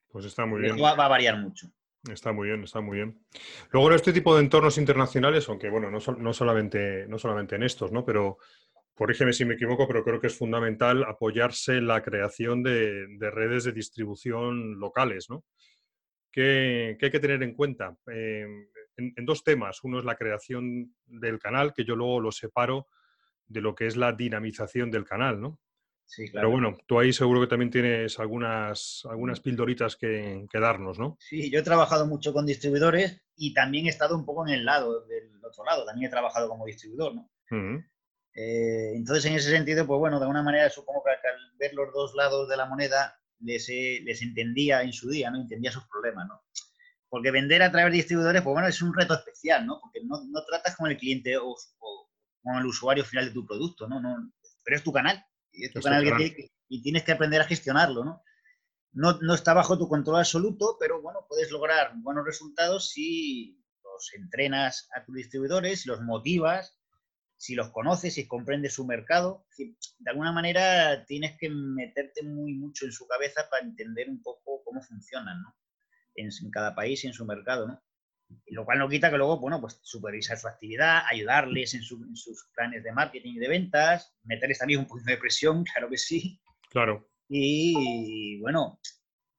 Pues 0.09 0.25
está 0.25 0.45
muy 0.45 0.61
bien. 0.61 0.81
Va, 0.81 0.91
a 0.91 1.07
variar 1.07 1.37
mucho. 1.37 1.67
Está 2.11 2.31
muy 2.31 2.47
bien, 2.47 2.63
está 2.63 2.81
muy 2.81 2.97
bien. 2.97 3.25
Luego 3.71 3.89
en 3.89 3.95
este 3.95 4.13
tipo 4.13 4.35
de 4.35 4.41
entornos 4.43 4.77
internacionales, 4.77 5.49
aunque 5.49 5.69
bueno, 5.69 5.89
no, 5.89 6.33
solamente, 6.33 7.07
no 7.07 7.17
solamente 7.17 7.55
en 7.55 7.63
estos, 7.63 7.91
¿no? 7.91 8.05
Pero 8.05 8.37
corrígeme 8.93 9.33
si 9.33 9.43
me 9.45 9.55
equivoco, 9.55 9.87
pero 9.87 10.03
creo 10.03 10.19
que 10.19 10.27
es 10.27 10.37
fundamental 10.37 11.03
apoyarse 11.03 11.77
en 11.77 11.87
la 11.87 12.03
creación 12.03 12.61
de, 12.61 13.07
redes 13.19 13.63
de 13.63 13.71
distribución 13.71 14.79
locales, 14.79 15.29
¿no? 15.29 15.45
¿Qué, 16.31 16.97
hay 17.01 17.11
que 17.11 17.19
tener 17.19 17.41
en 17.41 17.55
cuenta? 17.55 17.95
Eh, 18.11 18.45
en, 18.97 19.25
dos 19.25 19.43
temas. 19.43 19.83
Uno 19.83 19.99
es 19.99 20.05
la 20.05 20.15
creación 20.15 20.93
del 21.05 21.39
canal, 21.39 21.73
que 21.73 21.85
yo 21.85 21.95
luego 21.95 22.19
lo 22.19 22.31
separo 22.31 22.87
de 23.47 23.61
lo 23.61 23.73
que 23.73 23.87
es 23.87 23.95
la 23.95 24.11
dinamización 24.11 24.91
del 24.91 25.05
canal, 25.05 25.41
¿no? 25.41 25.59
Sí, 26.05 26.29
claro. 26.29 26.47
Pero 26.47 26.51
bueno, 26.51 26.77
tú 26.87 26.99
ahí 26.99 27.11
seguro 27.11 27.41
que 27.41 27.47
también 27.47 27.71
tienes 27.71 28.19
algunas, 28.19 29.03
algunas 29.09 29.39
pildoritas 29.39 29.95
que, 29.95 30.47
darnos, 30.53 30.99
¿no? 30.99 31.17
Sí, 31.19 31.51
yo 31.51 31.59
he 31.59 31.63
trabajado 31.63 32.05
mucho 32.05 32.31
con 32.31 32.45
distribuidores 32.45 33.21
y 33.35 33.53
también 33.53 33.87
he 33.87 33.89
estado 33.89 34.15
un 34.15 34.25
poco 34.25 34.47
en 34.47 34.53
el 34.53 34.65
lado, 34.65 35.05
del 35.05 35.43
otro 35.43 35.65
lado, 35.65 35.85
también 35.85 36.07
he 36.07 36.11
trabajado 36.11 36.47
como 36.47 36.65
distribuidor, 36.65 37.15
¿no? 37.15 37.29
Eh, 38.35 38.93
entonces, 38.95 39.25
en 39.25 39.35
ese 39.35 39.49
sentido, 39.49 39.87
pues 39.87 39.97
bueno, 39.97 40.19
de 40.19 40.25
alguna 40.25 40.43
manera 40.43 40.69
supongo 40.69 41.03
que 41.03 41.11
al 41.11 41.35
ver 41.57 41.73
los 41.73 41.91
dos 41.93 42.13
lados 42.15 42.49
de 42.49 42.57
la 42.57 42.65
moneda 42.65 43.17
les, 43.39 43.67
les 43.69 44.21
entendía 44.21 44.81
en 44.83 44.93
su 44.93 45.09
día, 45.09 45.31
¿no? 45.31 45.41
Entendía 45.41 45.71
sus 45.71 45.87
problemas, 45.87 46.27
¿no? 46.27 46.41
Porque 47.09 47.31
vender 47.31 47.63
a 47.63 47.71
través 47.71 47.91
de 47.91 47.97
distribuidores, 47.97 48.41
pues 48.41 48.53
bueno, 48.53 48.67
es 48.67 48.81
un 48.81 48.93
reto 48.93 49.13
especial, 49.13 49.65
¿no? 49.65 49.79
Porque 49.79 50.01
no, 50.03 50.21
no 50.25 50.43
tratas 50.43 50.75
con 50.75 50.89
el 50.89 50.97
cliente 50.97 51.37
o, 51.37 51.55
con 52.43 52.57
el 52.57 52.65
usuario 52.65 53.05
final 53.05 53.25
de 53.25 53.31
tu 53.31 53.45
producto, 53.45 53.87
¿no? 53.87 53.99
no 53.99 54.31
pero 54.63 54.77
es 54.77 54.83
tu 54.83 54.91
canal. 54.91 55.23
Y 55.55 55.65
es 55.65 55.73
tu 55.73 55.81
canal, 55.81 56.03
Que 56.17 56.51
y 56.67 56.81
tienes 56.81 57.03
que 57.03 57.11
aprender 57.11 57.41
a 57.41 57.45
gestionarlo, 57.45 58.03
¿no? 58.03 58.23
¿no? 58.93 59.19
No 59.21 59.33
está 59.33 59.53
bajo 59.53 59.77
tu 59.77 59.87
control 59.87 60.19
absoluto, 60.19 60.77
pero 60.79 61.01
bueno, 61.01 61.25
puedes 61.27 61.51
lograr 61.51 61.93
buenos 61.97 62.25
resultados 62.25 62.89
si 62.89 63.61
los 63.83 64.13
entrenas 64.13 64.89
a 64.95 65.03
tus 65.03 65.15
distribuidores, 65.15 65.81
si 65.81 65.89
los 65.89 66.01
motivas, 66.01 66.79
si 67.37 67.53
los 67.53 67.69
conoces, 67.69 68.15
si 68.15 68.27
comprendes 68.27 68.73
su 68.73 68.85
mercado. 68.85 69.45
De 69.57 70.09
alguna 70.09 70.31
manera 70.31 71.05
tienes 71.05 71.37
que 71.37 71.49
meterte 71.49 72.23
muy 72.23 72.53
mucho 72.55 72.85
en 72.85 72.91
su 72.91 73.05
cabeza 73.07 73.47
para 73.49 73.65
entender 73.65 74.09
un 74.09 74.21
poco 74.23 74.63
cómo 74.63 74.81
funcionan, 74.81 75.41
¿no? 75.41 75.55
en, 76.15 76.51
cada 76.51 76.75
país 76.75 77.03
y 77.03 77.07
en 77.07 77.13
su 77.13 77.25
mercado, 77.25 77.67
¿no? 77.67 77.81
Lo 78.47 78.65
cual 78.65 78.79
no 78.79 78.89
quita 78.89 79.09
que 79.09 79.17
luego, 79.17 79.39
bueno, 79.39 79.59
pues 79.61 79.79
supervisar 79.83 80.37
su 80.37 80.47
actividad, 80.47 81.03
ayudarles 81.09 81.73
en, 81.73 81.83
sus 81.83 82.47
planes 82.55 82.83
de 82.83 82.91
marketing 82.91 83.33
y 83.35 83.39
de 83.39 83.47
ventas, 83.47 84.15
meterles 84.23 84.59
también 84.59 84.79
un 84.79 84.87
poquito 84.87 85.11
de 85.11 85.17
presión, 85.17 85.63
claro 85.73 85.89
que 85.89 85.97
sí. 85.97 86.41
Claro. 86.69 87.07
Y, 87.27 88.39
bueno, 88.41 88.79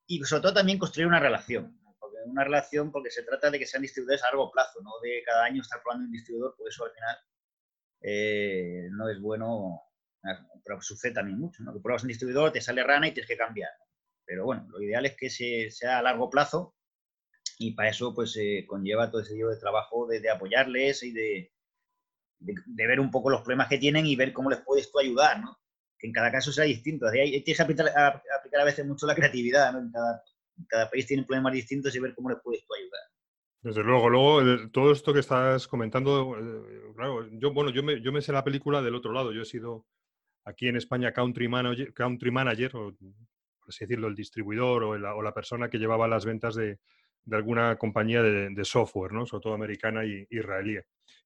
y 0.07 0.23
sobre 0.25 0.43
todo 0.43 0.55
también 0.55 0.79
construir 0.79 1.07
una 1.07 1.21
relación, 1.21 1.79
porque 1.99 2.17
una 2.27 2.45
relación 2.45 2.91
porque 2.91 3.11
se 3.11 3.23
trata 3.23 3.51
de 3.51 3.59
que 3.59 3.67
sean 3.67 3.83
distribuidores 3.83 4.23
a 4.25 4.29
largo 4.29 4.51
plazo, 4.51 4.81
no 4.83 4.91
de 5.03 5.23
cada 5.25 5.45
año 5.45 5.63
estar 5.63 5.81
probando 5.83 6.07
un 6.07 6.13
distribuidor, 6.13 6.57
por 6.57 6.69
eso 6.69 6.85
al 6.85 6.93
final 6.93 7.17
eh, 8.03 8.89
no 8.91 9.09
es 9.09 9.21
bueno, 9.21 9.83
pero 10.65 10.81
sucede 10.81 11.13
también 11.13 11.39
mucho, 11.39 11.63
¿no? 11.63 11.73
Que 11.73 11.81
pruebas 11.81 12.03
un 12.03 12.09
distribuidor, 12.09 12.53
te 12.53 12.61
sale 12.61 12.83
rana 12.83 13.07
y 13.09 13.13
tienes 13.13 13.29
que 13.29 13.37
cambiar. 13.37 13.71
Pero 14.25 14.45
bueno, 14.45 14.67
lo 14.69 14.83
ideal 14.83 15.07
es 15.07 15.17
que 15.17 15.31
sea 15.31 15.99
a 15.99 16.03
largo 16.03 16.29
plazo 16.29 16.76
y 17.59 17.73
para 17.73 17.91
eso 17.91 18.15
pues 18.15 18.39
conlleva 18.67 19.11
todo 19.11 19.23
ese 19.23 19.35
tipo 19.35 19.49
de 19.49 19.57
trabajo 19.57 20.07
de, 20.07 20.29
apoyarles 20.31 21.03
y 21.03 21.13
de, 21.13 21.53
de, 22.39 22.87
ver 22.87 23.01
un 23.01 23.11
poco 23.11 23.31
los 23.31 23.41
problemas 23.41 23.69
que 23.69 23.79
tienen 23.79 24.07
y 24.07 24.17
ver 24.17 24.33
cómo 24.33 24.51
les 24.51 24.61
puedes 24.61 24.91
tú 24.91 24.99
ayudar, 24.99 25.41
¿no? 25.41 25.59
Que 25.99 26.07
en 26.07 26.13
cada 26.13 26.31
caso 26.31 26.53
sea 26.53 26.65
distinto. 26.65 27.11
Tienes 27.11 27.45
que 27.45 27.63
aplicar 27.63 27.89
a, 27.97 28.65
veces 28.65 28.87
mucho 28.87 29.07
la 29.07 29.15
creatividad, 29.15 29.73
¿no? 29.73 29.81
En 29.81 29.91
cada, 29.91 30.91
país 30.91 31.07
tiene 31.07 31.25
problemas 31.25 31.53
distintos 31.53 31.95
y 31.95 31.99
ver 31.99 32.15
cómo 32.15 32.31
les 32.31 32.39
puedes 32.43 32.67
tú 32.67 32.75
ayudar. 32.75 33.01
Desde 33.63 33.83
luego, 33.83 34.09
luego 34.09 34.43
eh, 34.43 34.69
todo 34.73 34.93
esto 34.93 35.13
que 35.13 35.21
estás 35.21 35.67
comentando, 35.67 36.37
eh, 36.39 36.93
claro, 36.95 37.29
yo, 37.33 37.53
bueno, 37.53 37.71
yo 37.71 37.83
me, 37.83 38.01
yo 38.01 38.13
me 38.13 38.23
sé 38.23 38.33
la 38.33 38.45
película 38.45 38.81
del 38.81 38.95
otro 38.95 39.13
lado. 39.13 39.33
Yo 39.33 39.43
he 39.43 39.47
sido 39.47 39.87
aquí 40.45 40.69
en 40.69 40.77
España 40.77 41.13
country 41.13 41.49
manager, 41.49 41.93
country 41.93 42.31
manager 42.31 42.71
por 42.71 42.95
así 43.69 43.85
decirlo, 43.85 44.07
el 44.07 44.15
distribuidor 44.15 44.85
o 44.85 44.97
la, 44.97 45.15
o 45.15 45.23
la 45.23 45.35
persona 45.35 45.69
que 45.69 45.79
llevaba 45.79 46.07
las 46.07 46.25
ventas 46.25 46.55
de, 46.55 46.79
de 47.27 47.37
alguna 47.37 47.77
compañía 47.77 48.23
de, 48.23 48.49
de, 48.51 48.65
software, 48.65 49.13
¿no? 49.13 49.27
sobre 49.27 49.43
todo 49.43 49.55
americana 49.55 50.05
y 50.05 50.27
israelí, 50.31 50.79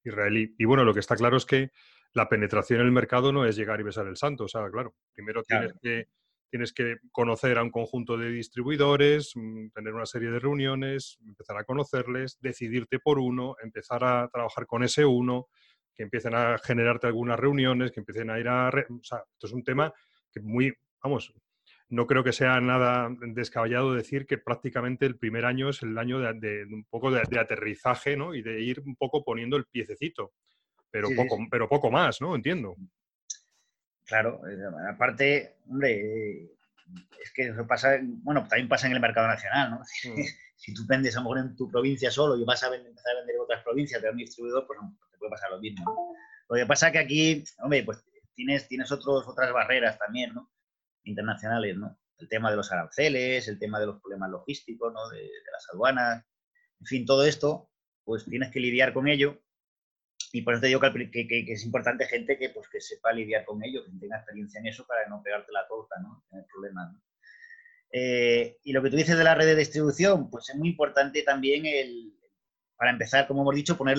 israelí. 0.03 0.53
Y 0.57 0.65
bueno, 0.65 0.83
lo 0.83 0.93
que 0.93 0.99
está 0.99 1.15
claro 1.15 1.37
es 1.37 1.45
que 1.45 1.69
la 2.13 2.27
penetración 2.27 2.81
en 2.81 2.87
el 2.87 2.91
mercado 2.91 3.31
no 3.31 3.45
es 3.45 3.55
llegar 3.55 3.79
y 3.79 3.83
besar 3.83 4.07
el 4.07 4.17
santo. 4.17 4.45
O 4.45 4.47
sea, 4.47 4.69
claro, 4.69 4.95
primero 5.13 5.43
Tienes, 5.43 5.73
que, 5.81 6.07
tienes 6.49 6.73
que 6.73 6.97
conocer 7.11 7.57
a 7.57 7.63
un 7.63 7.71
conjunto 7.71 8.17
de 8.17 8.29
distribuidores, 8.29 9.31
mm, 9.35 9.69
tener 9.69 9.93
una 9.93 10.05
serie 10.05 10.31
de 10.31 10.39
reuniones, 10.39 11.17
empezar 11.25 11.57
a 11.57 11.63
conocerles, 11.63 12.37
decidirte 12.41 12.99
por 12.99 13.19
uno, 13.19 13.55
empezar 13.63 14.03
a 14.03 14.27
trabajar 14.27 14.65
con 14.65 14.83
ese 14.83 15.05
uno, 15.05 15.47
que 15.95 16.03
empiecen 16.03 16.35
a 16.35 16.57
generarte 16.57 17.07
algunas 17.07 17.39
reuniones, 17.39 17.91
que 17.91 17.99
empiecen 17.99 18.29
a 18.29 18.39
ir 18.39 18.47
a... 18.47 18.69
O 18.69 19.03
sea, 19.03 19.23
esto 19.31 19.47
es 19.47 19.53
un 19.53 19.63
tema 19.63 19.93
que 20.31 20.41
muy, 20.41 20.73
vamos, 21.03 21.33
no 21.91 22.07
creo 22.07 22.23
que 22.23 22.31
sea 22.31 22.59
nada 22.61 23.09
descabellado 23.19 23.93
decir 23.93 24.25
que 24.25 24.37
prácticamente 24.37 25.05
el 25.05 25.17
primer 25.17 25.43
año 25.43 25.69
es 25.69 25.83
el 25.83 25.97
año 25.97 26.19
de, 26.19 26.63
un 26.63 26.85
poco 26.85 27.11
de, 27.11 27.39
aterrizaje, 27.39 28.15
¿no? 28.15 28.33
Y 28.33 28.41
de 28.41 28.61
ir 28.61 28.81
un 28.85 28.95
poco 28.95 29.25
poniendo 29.25 29.57
el 29.57 29.65
piececito, 29.65 30.31
pero, 30.89 31.09
poco, 31.15 31.37
pero 31.51 31.67
poco 31.67 31.91
más, 31.91 32.21
¿no? 32.21 32.33
Entiendo. 32.33 32.77
Claro, 34.05 34.41
aparte, 34.89 35.57
hombre, 35.69 36.45
es 37.21 37.31
que 37.35 37.49
eso 37.49 37.67
pasa, 37.67 37.99
bueno, 38.01 38.47
también 38.47 38.69
pasa 38.69 38.87
en 38.87 38.93
el 38.93 39.01
mercado 39.01 39.27
nacional, 39.27 39.71
¿no? 39.71 39.79
Mm. 39.79 39.83
si 40.55 40.73
tú 40.73 40.83
vendes 40.87 41.17
a 41.17 41.19
lo 41.19 41.23
mejor 41.23 41.39
en 41.39 41.55
tu 41.57 41.69
provincia 41.69 42.09
solo 42.09 42.37
y 42.37 42.45
vas 42.45 42.63
a 42.63 42.73
empezar 42.73 43.15
a 43.15 43.19
vender 43.19 43.35
en 43.35 43.41
otras 43.41 43.63
provincias 43.63 44.01
de 44.01 44.09
un 44.09 44.17
distribuidor, 44.17 44.65
pues 44.65 44.79
te 45.11 45.17
puede 45.17 45.31
pasar 45.31 45.51
lo 45.51 45.59
mismo. 45.59 46.15
Lo 46.47 46.55
que 46.55 46.65
pasa 46.65 46.87
es 46.87 46.93
que 46.93 46.99
aquí, 46.99 47.43
hombre, 47.59 47.83
pues 47.83 48.01
tienes, 48.33 48.65
tienes 48.69 48.89
otros, 48.93 49.27
otras 49.27 49.51
barreras 49.51 49.99
también, 49.99 50.33
¿no? 50.33 50.49
Internacionales, 51.03 51.77
¿no? 51.77 51.97
El 52.17 52.29
tema 52.29 52.51
de 52.51 52.57
los 52.57 52.71
aranceles, 52.71 53.47
el 53.47 53.59
tema 53.59 53.79
de 53.79 53.87
los 53.87 54.01
problemas 54.01 54.29
logísticos, 54.29 54.93
¿no? 54.93 55.09
De, 55.09 55.29
las 55.51 55.69
aduanas, 55.73 56.25
en 56.79 56.85
fin, 56.85 57.05
todo 57.05 57.25
esto, 57.25 57.69
pues 58.03 58.25
tienes 58.25 58.51
que 58.51 58.59
lidiar 58.59 58.93
con 58.93 59.07
ello 59.07 59.41
y 60.33 60.43
por 60.43 60.53
eso 60.53 60.61
te 60.61 60.67
digo 60.67 60.79
que, 60.79 61.11
que, 61.11 61.45
es 61.47 61.65
importante 61.65 62.05
gente 62.05 62.37
que, 62.37 62.49
pues, 62.49 62.67
que 62.69 62.79
sepa 62.79 63.11
lidiar 63.11 63.43
con 63.45 63.63
ello, 63.63 63.83
que 63.83 63.91
tenga 63.99 64.17
experiencia 64.17 64.59
en 64.59 64.67
eso 64.67 64.85
para 64.85 65.07
no 65.09 65.21
pegarte 65.21 65.51
la 65.51 65.67
torta, 65.67 65.95
¿no? 66.01 66.23
Tener 66.29 66.45
problemas, 66.45 66.95
eh, 67.91 68.57
y 68.63 68.71
lo 68.71 68.81
que 68.81 68.89
tú 68.89 68.95
dices 68.95 69.17
de 69.17 69.23
la 69.23 69.35
red 69.35 69.45
de 69.45 69.55
distribución, 69.55 70.29
pues 70.29 70.49
es 70.49 70.55
muy 70.55 70.69
importante 70.69 71.23
también 71.23 71.65
el, 71.65 72.13
para 72.77 72.91
empezar, 72.91 73.27
como 73.27 73.41
hemos 73.41 73.55
dicho, 73.55 73.77
poner 73.77 73.97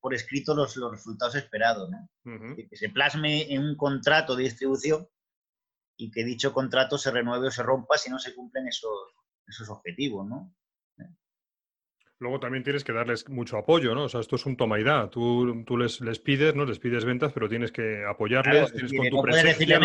por 0.00 0.14
escrito 0.14 0.54
los, 0.54 0.76
los 0.76 0.92
resultados 0.92 1.34
esperados, 1.34 1.90
¿no? 1.90 2.08
Que 2.56 2.76
se 2.76 2.88
plasme 2.88 3.52
en 3.52 3.62
un 3.62 3.76
contrato 3.76 4.36
de 4.36 4.44
distribución 4.44 5.08
y 5.96 6.10
que 6.10 6.24
dicho 6.24 6.52
contrato 6.52 6.98
se 6.98 7.10
renueve 7.10 7.48
o 7.48 7.50
se 7.50 7.62
rompa 7.62 7.96
si 7.96 8.10
no 8.10 8.18
se 8.18 8.34
cumplen 8.34 8.68
esos, 8.68 9.14
esos 9.46 9.68
objetivos, 9.70 10.26
¿no? 10.26 10.54
Luego 12.20 12.38
también 12.40 12.62
tienes 12.62 12.84
que 12.84 12.92
darles 12.92 13.28
mucho 13.28 13.58
apoyo, 13.58 13.94
¿no? 13.94 14.04
O 14.04 14.08
sea, 14.08 14.20
esto 14.20 14.36
es 14.36 14.46
un 14.46 14.56
toma 14.56 14.78
y 14.78 14.84
da. 14.84 15.10
Tú, 15.10 15.64
tú 15.66 15.76
les, 15.76 16.00
les 16.00 16.18
pides, 16.20 16.54
¿no? 16.54 16.64
Les 16.64 16.78
pides 16.78 17.04
ventas, 17.04 17.32
pero 17.32 17.48
tienes 17.48 17.72
que 17.72 18.04
apoyarles, 18.08 18.72
tienes 18.72 18.92
con 18.92 19.10
tu 19.10 19.22
presencia, 19.22 19.78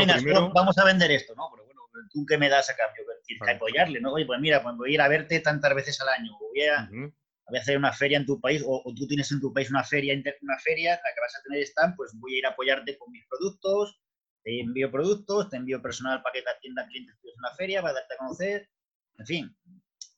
vamos 0.53 0.77
a 0.77 0.85
vender 0.85 1.11
esto, 1.11 1.33
¿no? 1.35 1.49
Pero 1.51 1.65
bueno, 1.65 1.81
¿tú 2.11 2.25
qué 2.25 2.37
me 2.37 2.47
das 2.47 2.69
a 2.69 2.75
cambio? 2.75 3.03
Tienes 3.25 3.43
que 3.43 3.51
apoyarle, 3.51 3.99
¿no? 3.99 4.13
Oye, 4.13 4.25
pues 4.25 4.39
mira, 4.39 4.61
pues 4.61 4.75
voy 4.77 4.91
a 4.91 4.93
ir 4.93 5.01
a 5.01 5.07
verte 5.07 5.39
tantas 5.39 5.73
veces 5.73 5.99
al 6.01 6.09
año, 6.09 6.31
voy 6.39 6.61
a, 6.61 6.87
voy 6.89 7.57
a 7.57 7.61
hacer 7.61 7.77
una 7.77 7.91
feria 7.91 8.17
en 8.17 8.25
tu 8.25 8.39
país, 8.39 8.63
o, 8.65 8.83
tú 8.95 9.07
tienes 9.07 9.31
en 9.31 9.41
tu 9.41 9.51
país 9.51 9.69
una 9.71 9.83
feria, 9.83 10.13
una 10.41 10.59
feria, 10.59 10.91
la 10.91 11.13
que 11.13 11.21
vas 11.21 11.35
a 11.35 11.43
tener 11.43 11.63
stand, 11.63 11.95
pues 11.95 12.13
voy 12.15 12.35
a 12.35 12.37
ir 12.37 12.45
a 12.45 12.49
apoyarte 12.49 12.97
con 12.97 13.11
mis 13.11 13.25
productos, 13.27 13.99
te 14.43 14.59
envío 14.59 14.91
productos, 14.91 15.49
te 15.49 15.57
envío 15.57 15.81
personal 15.81 16.21
para 16.21 16.33
que 16.33 16.41
te 16.41 16.49
atienda 16.49 16.87
clientes 16.87 17.15
que 17.21 17.29
una 17.37 17.53
feria, 17.55 17.81
para 17.81 17.95
darte 17.95 18.13
a 18.13 18.17
conocer, 18.17 18.69
en 19.17 19.25
fin, 19.25 19.57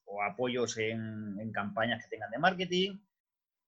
o 0.06 0.22
apoyos 0.22 0.78
en, 0.78 1.52
campañas 1.52 2.04
que 2.04 2.10
tengan 2.10 2.32
de 2.32 2.40
marketing, 2.40 3.00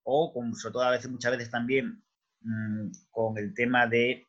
o 0.04 0.32
con, 0.32 0.54
sobre 0.54 0.72
todo 0.72 0.82
a 0.82 0.90
veces, 0.90 1.10
muchas 1.10 1.32
veces 1.32 1.50
también 1.50 2.02
mm, 2.40 2.90
con 3.10 3.38
el 3.38 3.54
tema 3.54 3.86
de, 3.86 4.26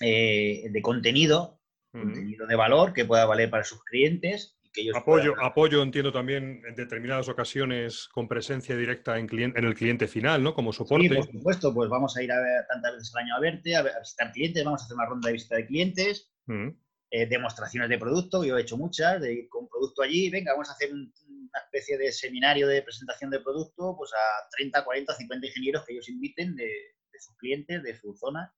eh, 0.00 0.68
de 0.70 0.82
contenido, 0.82 1.60
contenido 1.90 2.46
de 2.46 2.56
valor 2.56 2.94
que 2.94 3.04
pueda 3.04 3.26
valer 3.26 3.50
para 3.50 3.64
sus 3.64 3.84
clientes 3.84 4.56
apoyo, 4.94 5.34
apoyo, 5.40 5.82
entiendo 5.82 6.12
también 6.12 6.62
en 6.66 6.74
determinadas 6.74 7.28
ocasiones 7.28 8.08
con 8.08 8.28
presencia 8.28 8.76
directa 8.76 9.18
en, 9.18 9.28
en 9.30 9.64
el 9.64 9.74
cliente 9.74 10.08
final, 10.08 10.42
¿no? 10.42 10.54
Como 10.54 10.72
soporte. 10.72 11.08
Sí, 11.08 11.14
por 11.14 11.26
supuesto, 11.26 11.74
pues 11.74 11.90
vamos 11.90 12.16
a 12.16 12.22
ir 12.22 12.32
a 12.32 12.40
ver 12.40 12.66
tantas 12.68 12.94
veces 12.94 13.14
al 13.14 13.24
año 13.24 13.36
a 13.36 13.40
verte, 13.40 13.76
a, 13.76 13.82
visitar 13.82 14.32
clientes, 14.32 14.64
vamos 14.64 14.82
a 14.82 14.84
hacer 14.84 14.96
una 14.96 15.06
ronda 15.06 15.28
de 15.28 15.32
visita 15.34 15.56
de 15.56 15.66
clientes, 15.66 16.32
mm. 16.46 16.68
eh, 17.10 17.26
demostraciones 17.26 17.88
de 17.88 17.98
producto, 17.98 18.44
yo 18.44 18.56
he 18.56 18.62
hecho 18.62 18.76
muchas, 18.76 19.20
de 19.20 19.34
ir 19.34 19.48
con 19.48 19.68
producto 19.68 20.02
allí, 20.02 20.30
venga, 20.30 20.52
vamos 20.52 20.70
a 20.70 20.72
hacer 20.72 20.92
una 20.92 21.60
especie 21.64 21.98
de 21.98 22.10
seminario 22.12 22.66
de 22.66 22.82
presentación 22.82 23.30
de 23.30 23.40
producto, 23.40 23.94
pues 23.96 24.10
a 24.14 24.48
30, 24.56 24.84
40, 24.84 25.14
50 25.14 25.46
ingenieros 25.46 25.84
que 25.84 25.92
ellos 25.92 26.08
inviten 26.08 26.56
de, 26.56 26.70
sus 27.18 27.36
clientes, 27.36 27.82
de 27.82 27.96
su 27.96 28.14
zona. 28.14 28.52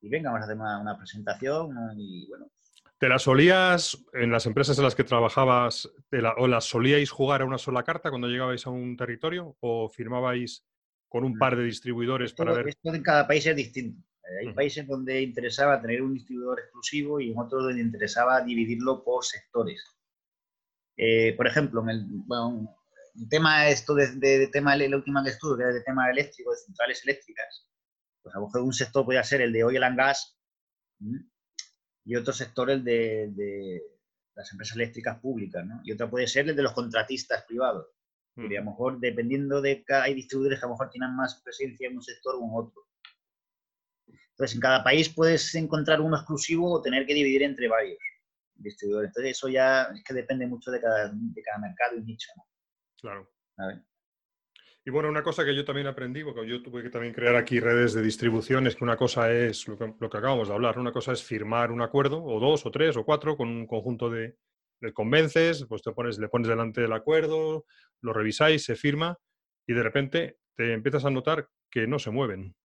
Y 0.00 0.10
venga, 0.10 0.28
vamos 0.28 0.42
a 0.42 0.44
hacer 0.44 0.60
una, 0.60 0.78
una 0.78 0.98
presentación 0.98 1.70
y 1.96 2.28
bueno, 2.28 2.50
¿Te 2.98 3.08
las 3.08 3.22
solías, 3.22 4.04
en 4.12 4.32
las 4.32 4.46
empresas 4.46 4.76
en 4.78 4.84
las 4.84 4.96
que 4.96 5.04
trabajabas, 5.04 5.88
o 6.36 6.48
las 6.48 6.64
solíais 6.64 7.10
jugar 7.10 7.42
a 7.42 7.44
una 7.44 7.58
sola 7.58 7.84
carta 7.84 8.10
cuando 8.10 8.26
llegabais 8.26 8.66
a 8.66 8.70
un 8.70 8.96
territorio 8.96 9.56
o 9.60 9.88
firmabais 9.88 10.64
con 11.08 11.24
un 11.24 11.38
par 11.38 11.56
de 11.56 11.62
distribuidores 11.62 12.32
para 12.32 12.52
ver? 12.54 12.68
Esto 12.68 12.92
en 12.92 13.02
cada 13.02 13.26
país 13.26 13.46
es 13.46 13.54
distinto. 13.54 14.02
Hay 14.40 14.52
países 14.52 14.86
donde 14.86 15.22
interesaba 15.22 15.80
tener 15.80 16.02
un 16.02 16.12
distribuidor 16.12 16.58
exclusivo 16.58 17.20
y 17.20 17.30
en 17.30 17.38
otros 17.38 17.62
donde 17.62 17.80
interesaba 17.80 18.42
dividirlo 18.42 19.02
por 19.02 19.24
sectores. 19.24 19.82
Eh, 20.96 21.34
por 21.36 21.46
ejemplo, 21.46 21.82
en 21.84 21.88
el, 21.90 22.04
bueno, 22.08 22.76
el 23.14 23.28
tema 23.28 23.68
esto 23.68 23.94
de, 23.94 24.16
de, 24.16 24.48
tema 24.48 24.76
la 24.76 24.96
última 24.96 25.22
que 25.22 25.30
estuve, 25.30 25.56
que 25.56 25.62
era 25.62 25.72
de 25.72 25.82
tema 25.82 26.10
eléctrico, 26.10 26.50
de 26.50 26.58
centrales 26.58 27.02
eléctricas, 27.04 27.68
pues 28.22 28.34
a 28.34 28.40
lo 28.40 28.46
mejor 28.46 28.62
un 28.62 28.72
sector 28.72 29.04
podría 29.04 29.22
ser 29.22 29.40
el 29.40 29.52
de 29.52 29.64
oil 29.64 29.82
and 29.84 29.96
gas, 29.96 30.36
y 32.08 32.16
otro 32.16 32.32
sector 32.32 32.70
el 32.70 32.82
de, 32.82 33.82
las 34.34 34.50
empresas 34.50 34.76
eléctricas 34.76 35.20
públicas, 35.20 35.64
¿no? 35.66 35.82
Y 35.84 35.92
otra 35.92 36.08
puede 36.08 36.26
ser 36.26 36.48
el 36.48 36.56
de 36.56 36.62
los 36.62 36.72
contratistas 36.72 37.44
privados. 37.44 37.86
Y 38.36 38.54
a 38.54 38.60
lo 38.60 38.70
mejor, 38.70 39.00
dependiendo 39.00 39.60
de 39.60 39.82
cada, 39.82 40.04
hay 40.04 40.14
distribuidores 40.14 40.60
que 40.60 40.64
a 40.64 40.68
lo 40.68 40.74
mejor 40.74 40.90
tienen 40.90 41.14
más 41.16 41.42
presencia 41.42 41.88
en 41.88 41.96
un 41.96 42.02
sector 42.02 42.36
o 42.36 42.44
en 42.44 42.50
otro. 42.54 42.86
Entonces, 44.06 44.54
en 44.54 44.60
cada 44.60 44.84
país 44.84 45.08
puedes 45.08 45.52
encontrar 45.56 46.00
uno 46.00 46.16
exclusivo 46.16 46.72
o 46.72 46.80
tener 46.80 47.04
que 47.04 47.14
dividir 47.14 47.42
entre 47.42 47.66
varios 47.66 47.98
distribuidores. 48.54 49.08
Entonces, 49.08 49.32
eso 49.32 49.48
ya 49.48 49.82
es 49.92 50.04
que 50.04 50.14
depende 50.14 50.46
mucho 50.46 50.70
de 50.70 50.80
cada, 50.80 51.10
de 51.12 51.42
cada 51.42 51.58
mercado 51.58 51.96
y 51.96 52.04
nicho. 52.04 52.28
¿no? 52.36 52.44
Claro. 53.00 53.30
A 53.56 53.66
ver. 53.66 53.82
Y 54.88 54.90
bueno, 54.90 55.10
una 55.10 55.22
cosa 55.22 55.44
que 55.44 55.54
yo 55.54 55.66
también 55.66 55.86
aprendí, 55.86 56.24
porque 56.24 56.48
yo 56.48 56.62
tuve 56.62 56.82
que 56.82 56.88
también 56.88 57.12
crear 57.12 57.36
aquí 57.36 57.60
redes 57.60 57.92
de 57.92 58.00
distribución, 58.00 58.66
es 58.66 58.74
que 58.74 58.84
una 58.84 58.96
cosa 58.96 59.30
es 59.30 59.68
lo 59.68 59.76
que, 59.76 59.84
acabamos 60.16 60.48
de 60.48 60.54
hablar, 60.54 60.78
una 60.78 60.92
cosa 60.92 61.12
es 61.12 61.22
firmar 61.22 61.70
un 61.70 61.82
acuerdo, 61.82 62.24
o 62.24 62.40
dos, 62.40 62.64
o 62.64 62.70
tres, 62.70 62.96
o 62.96 63.04
cuatro, 63.04 63.36
con 63.36 63.48
un 63.48 63.66
conjunto 63.66 64.08
de, 64.08 64.38
convences, 64.94 65.66
pues 65.68 65.82
te 65.82 65.92
pones, 65.92 66.18
le 66.18 66.30
pones 66.30 66.48
delante 66.48 66.80
del 66.80 66.94
acuerdo, 66.94 67.66
lo 68.00 68.12
revisáis, 68.14 68.64
se 68.64 68.76
firma, 68.76 69.18
y 69.66 69.74
de 69.74 69.82
repente 69.82 70.38
te 70.56 70.72
empiezas 70.72 71.04
a 71.04 71.10
notar 71.10 71.50
que 71.70 71.86
no 71.86 71.98
se 71.98 72.10
mueven, 72.10 72.56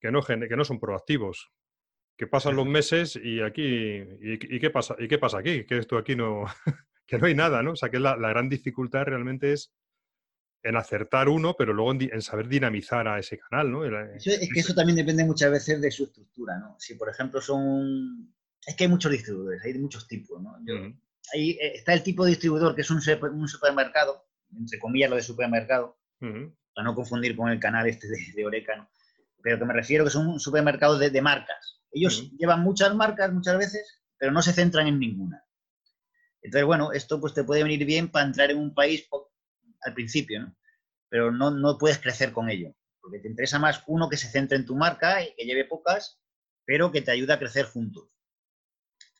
que 0.00 0.10
no, 0.10 0.22
que 0.22 0.56
no 0.56 0.64
son 0.64 0.80
proactivos, 0.80 1.52
que 2.18 2.26
pasan 2.26 2.56
los 2.56 2.66
meses 2.66 3.14
y 3.22 3.40
aquí, 3.40 4.02
y, 4.20 4.58
qué 4.58 4.70
pasa, 4.70 4.96
¿y 4.98 5.06
qué 5.06 5.18
pasa 5.18 5.38
aquí? 5.38 5.64
Que 5.64 5.78
esto 5.78 5.96
aquí 5.96 6.16
no, 6.16 6.44
que 7.06 7.18
no 7.18 7.28
hay 7.28 7.36
nada, 7.36 7.62
¿no? 7.62 7.70
O 7.70 7.76
sea, 7.76 7.88
que 7.88 8.00
la 8.00 8.16
gran 8.16 8.48
dificultad 8.48 9.04
realmente 9.04 9.52
es 9.52 9.72
en 10.62 10.76
acertar 10.76 11.28
uno, 11.28 11.54
pero 11.56 11.72
luego 11.72 11.92
en, 11.92 12.22
saber 12.22 12.48
dinamizar 12.48 13.06
a 13.06 13.18
ese 13.18 13.38
canal, 13.38 13.70
¿no? 13.70 13.84
es 13.84 14.24
que 14.24 14.60
eso 14.60 14.74
también 14.74 14.96
depende 14.96 15.24
muchas 15.24 15.50
veces 15.50 15.80
de 15.80 15.90
su 15.90 16.04
estructura, 16.04 16.58
¿no? 16.58 16.76
Si, 16.78 16.94
por 16.94 17.08
ejemplo, 17.08 17.40
son... 17.40 18.34
Es 18.66 18.74
que 18.74 18.84
hay 18.84 18.90
muchos 18.90 19.12
distribuidores, 19.12 19.62
hay 19.64 19.74
de 19.74 19.78
muchos 19.78 20.08
tipos, 20.08 20.42
¿no? 20.42 20.56
Ahí 21.32 21.50
eh, 21.52 21.72
está 21.76 21.92
el 21.92 22.02
tipo 22.02 22.24
de 22.24 22.30
distribuidor 22.30 22.74
que 22.74 22.82
es 22.82 22.90
un, 22.90 23.00
supermercado, 23.00 24.26
entre 24.56 24.78
comillas 24.78 25.10
lo 25.10 25.16
de 25.16 25.22
supermercado, 25.22 25.98
para 26.18 26.84
no 26.84 26.94
confundir 26.94 27.36
con 27.36 27.48
el 27.48 27.60
canal 27.60 27.86
este 27.86 28.08
de, 28.08 28.16
de 28.34 28.46
Oreca, 28.46 28.88
Pero 29.42 29.58
que 29.58 29.64
me 29.64 29.72
refiero 29.72 30.04
que 30.04 30.10
son 30.10 30.26
un 30.26 30.40
supermercado 30.40 30.98
de, 30.98 31.22
marcas. 31.22 31.80
Ellos 31.92 32.30
llevan 32.36 32.60
muchas 32.60 32.94
marcas 32.94 33.32
muchas 33.32 33.56
veces, 33.56 34.02
pero 34.18 34.32
no 34.32 34.42
se 34.42 34.52
centran 34.52 34.86
en 34.86 34.98
ninguna. 34.98 35.44
Entonces, 36.42 36.66
bueno, 36.66 36.92
esto 36.92 37.20
pues 37.20 37.34
te 37.34 37.44
puede 37.44 37.62
venir 37.62 37.84
bien 37.84 38.08
para 38.10 38.26
entrar 38.26 38.50
en 38.50 38.58
un 38.58 38.74
país 38.74 39.06
al 39.86 39.94
principio, 39.94 40.40
¿no? 40.40 40.56
pero 41.08 41.30
no, 41.30 41.50
no 41.50 41.78
puedes 41.78 41.98
crecer 41.98 42.32
con 42.32 42.50
ello, 42.50 42.74
porque 43.00 43.20
te 43.20 43.28
interesa 43.28 43.58
más 43.58 43.82
uno 43.86 44.08
que 44.08 44.16
se 44.16 44.28
centre 44.28 44.56
en 44.56 44.66
tu 44.66 44.74
marca 44.74 45.22
y 45.22 45.34
que 45.34 45.44
lleve 45.44 45.64
pocas, 45.64 46.20
pero 46.64 46.90
que 46.90 47.02
te 47.02 47.12
ayude 47.12 47.32
a 47.32 47.38
crecer 47.38 47.66
juntos. 47.66 48.10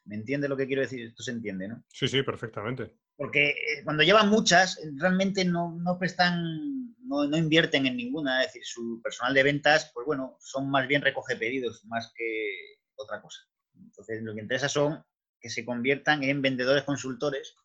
¿Me 0.05 0.17
entiendes 0.17 0.51
lo 0.51 0.57
que 0.57 0.67
quiero 0.67 0.83
decir? 0.83 1.05
Esto 1.05 1.23
se 1.23 1.33
entiende, 1.33 1.69
¿no? 1.69 1.85
Sí, 1.89 2.07
sí, 2.07 2.23
perfectamente. 2.23 2.97
Porque 3.17 3.51
eh, 3.51 3.85
cuando 3.85 4.03
llevan 4.03 4.29
muchas, 4.29 4.81
realmente 4.97 5.45
no, 5.45 5.77
no 5.81 5.99
prestan, 5.99 6.95
no, 7.01 7.27
no, 7.27 7.37
invierten 7.37 7.87
en 7.87 7.97
ninguna. 7.97 8.41
Es 8.43 8.49
decir, 8.49 8.63
su 8.65 9.01
personal 9.03 9.35
de 9.35 9.43
ventas, 9.43 9.91
pues 9.93 10.07
bueno, 10.07 10.37
son 10.41 10.71
más 10.71 10.87
bien 10.87 11.03
recoge 11.03 11.35
pedidos, 11.35 11.85
más 11.87 12.13
que 12.15 12.79
otra 12.95 13.21
cosa. 13.21 13.41
Entonces, 13.75 14.23
lo 14.23 14.35
que 14.35 14.43
interesa 14.43 14.69
son 14.69 15.03
que 15.41 15.51
se 15.51 15.65
conviertan 15.65 16.23
en 16.23 16.41
vendedores 16.41 16.85
consultores 16.85 17.57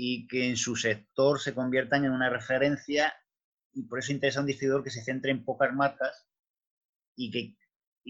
y 0.00 0.28
que 0.28 0.48
en 0.48 0.56
su 0.56 0.76
sector 0.76 1.40
se 1.40 1.52
conviertan 1.52 2.04
en 2.04 2.12
una 2.12 2.30
referencia 2.30 3.12
y 3.72 3.82
por 3.82 3.98
eso 3.98 4.12
interesa 4.12 4.38
a 4.38 4.42
un 4.42 4.46
distribuidor 4.46 4.84
que 4.84 4.90
se 4.90 5.02
centre 5.02 5.32
en 5.32 5.44
pocas 5.44 5.74
marcas 5.74 6.24
y 7.16 7.32
que, 7.32 7.56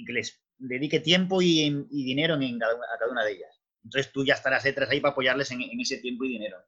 que 0.05 0.13
les 0.13 0.45
dedique 0.59 1.01
tiempo 1.01 1.41
y, 1.41 1.87
dinero 1.89 2.35
en 2.35 2.59
cada, 2.59 2.75
a 2.75 2.99
cada 2.99 3.11
una 3.11 3.25
de 3.25 3.33
ellas. 3.33 3.63
Entonces 3.83 4.13
tú 4.13 4.23
ya 4.23 4.35
estarás 4.35 4.65
detrás 4.65 4.91
ahí 4.91 5.01
para 5.01 5.13
apoyarles 5.13 5.51
en, 5.51 5.63
ese 5.81 5.97
tiempo 5.97 6.27
y 6.27 6.29
dinero. 6.29 6.59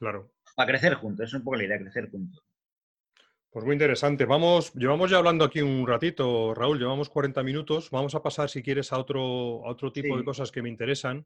Claro. 0.00 0.32
Para 0.56 0.70
crecer 0.70 0.94
juntos, 0.94 1.28
es 1.28 1.34
un 1.34 1.44
poco 1.44 1.58
la 1.58 1.64
idea, 1.64 1.78
crecer 1.78 2.10
juntos. 2.10 2.42
Pues 3.50 3.64
muy 3.64 3.74
interesante. 3.74 4.24
Vamos, 4.24 4.74
llevamos 4.74 5.12
ya 5.12 5.18
hablando 5.18 5.44
aquí 5.44 5.60
un 5.60 5.86
ratito, 5.86 6.54
Raúl, 6.54 6.80
llevamos 6.80 7.08
40 7.08 7.40
minutos. 7.44 7.90
Vamos 7.92 8.16
a 8.16 8.22
pasar, 8.22 8.50
si 8.50 8.64
quieres, 8.64 8.92
a 8.92 8.98
otro, 8.98 9.60
otro 9.60 9.92
tipo 9.92 10.18
de 10.18 10.24
cosas 10.24 10.50
que 10.50 10.60
me 10.60 10.68
interesan 10.68 11.24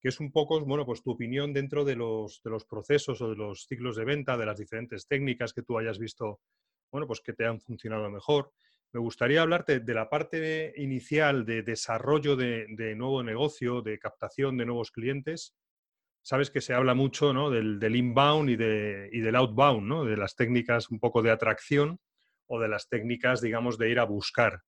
que 0.00 0.08
es 0.08 0.18
un 0.18 0.32
poco, 0.32 0.60
bueno, 0.64 0.86
pues 0.86 1.02
tu 1.02 1.10
opinión 1.10 1.52
dentro 1.52 1.84
de 1.84 1.94
los, 1.94 2.40
de 2.42 2.50
los 2.50 2.64
procesos 2.64 3.20
o 3.20 3.30
de 3.30 3.36
los 3.36 3.66
ciclos 3.66 3.96
de 3.96 4.04
venta, 4.04 4.38
de 4.38 4.46
las 4.46 4.58
diferentes 4.58 5.06
técnicas 5.06 5.52
que 5.52 5.62
tú 5.62 5.78
hayas 5.78 5.98
visto, 5.98 6.40
bueno, 6.90 7.06
pues 7.06 7.20
que 7.20 7.34
te 7.34 7.44
han 7.44 7.60
funcionado 7.60 8.10
mejor. 8.10 8.50
Me 8.92 9.00
gustaría 9.00 9.42
hablarte 9.42 9.80
de 9.80 9.94
la 9.94 10.08
parte 10.08 10.72
inicial 10.76 11.44
de 11.44 11.62
desarrollo 11.62 12.34
de, 12.34 12.94
nuevo 12.96 13.22
negocio, 13.22 13.82
de 13.82 13.98
captación 13.98 14.56
de 14.56 14.66
nuevos 14.66 14.90
clientes. 14.90 15.54
Sabes 16.22 16.50
que 16.50 16.60
se 16.60 16.74
habla 16.74 16.94
mucho 16.94 17.32
¿no? 17.32 17.50
del, 17.50 17.78
del, 17.78 17.94
inbound 17.94 18.50
y, 18.50 18.56
de, 18.56 19.08
y 19.12 19.20
del 19.20 19.36
outbound, 19.36 19.86
¿no? 19.86 20.04
de 20.04 20.16
las 20.16 20.34
técnicas 20.34 20.90
un 20.90 20.98
poco 20.98 21.22
de 21.22 21.30
atracción 21.30 22.00
o 22.46 22.58
de 22.58 22.68
las 22.68 22.88
técnicas, 22.88 23.40
digamos, 23.40 23.78
de 23.78 23.90
ir 23.90 24.00
a 24.00 24.04
buscar. 24.04 24.62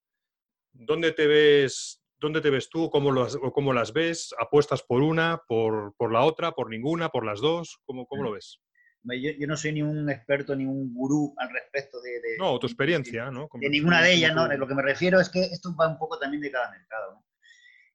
¿Dónde 0.71 1.11
te 1.11 1.27
ves 1.27 2.02
¿Dónde 2.23 2.39
te 2.39 2.49
ves 2.49 2.69
tú? 2.69 2.89
¿Cómo, 2.89 3.13
cómo 3.51 3.73
las 3.73 3.91
ves? 3.91 4.33
¿Apuestas 4.39 4.81
por 4.81 5.01
una, 5.01 5.41
por, 5.45 5.93
la 6.09 6.21
otra, 6.23 6.53
por 6.53 6.69
ninguna, 6.69 7.09
por 7.09 7.25
las 7.25 7.41
dos? 7.41 7.81
¿Cómo, 7.83 8.07
cómo 8.07 8.23
lo 8.23 8.31
ves? 8.31 8.61
Yo, 9.03 9.45
no 9.45 9.57
soy 9.57 9.73
ni 9.73 9.81
un 9.81 10.09
experto 10.09 10.55
ni 10.55 10.65
un 10.65 10.93
gurú 10.93 11.35
al 11.35 11.51
respecto 11.51 11.99
de... 11.99 12.21
no, 12.39 12.57
tu 12.59 12.67
experiencia, 12.67 13.29
¿no? 13.29 13.49
de 13.53 13.69
ninguna 13.69 14.01
de 14.01 14.13
ellas, 14.13 14.33
¿no? 14.33 14.47
Lo 14.47 14.65
que 14.65 14.73
me 14.73 14.81
refiero 14.81 15.19
es 15.19 15.27
que 15.27 15.41
esto 15.41 15.75
va 15.75 15.89
un 15.89 15.97
poco 15.97 16.17
también 16.17 16.41
de 16.41 16.49
cada 16.49 16.71
mercado, 16.71 17.11
¿no? 17.11 17.25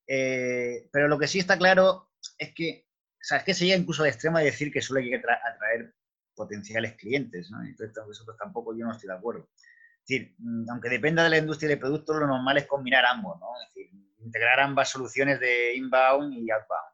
Eh, 0.07 0.91
pero 0.93 1.09
lo 1.09 1.19
que 1.19 1.27
sí 1.27 1.39
está 1.39 1.57
claro 1.57 2.11
es 2.37 2.53
que, 2.55 2.85
o 2.87 3.23
sea, 3.23 3.39
es 3.39 3.45
que 3.45 3.55
sería 3.55 3.77
incluso 3.77 4.03
de 4.03 4.11
extremo 4.11 4.39
decir 4.41 4.71
que 4.71 4.83
solo 4.83 5.01
hay 5.01 5.09
que 5.09 5.17
atraer 5.17 5.95
potenciales 6.35 6.97
clientes, 6.97 7.51
¿no? 7.51 7.65
Entonces, 7.65 7.95
pues 8.27 8.37
tampoco 8.39 8.77
yo 8.77 8.85
no 8.85 8.93
estoy 8.93 9.09
de 9.09 9.17
acuerdo. 9.17 9.49
Es 9.55 10.07
decir, 10.07 10.35
mm, 10.37 10.69
aunque 10.71 10.91
dependa 10.91 11.25
de 11.25 11.31
la 11.31 11.39
industria 11.39 11.71
de 11.71 11.79
productos, 11.79 12.21
lo 12.21 12.27
normal 12.27 12.59
es 12.59 12.67
combinar 12.67 13.07
ambos, 13.07 13.41
¿no? 13.41 13.47
Es 13.63 13.75
decir, 13.75 14.08
integrar 14.21 14.61
ambas 14.61 14.91
soluciones 14.91 15.41
de 15.41 15.75
inbound 15.77 16.35
y 16.35 16.51
outbound. 16.51 16.93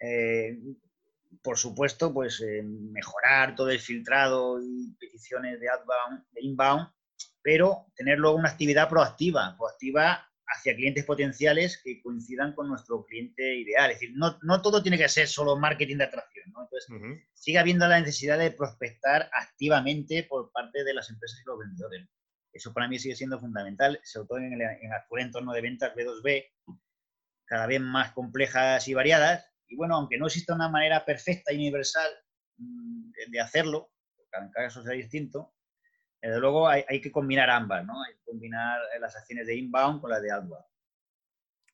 Eh, 0.00 0.58
por 1.42 1.58
supuesto, 1.58 2.12
pues 2.12 2.40
eh, 2.40 2.62
mejorar 2.62 3.54
todo 3.54 3.70
el 3.70 3.80
filtrado 3.80 4.60
y 4.62 4.94
peticiones 4.98 5.60
de 5.60 5.68
outbound, 5.68 6.24
de 6.32 6.42
inbound, 6.42 6.88
pero 7.42 7.86
tener 7.94 8.18
luego 8.18 8.36
una 8.36 8.50
actividad 8.50 8.88
proactiva, 8.88 9.56
proactiva 9.58 10.26
hacia 10.46 10.76
clientes 10.76 11.04
potenciales 11.04 11.80
que 11.82 12.02
coincidan 12.02 12.54
con 12.54 12.68
nuestro 12.68 13.04
cliente 13.04 13.56
ideal. 13.56 13.90
Es 13.90 14.00
decir, 14.00 14.16
no, 14.16 14.38
no 14.42 14.62
todo 14.62 14.82
tiene 14.82 14.98
que 14.98 15.08
ser 15.08 15.26
solo 15.26 15.56
marketing 15.56 15.98
de 15.98 16.04
atracción. 16.04 16.50
¿no? 16.52 16.62
Entonces, 16.62 17.20
sigue 17.32 17.58
habiendo 17.58 17.86
la 17.88 18.00
necesidad 18.00 18.38
de 18.38 18.50
prospectar 18.50 19.28
activamente 19.32 20.24
por 20.24 20.50
parte 20.52 20.84
de 20.84 20.94
las 20.94 21.10
empresas 21.10 21.40
y 21.40 21.46
los 21.46 21.58
vendedores. 21.58 22.08
Eso 22.54 22.72
para 22.72 22.88
mí 22.88 22.98
sigue 22.98 23.16
siendo 23.16 23.40
fundamental, 23.40 24.00
sobre 24.04 24.28
todo 24.28 24.38
en 24.38 24.52
el, 24.52 24.60
en 24.62 24.92
actual 24.92 25.22
entorno 25.22 25.52
de 25.52 25.60
ventas 25.60 25.94
B2B, 25.94 26.50
cada 27.44 27.66
vez 27.66 27.80
más 27.80 28.12
complejas 28.12 28.86
y 28.88 28.94
variadas. 28.94 29.50
Y 29.66 29.76
bueno, 29.76 29.96
aunque 29.96 30.16
no 30.16 30.26
exista 30.26 30.54
una 30.54 30.68
manera 30.68 31.04
perfecta 31.04 31.52
y 31.52 31.56
universal 31.56 32.10
mm, 32.58 33.10
de 33.28 33.40
hacerlo, 33.40 33.90
cada 34.30 34.50
caso 34.50 34.82
será 34.82 34.94
distinto, 34.94 35.54
desde 36.24 36.40
luego 36.40 36.66
hay, 36.66 37.00
que 37.02 37.12
combinar 37.12 37.50
ambas, 37.50 37.84
¿no? 37.84 38.02
Hay 38.02 38.14
que 38.14 38.24
combinar 38.24 38.80
las 38.98 39.14
acciones 39.14 39.46
de 39.46 39.56
inbound 39.56 40.00
con 40.00 40.10
las 40.10 40.22
de 40.22 40.32
outbound. 40.32 40.64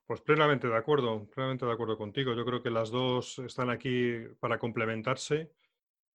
Pues 0.06 0.20
plenamente 0.22 0.66
de 0.66 0.76
acuerdo, 0.76 1.30
plenamente 1.30 1.64
de 1.64 1.72
acuerdo 1.72 1.96
contigo. 1.96 2.34
Yo 2.34 2.44
creo 2.44 2.60
que 2.60 2.70
las 2.70 2.90
dos 2.90 3.38
están 3.38 3.70
aquí 3.70 4.18
para 4.40 4.58
complementarse 4.58 5.52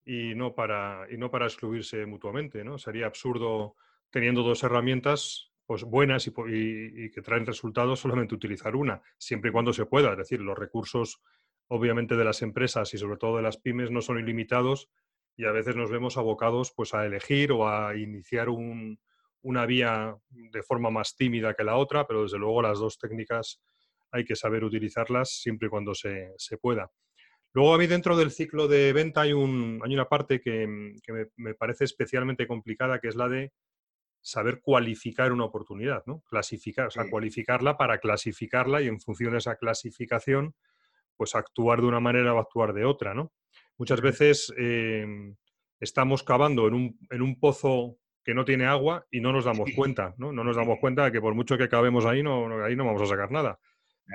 y 0.03 0.35
no 0.35 0.53
para, 0.53 1.07
y 1.09 1.15
no 1.15 1.31
para 1.31 1.45
excluirse 1.45 2.05
mutuamente, 2.05 2.65
¿no? 2.65 2.77
Sería 2.77 3.05
absurdo 3.05 3.77
teniendo 4.09 4.43
dos 4.43 4.63
herramientas 4.63 5.51
pues 5.65 5.83
buenas 5.83 6.27
y, 6.27 7.11
que 7.11 7.21
traen 7.23 7.45
resultados 7.45 7.99
solamente 7.99 8.35
utilizar 8.35 8.75
una, 8.75 9.01
siempre 9.17 9.49
y 9.49 9.53
cuando 9.53 9.73
se 9.73 9.85
pueda. 9.85 10.11
Es 10.11 10.17
decir, 10.17 10.39
los 10.41 10.57
recursos 10.57 11.21
obviamente 11.67 12.15
de 12.15 12.23
las 12.23 12.41
empresas 12.41 12.93
y 12.93 12.97
sobre 12.97 13.17
todo 13.17 13.37
de 13.37 13.43
las 13.43 13.57
pymes 13.57 13.89
no 13.89 14.01
son 14.01 14.19
ilimitados 14.19 14.89
y 15.35 15.45
a 15.45 15.51
veces 15.51 15.75
nos 15.75 15.89
vemos 15.89 16.17
abocados 16.17 16.71
pues, 16.75 16.93
a 16.93 17.05
elegir 17.05 17.51
o 17.51 17.67
a 17.67 17.95
iniciar 17.97 18.47
una 18.49 19.65
vía 19.65 20.15
de 20.29 20.63
forma 20.63 20.89
más 20.89 21.15
tímida 21.15 21.53
que 21.53 21.63
la 21.63 21.77
otra, 21.77 22.07
pero 22.07 22.23
desde 22.23 22.37
luego 22.37 22.61
las 22.61 22.79
dos 22.79 22.97
técnicas 22.97 23.61
hay 24.11 24.23
que 24.23 24.35
saber 24.35 24.63
utilizarlas 24.63 25.41
siempre 25.41 25.67
y 25.67 25.69
cuando 25.69 25.93
se, 25.93 26.35
pueda. 26.61 26.89
Luego 27.53 27.73
a 27.73 27.77
mí 27.77 27.87
dentro 27.87 28.15
del 28.15 28.31
ciclo 28.31 28.67
de 28.67 28.93
venta 28.93 29.21
hay, 29.21 29.33
un, 29.33 29.81
hay 29.83 29.93
una 29.93 30.07
parte 30.07 30.39
que, 30.39 30.67
me, 30.67 31.53
parece 31.55 31.83
especialmente 31.83 32.47
complicada, 32.47 32.99
que 32.99 33.09
es 33.09 33.15
la 33.15 33.27
de 33.27 33.51
saber 34.25 34.59
cualificar 34.59 35.31
una 35.31 35.45
oportunidad, 35.45 36.03
¿no? 36.07 36.23
Clasificar, 36.27 36.87
o 36.87 36.89
sea, 36.89 37.07
cualificarla 37.07 37.77
para 37.77 37.99
clasificarla 37.99 38.81
y 38.81 38.87
en 38.87 38.99
función 38.99 39.33
de 39.33 39.37
esa 39.37 39.55
clasificación, 39.55 40.55
pues 41.15 41.35
actuar 41.35 41.79
de 41.79 41.85
una 41.85 41.99
manera 41.99 42.33
o 42.33 42.39
actuar 42.39 42.73
de 42.73 42.85
otra, 42.85 43.13
¿no? 43.13 43.31
Muchas 43.77 44.01
veces 44.01 44.51
em, 44.57 45.35
estamos 45.79 46.23
cavando 46.23 46.67
en 46.67 46.73
un, 46.73 46.99
en 47.11 47.21
un, 47.21 47.39
pozo 47.39 47.99
que 48.23 48.33
no 48.33 48.45
tiene 48.45 48.65
agua 48.65 49.05
y 49.11 49.21
no 49.21 49.31
nos 49.31 49.45
damos 49.45 49.69
cuenta, 49.75 50.15
¿no? 50.17 50.31
No 50.31 50.43
nos 50.43 50.55
damos 50.55 50.79
cuenta 50.79 51.05
de 51.05 51.11
que 51.11 51.21
por 51.21 51.35
mucho 51.35 51.55
que 51.55 51.69
cavemos 51.69 52.03
ahí, 52.05 52.23
no, 52.23 52.63
ahí 52.63 52.75
no 52.75 52.83
vamos 52.83 53.03
a 53.03 53.05
sacar 53.05 53.29
nada. 53.31 53.59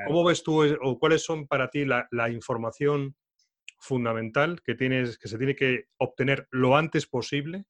¿Cómo 0.09 0.25
ves 0.25 0.43
tú 0.43 0.65
o 0.83 0.99
cuáles 0.99 1.23
son 1.23 1.47
para 1.47 1.71
ti 1.71 1.85
la, 1.85 2.31
información 2.31 3.15
fundamental 3.79 4.61
que, 4.63 4.75
tienes, 4.75 5.19
que 5.19 5.29
se 5.29 5.39
tiene 5.39 5.55
que 5.55 5.85
obtener 5.99 6.49
lo 6.51 6.77
antes 6.77 7.07
posible 7.07 7.65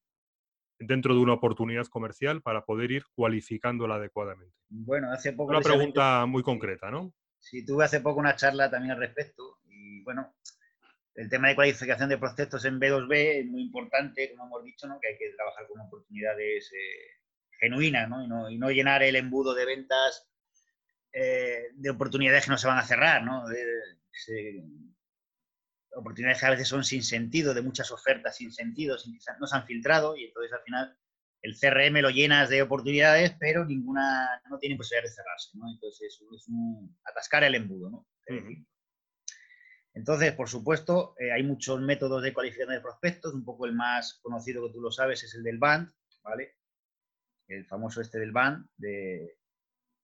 dentro 0.81 1.13
de 1.13 1.21
una 1.21 1.33
oportunidad 1.33 1.87
comercial 1.87 2.41
para 2.41 2.65
poder 2.65 2.91
ir 2.91 3.03
cualificándola 3.15 3.95
adecuadamente? 3.95 4.55
Bueno, 4.69 5.11
hace 5.11 5.33
poco... 5.33 5.51
Una 5.51 5.61
pregunta 5.61 6.25
muy 6.25 6.43
concreta, 6.43 6.91
¿no? 6.91 7.13
Sí, 7.39 7.65
tuve 7.65 7.85
hace 7.85 8.01
poco 8.01 8.19
una 8.19 8.35
charla 8.35 8.69
también 8.69 8.91
al 8.91 8.99
respecto 8.99 9.59
y 9.65 10.03
bueno, 10.03 10.35
el 11.15 11.29
tema 11.29 11.49
de 11.49 11.55
cualificación 11.55 12.09
de 12.09 12.17
prospectos 12.17 12.63
en 12.65 12.79
B2B 12.79 13.41
es 13.41 13.45
muy 13.47 13.61
importante, 13.63 14.31
como 14.31 14.45
hemos 14.45 14.63
dicho, 14.63 14.87
¿no? 14.87 14.99
que 14.99 15.09
hay 15.09 15.17
que 15.17 15.33
trabajar 15.35 15.67
con 15.67 15.81
oportunidades 15.81 16.71
eh, 16.71 17.19
genuinas 17.59 18.09
¿no? 18.09 18.23
Y, 18.23 18.27
¿no? 18.27 18.49
Y, 18.49 18.57
¿no? 18.57 18.69
llenar 18.69 19.03
el 19.03 19.15
embudo 19.15 19.53
de 19.53 19.65
ventas 19.65 20.29
eh, 21.13 21.69
de 21.73 21.89
oportunidades 21.89 22.45
que 22.45 22.51
no 22.51 22.57
se 22.57 22.67
van 22.67 22.77
a 22.77 22.85
cerrar. 22.85 23.23
¿no? 23.23 23.43
Oportunidades 25.95 26.39
que 26.39 26.45
a 26.45 26.51
veces 26.51 26.67
son 26.67 26.83
sin 26.83 27.03
sentido, 27.03 27.53
de 27.53 27.61
muchas 27.61 27.91
ofertas 27.91 28.37
sin 28.37 28.51
sentido, 28.51 28.97
no 29.39 29.47
se 29.47 29.55
han 29.55 29.65
filtrado 29.65 30.15
y 30.15 30.25
entonces 30.25 30.53
al 30.53 30.63
final 30.63 30.97
el 31.41 31.57
CRM 31.57 32.01
lo 32.01 32.09
llenas 32.09 32.49
de 32.49 32.61
oportunidades, 32.61 33.35
pero 33.39 33.65
ninguna 33.65 34.41
no 34.49 34.59
tiene 34.59 34.75
posibilidad 34.75 35.09
de 35.09 35.15
cerrarse. 35.15 35.49
¿no? 35.55 35.69
Entonces 35.71 36.21
es 36.33 36.47
un, 36.47 36.97
atascar 37.03 37.43
el 37.43 37.55
embudo. 37.55 37.89
¿no? 37.89 38.07
Entonces, 39.93 40.33
por 40.33 40.47
supuesto, 40.47 41.15
eh, 41.19 41.31
hay 41.31 41.43
muchos 41.43 41.81
métodos 41.81 42.23
de 42.23 42.33
cualificación 42.33 42.75
de 42.75 42.81
prospectos. 42.81 43.33
Un 43.33 43.43
poco 43.43 43.65
el 43.65 43.73
más 43.73 44.19
conocido 44.21 44.65
que 44.65 44.73
tú 44.73 44.81
lo 44.81 44.91
sabes 44.91 45.23
es 45.23 45.33
el 45.35 45.43
del 45.43 45.57
BAND, 45.57 45.89
¿vale? 46.23 46.55
El 47.47 47.65
famoso 47.65 47.99
este 47.99 48.19
del 48.19 48.31
BAND, 48.31 48.67
de, 48.77 49.37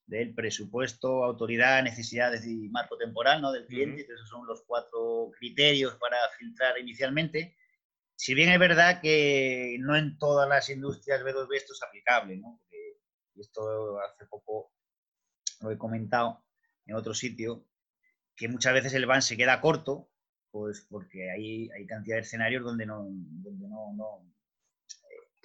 del 0.07 0.33
presupuesto, 0.33 1.23
autoridad, 1.23 1.83
necesidades 1.83 2.45
y 2.47 2.69
marco 2.69 2.97
temporal 2.97 3.41
¿no? 3.41 3.51
del 3.51 3.67
cliente. 3.67 4.01
Esos 4.01 4.29
son 4.29 4.47
los 4.47 4.63
cuatro 4.65 5.31
criterios 5.37 5.95
para 5.95 6.17
filtrar 6.39 6.79
inicialmente. 6.79 7.55
Si 8.15 8.33
bien 8.33 8.49
es 8.49 8.57
verdad 8.57 9.01
que 9.01 9.77
no 9.79 9.95
en 9.95 10.17
todas 10.17 10.49
las 10.49 10.69
industrias 10.69 11.21
B2B 11.21 11.55
esto 11.55 11.73
es 11.73 11.83
aplicable, 11.83 12.37
¿no? 12.37 12.59
esto 13.35 13.99
hace 13.99 14.25
poco 14.25 14.71
lo 15.61 15.71
he 15.71 15.77
comentado 15.77 16.43
en 16.85 16.95
otro 16.95 17.13
sitio, 17.13 17.67
que 18.35 18.47
muchas 18.47 18.73
veces 18.73 18.93
el 18.93 19.05
van 19.05 19.21
se 19.21 19.37
queda 19.37 19.61
corto, 19.61 20.09
pues 20.51 20.87
porque 20.89 21.29
hay, 21.29 21.69
hay 21.71 21.85
cantidad 21.85 22.15
de 22.15 22.21
escenarios 22.21 22.63
donde 22.63 22.85
no, 22.85 23.05
donde 23.07 23.67
no, 23.67 23.93
no, 23.93 24.25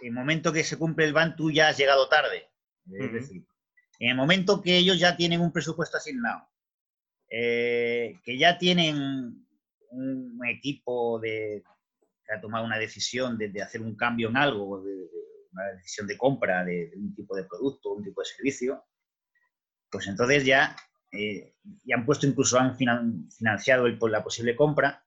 En 0.00 0.08
el 0.08 0.12
momento 0.12 0.52
que 0.52 0.64
se 0.64 0.78
cumple 0.78 1.04
el 1.04 1.12
van, 1.12 1.36
tú 1.36 1.50
ya 1.50 1.68
has 1.68 1.76
llegado 1.76 2.08
tarde. 2.08 2.48
Es 2.90 3.12
decir, 3.12 3.46
en 4.03 4.11
el 4.11 4.16
momento 4.16 4.61
que 4.61 4.76
ellos 4.76 4.98
ya 4.98 5.16
tienen 5.16 5.40
un 5.40 5.53
presupuesto 5.53 5.96
asignado, 5.96 6.48
eh, 7.30 8.18
que 8.24 8.36
ya 8.36 8.59
tienen 8.59 9.46
un 9.90 10.40
equipo 10.48 11.20
de, 11.20 11.62
que 12.26 12.34
ha 12.34 12.40
tomado 12.40 12.64
una 12.64 12.78
decisión 12.78 13.38
de, 13.38 13.62
hacer 13.62 13.80
un 13.80 13.94
cambio 13.94 14.28
en 14.28 14.36
algo, 14.36 14.82
una 15.53 15.64
decisión 15.76 16.09
de 16.09 16.18
compra 16.18 16.64
de, 16.64 16.90
un 16.96 17.14
tipo 17.14 17.36
de 17.36 17.44
producto, 17.44 17.92
un 17.92 18.03
tipo 18.03 18.22
de 18.22 18.26
servicio, 18.26 18.84
pues 19.88 20.09
entonces 20.09 20.44
ya 20.44 20.74
eh, 21.12 21.55
y 21.84 21.92
han 21.92 22.05
puesto 22.05 22.26
incluso, 22.26 22.59
han 22.59 22.76
financiado 22.76 23.86
el, 23.86 24.00
la 24.11 24.24
posible 24.24 24.57
compra, 24.57 25.07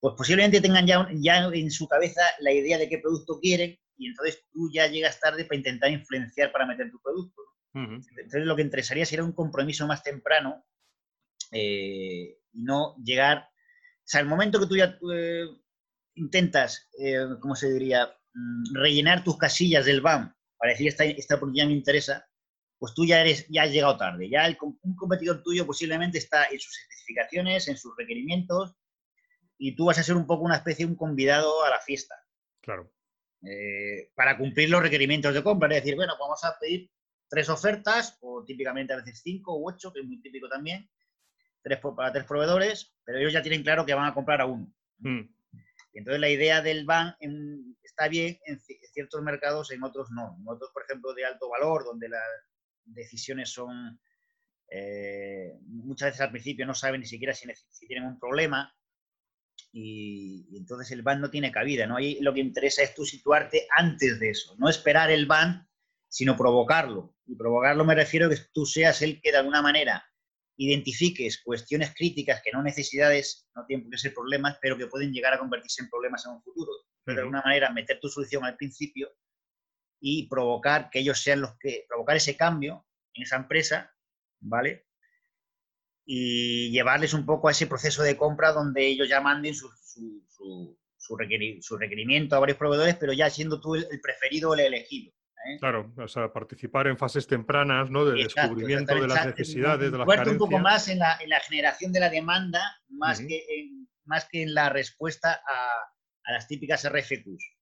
pues 0.00 0.14
posiblemente 0.16 0.62
tengan 0.62 0.86
ya, 0.86 1.06
ya 1.12 1.44
en 1.52 1.70
su 1.70 1.86
cabeza 1.86 2.22
la 2.38 2.52
idea 2.52 2.78
de 2.78 2.88
qué 2.88 2.96
producto 2.96 3.38
quieren 3.40 3.78
y 3.98 4.08
entonces 4.08 4.42
tú 4.50 4.70
ya 4.72 4.86
llegas 4.86 5.20
tarde 5.20 5.44
para 5.44 5.58
intentar 5.58 5.90
influenciar 5.90 6.50
para 6.50 6.64
meter 6.64 6.90
tu 6.90 6.98
producto. 7.02 7.42
Entonces 7.76 8.46
lo 8.46 8.56
que 8.56 8.62
interesaría 8.62 9.04
sería 9.04 9.24
un 9.24 9.32
compromiso 9.32 9.86
más 9.86 10.02
temprano 10.02 10.64
eh, 11.52 12.38
y 12.52 12.62
no 12.62 12.96
llegar, 13.04 13.38
o 13.38 14.02
sea, 14.04 14.20
el 14.20 14.26
momento 14.26 14.58
que 14.58 14.66
tú 14.66 14.76
ya 14.76 14.98
eh, 15.12 15.44
intentas, 16.14 16.88
¿cómo 17.40 17.54
se 17.54 17.72
diría?, 17.72 18.06
mm, 18.32 18.74
rellenar 18.74 19.22
tus 19.22 19.36
casillas 19.36 19.84
del 19.84 20.00
BAM 20.00 20.34
para 20.56 20.72
decir 20.72 20.88
esta, 20.88 21.04
esta 21.04 21.34
oportunidad 21.36 21.66
me 21.66 21.74
interesa, 21.74 22.26
pues 22.78 22.94
tú 22.94 23.06
ya, 23.06 23.20
eres, 23.20 23.46
ya 23.48 23.62
has 23.62 23.70
llegado 23.70 23.96
tarde. 23.96 24.28
Ya 24.28 24.46
el, 24.46 24.56
un 24.60 24.96
competidor 24.96 25.42
tuyo 25.42 25.66
posiblemente 25.66 26.18
está 26.18 26.44
en 26.44 26.58
sus 26.58 26.78
especificaciones, 26.78 27.68
en 27.68 27.76
sus 27.76 27.96
requerimientos, 27.96 28.74
y 29.58 29.74
tú 29.74 29.86
vas 29.86 29.98
a 29.98 30.02
ser 30.02 30.16
un 30.16 30.26
poco 30.26 30.44
una 30.44 30.56
especie 30.56 30.84
de 30.84 30.92
un 30.92 30.96
convidado 30.96 31.64
a 31.64 31.70
la 31.70 31.80
fiesta. 31.80 32.14
Claro. 32.60 32.92
Eh, 33.42 34.10
para 34.14 34.36
cumplir 34.36 34.70
los 34.70 34.82
requerimientos 34.82 35.32
de 35.32 35.42
compra. 35.42 35.68
Es 35.68 35.82
decir, 35.82 35.96
bueno, 35.96 36.14
vamos 36.18 36.42
a 36.44 36.58
pedir 36.58 36.90
tres 37.28 37.48
ofertas, 37.48 38.18
o 38.20 38.44
típicamente 38.44 38.92
a 38.92 38.96
veces 38.96 39.20
cinco 39.22 39.58
u 39.58 39.68
ocho, 39.68 39.92
que 39.92 40.00
es 40.00 40.06
muy 40.06 40.20
típico 40.20 40.48
también, 40.48 40.88
tres, 41.62 41.80
para 41.96 42.12
tres 42.12 42.24
proveedores, 42.24 42.94
pero 43.04 43.18
ellos 43.18 43.32
ya 43.32 43.42
tienen 43.42 43.62
claro 43.62 43.84
que 43.84 43.94
van 43.94 44.06
a 44.06 44.14
comprar 44.14 44.40
a 44.40 44.46
uno. 44.46 44.72
Mm. 44.98 45.28
entonces 45.92 46.20
la 46.20 46.30
idea 46.30 46.62
del 46.62 46.86
ban 46.86 47.16
está 47.82 48.08
bien 48.08 48.38
en, 48.46 48.58
ciertos 48.60 49.22
mercados, 49.22 49.70
en 49.70 49.82
otros 49.82 50.10
no. 50.10 50.36
En 50.40 50.48
otros, 50.48 50.70
por 50.72 50.84
ejemplo, 50.84 51.12
de 51.12 51.24
alto 51.26 51.50
valor, 51.50 51.84
donde 51.84 52.08
la, 52.08 52.20
decisiones 52.86 53.50
son, 53.50 54.00
eh, 54.70 55.52
muchas 55.66 56.08
veces 56.08 56.20
al 56.20 56.30
principio 56.30 56.66
no 56.66 56.74
saben 56.74 57.00
ni 57.00 57.06
siquiera 57.06 57.34
si, 57.34 57.46
tienen 57.86 58.08
un 58.08 58.18
problema 58.18 58.74
y, 59.72 60.56
entonces 60.56 60.90
el 60.92 61.02
ban 61.02 61.20
no 61.20 61.30
tiene 61.30 61.52
cabida, 61.52 61.86
¿no? 61.86 61.96
Ahí 61.96 62.18
lo 62.20 62.32
que 62.32 62.40
interesa 62.40 62.82
es 62.82 62.94
tú 62.94 63.04
situarte 63.04 63.66
antes 63.76 64.18
de 64.18 64.30
eso, 64.30 64.54
no 64.58 64.68
esperar 64.68 65.10
el 65.10 65.26
ban, 65.26 65.65
sino 66.16 66.34
provocarlo. 66.34 67.14
Y 67.26 67.36
provocarlo 67.36 67.84
me 67.84 67.94
refiero 67.94 68.26
a 68.26 68.30
que 68.30 68.38
tú 68.50 68.64
seas 68.64 69.02
el 69.02 69.20
que 69.20 69.32
de 69.32 69.36
alguna 69.36 69.60
manera 69.60 70.02
identifiques 70.56 71.42
cuestiones 71.42 71.92
críticas 71.94 72.40
que 72.42 72.52
no 72.52 72.62
necesidades, 72.62 73.46
no 73.54 73.66
tienen 73.66 73.84
por 73.84 73.90
qué 73.90 73.98
ser 73.98 74.14
problemas, 74.14 74.56
pero 74.62 74.78
que 74.78 74.86
pueden 74.86 75.12
llegar 75.12 75.34
a 75.34 75.38
convertirse 75.38 75.82
en 75.82 75.90
problemas 75.90 76.24
en 76.24 76.32
un 76.32 76.42
futuro. 76.42 76.72
Pero 77.04 77.16
de 77.16 77.20
alguna 77.20 77.42
manera 77.42 77.70
meter 77.70 78.00
tu 78.00 78.08
solución 78.08 78.46
al 78.46 78.56
principio 78.56 79.10
y 80.00 80.26
provocar 80.26 80.88
que 80.88 81.00
ellos 81.00 81.20
sean 81.20 81.42
los 81.42 81.58
que, 81.58 81.84
provocar 81.86 82.16
ese 82.16 82.34
cambio 82.34 82.86
en 83.12 83.24
esa 83.24 83.36
empresa, 83.36 83.94
¿vale? 84.40 84.86
Y 86.06 86.70
llevarles 86.70 87.12
un 87.12 87.26
poco 87.26 87.48
a 87.48 87.50
ese 87.50 87.66
proceso 87.66 88.02
de 88.02 88.16
compra 88.16 88.52
donde 88.52 88.86
ellos 88.86 89.06
ya 89.06 89.20
manden 89.20 89.54
su, 89.54 89.68
su, 90.98 91.16
requerimiento 91.18 92.36
a 92.36 92.40
varios 92.40 92.56
proveedores, 92.56 92.96
pero 92.96 93.12
ya 93.12 93.28
siendo 93.28 93.60
tú 93.60 93.74
el, 93.74 94.00
preferido 94.00 94.48
o 94.48 94.54
el 94.54 94.60
elegido. 94.60 95.12
¿Eh? 95.48 95.58
Claro, 95.58 95.92
o 95.96 96.08
sea, 96.08 96.32
participar 96.32 96.86
en 96.86 96.96
fases 96.96 97.26
tempranas, 97.26 97.90
¿no? 97.90 98.04
De 98.04 98.22
descubrimiento 98.22 98.94
de 98.94 99.06
las 99.06 99.26
necesidades, 99.26 99.90
de 99.90 99.98
las 99.98 100.06
carencias. 100.06 100.32
un 100.32 100.38
poco 100.38 100.58
más 100.58 100.88
en 100.88 100.98
la, 100.98 101.18
generación 101.48 101.92
de 101.92 102.00
la 102.00 102.10
demanda, 102.10 102.60
más, 102.88 103.20
que 103.20 103.44
en, 103.48 103.88
más 104.04 104.28
que 104.30 104.42
en 104.42 104.54
la 104.54 104.68
respuesta 104.68 105.40
a, 105.46 106.32
las 106.32 106.48
típicas 106.48 106.88
RFQs. 106.88 107.56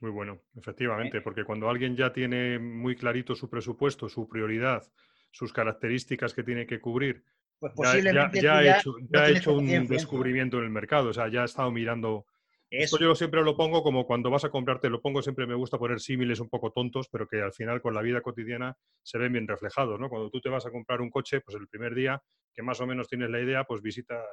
Muy 0.00 0.10
bueno, 0.10 0.42
efectivamente, 0.56 1.18
¿Eh? 1.18 1.20
porque 1.22 1.44
cuando 1.44 1.68
alguien 1.68 1.96
ya 1.96 2.12
tiene 2.12 2.58
muy 2.58 2.94
clarito 2.96 3.34
su 3.34 3.48
presupuesto, 3.48 4.08
su 4.08 4.28
prioridad, 4.28 4.82
sus 5.30 5.52
características 5.52 6.34
que 6.34 6.44
tiene 6.44 6.66
que 6.66 6.80
cubrir, 6.80 7.24
pues 7.58 7.72
posiblemente 7.74 8.40
ya, 8.40 8.58
ha 8.58 8.78
hecho, 8.78 8.94
ya 9.10 9.20
ha 9.20 9.28
hecho 9.30 9.54
un 9.54 9.86
descubrimiento 9.86 10.58
en 10.58 10.64
el 10.64 10.70
mercado, 10.70 11.08
o 11.08 11.12
sea, 11.12 11.28
ya 11.28 11.42
ha 11.42 11.46
estado 11.46 11.70
mirando 11.70 12.26
esto 12.70 12.98
yo 12.98 13.14
siempre 13.14 13.42
lo 13.42 13.56
pongo 13.56 13.82
como 13.82 14.06
cuando 14.06 14.30
vas 14.30 14.44
a 14.44 14.50
comprarte, 14.50 14.90
lo 14.90 15.00
pongo 15.00 15.22
siempre, 15.22 15.46
me 15.46 15.54
gusta 15.54 15.78
poner 15.78 16.00
símiles 16.00 16.40
un 16.40 16.48
poco 16.48 16.72
tontos, 16.72 17.08
pero 17.10 17.26
que 17.28 17.40
al 17.40 17.52
final 17.52 17.80
con 17.80 17.94
la 17.94 18.02
vida 18.02 18.20
cotidiana 18.20 18.76
se 19.02 19.18
ven 19.18 19.32
bien 19.32 19.46
reflejados, 19.46 20.00
¿no? 20.00 20.08
Cuando 20.08 20.30
tú 20.30 20.40
te 20.40 20.48
vas 20.48 20.66
a 20.66 20.70
comprar 20.70 21.00
un 21.00 21.10
coche, 21.10 21.40
pues 21.40 21.56
el 21.56 21.68
primer 21.68 21.94
día 21.94 22.20
que 22.52 22.62
más 22.62 22.80
o 22.80 22.86
menos 22.86 23.08
tienes 23.08 23.30
la 23.30 23.40
idea, 23.40 23.64
pues 23.64 23.82
visitas, 23.82 24.24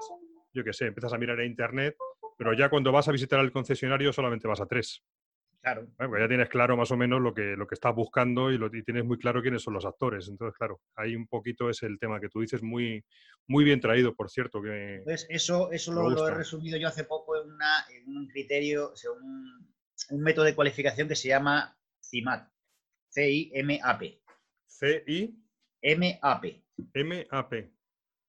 yo 0.53 0.63
qué 0.63 0.73
sé, 0.73 0.87
empiezas 0.87 1.13
a 1.13 1.17
mirar 1.17 1.39
en 1.41 1.51
internet, 1.51 1.95
pero 2.37 2.53
ya 2.53 2.69
cuando 2.69 2.91
vas 2.91 3.07
a 3.07 3.11
visitar 3.11 3.39
al 3.39 3.51
concesionario 3.51 4.13
solamente 4.13 4.47
vas 4.47 4.61
a 4.61 4.65
tres. 4.65 5.03
Claro. 5.63 5.87
Pues 5.95 6.19
ya 6.19 6.27
tienes 6.27 6.49
claro 6.49 6.75
más 6.75 6.91
o 6.91 6.97
menos 6.97 7.21
lo 7.21 7.33
que, 7.33 7.55
lo 7.55 7.65
que 7.65 7.75
estás 7.75 7.95
buscando 7.95 8.51
y, 8.51 8.57
lo, 8.57 8.69
tienes 8.69 9.05
muy 9.05 9.17
claro 9.17 9.41
quiénes 9.41 9.63
son 9.63 9.73
los 9.73 9.85
actores. 9.85 10.27
Entonces, 10.27 10.57
claro, 10.57 10.81
ahí 10.95 11.15
un 11.15 11.25
poquito 11.25 11.69
es 11.69 11.81
el 11.83 11.97
tema 11.99 12.19
que 12.19 12.27
tú 12.27 12.41
dices, 12.41 12.61
muy, 12.61 13.05
muy 13.47 13.63
bien 13.63 13.79
traído, 13.79 14.13
por 14.13 14.29
cierto. 14.29 14.61
Que 14.61 15.01
pues 15.05 15.25
eso, 15.29 15.71
eso 15.71 15.93
lo, 15.93 16.27
he 16.27 16.31
resumido 16.31 16.77
yo 16.77 16.89
hace 16.89 17.05
poco 17.05 17.37
en, 17.37 17.49
un 18.07 18.27
criterio, 18.27 18.93
un, 20.09 20.21
método 20.21 20.43
de 20.43 20.53
cualificación 20.53 21.07
que 21.07 21.15
se 21.15 21.29
llama 21.29 21.77
CIMAP. 22.03 22.49
C-I-M-A-P. 23.07 24.21
C-I. 24.67 25.39
M-A-P. 25.81 26.63
M-A-P. 26.93 27.73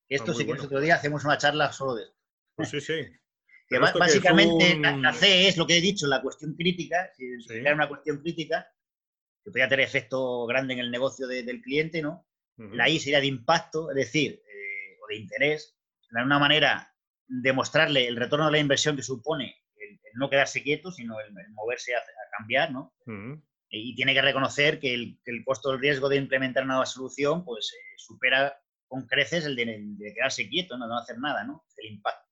Esto 0.09 0.30
ah, 0.30 0.35
sí 0.35 0.47
que 0.47 0.53
otro 0.53 0.80
día 0.80 0.95
hacemos 0.95 1.24
una 1.24 1.37
charla 1.37 1.72
solo 1.72 1.97
de 1.97 2.05
esto. 2.05 2.16
Pues 2.55 2.68
sí, 2.68 2.80
sí. 2.80 2.95
Que 3.75 3.99
básicamente 3.99 4.77
la, 4.79 5.12
C 5.12 5.49
es 5.49 5.57
lo 5.57 5.66
que 5.66 5.79
he 5.79 5.81
dicho, 5.81 6.07
la 6.07 6.22
cuestión 6.22 6.55
crítica, 6.55 7.11
si 7.16 7.25
sí. 7.43 7.61
una 7.61 7.89
cuestión 7.89 8.20
crítica, 8.20 8.68
que 9.43 9.51
podría 9.51 9.68
tener 9.68 9.85
efecto 9.85 10.47
grande 10.47 10.75
en 10.75 10.81
el 10.81 10.91
negocio 10.91 11.27
del 11.27 11.61
cliente, 11.61 12.03
¿no? 12.03 12.27
La 12.57 12.89
I 12.89 13.01
sería 13.01 13.20
de 13.20 13.27
impacto, 13.27 13.91
es 13.91 13.97
decir, 13.97 14.33
eh, 14.33 14.97
o 15.03 15.09
de 15.09 15.16
interés, 15.16 15.77
de 16.11 16.20
alguna 16.20 16.39
manera 16.39 16.95
demostrarle 17.27 18.07
el 18.07 18.16
retorno 18.16 18.47
de 18.47 18.53
la 18.53 18.59
inversión 18.59 18.95
que 18.97 19.03
supone 19.03 19.57
el, 19.77 19.99
no 20.14 20.31
quedarse 20.31 20.62
quieto, 20.62 20.93
sino 20.93 21.18
el, 21.20 21.33
moverse 21.51 21.95
a, 21.97 22.01
cambiar, 22.39 22.72
¿no? 22.72 22.95
Y 23.68 23.95
tiene 23.97 24.14
que 24.14 24.22
reconocer 24.22 24.79
que 24.79 24.95
el, 24.95 25.45
costo 25.45 25.70
del 25.70 25.81
riesgo 25.81 26.09
de 26.09 26.16
implementar 26.16 26.64
una 26.64 26.75
nueva 26.75 26.87
solución, 26.87 27.45
pues 27.45 27.72
eh, 27.72 27.95
supera 27.97 28.57
con 28.87 29.07
creces 29.07 29.45
el 29.47 29.57
de, 29.57 30.12
quedarse 30.14 30.49
quieto, 30.49 30.77
¿no? 30.77 30.87
de 30.87 30.91
no 30.91 30.99
hacer 30.99 31.18
nada, 31.18 31.45
¿no? 31.45 31.64
El 31.77 31.93
impacto. 31.93 32.24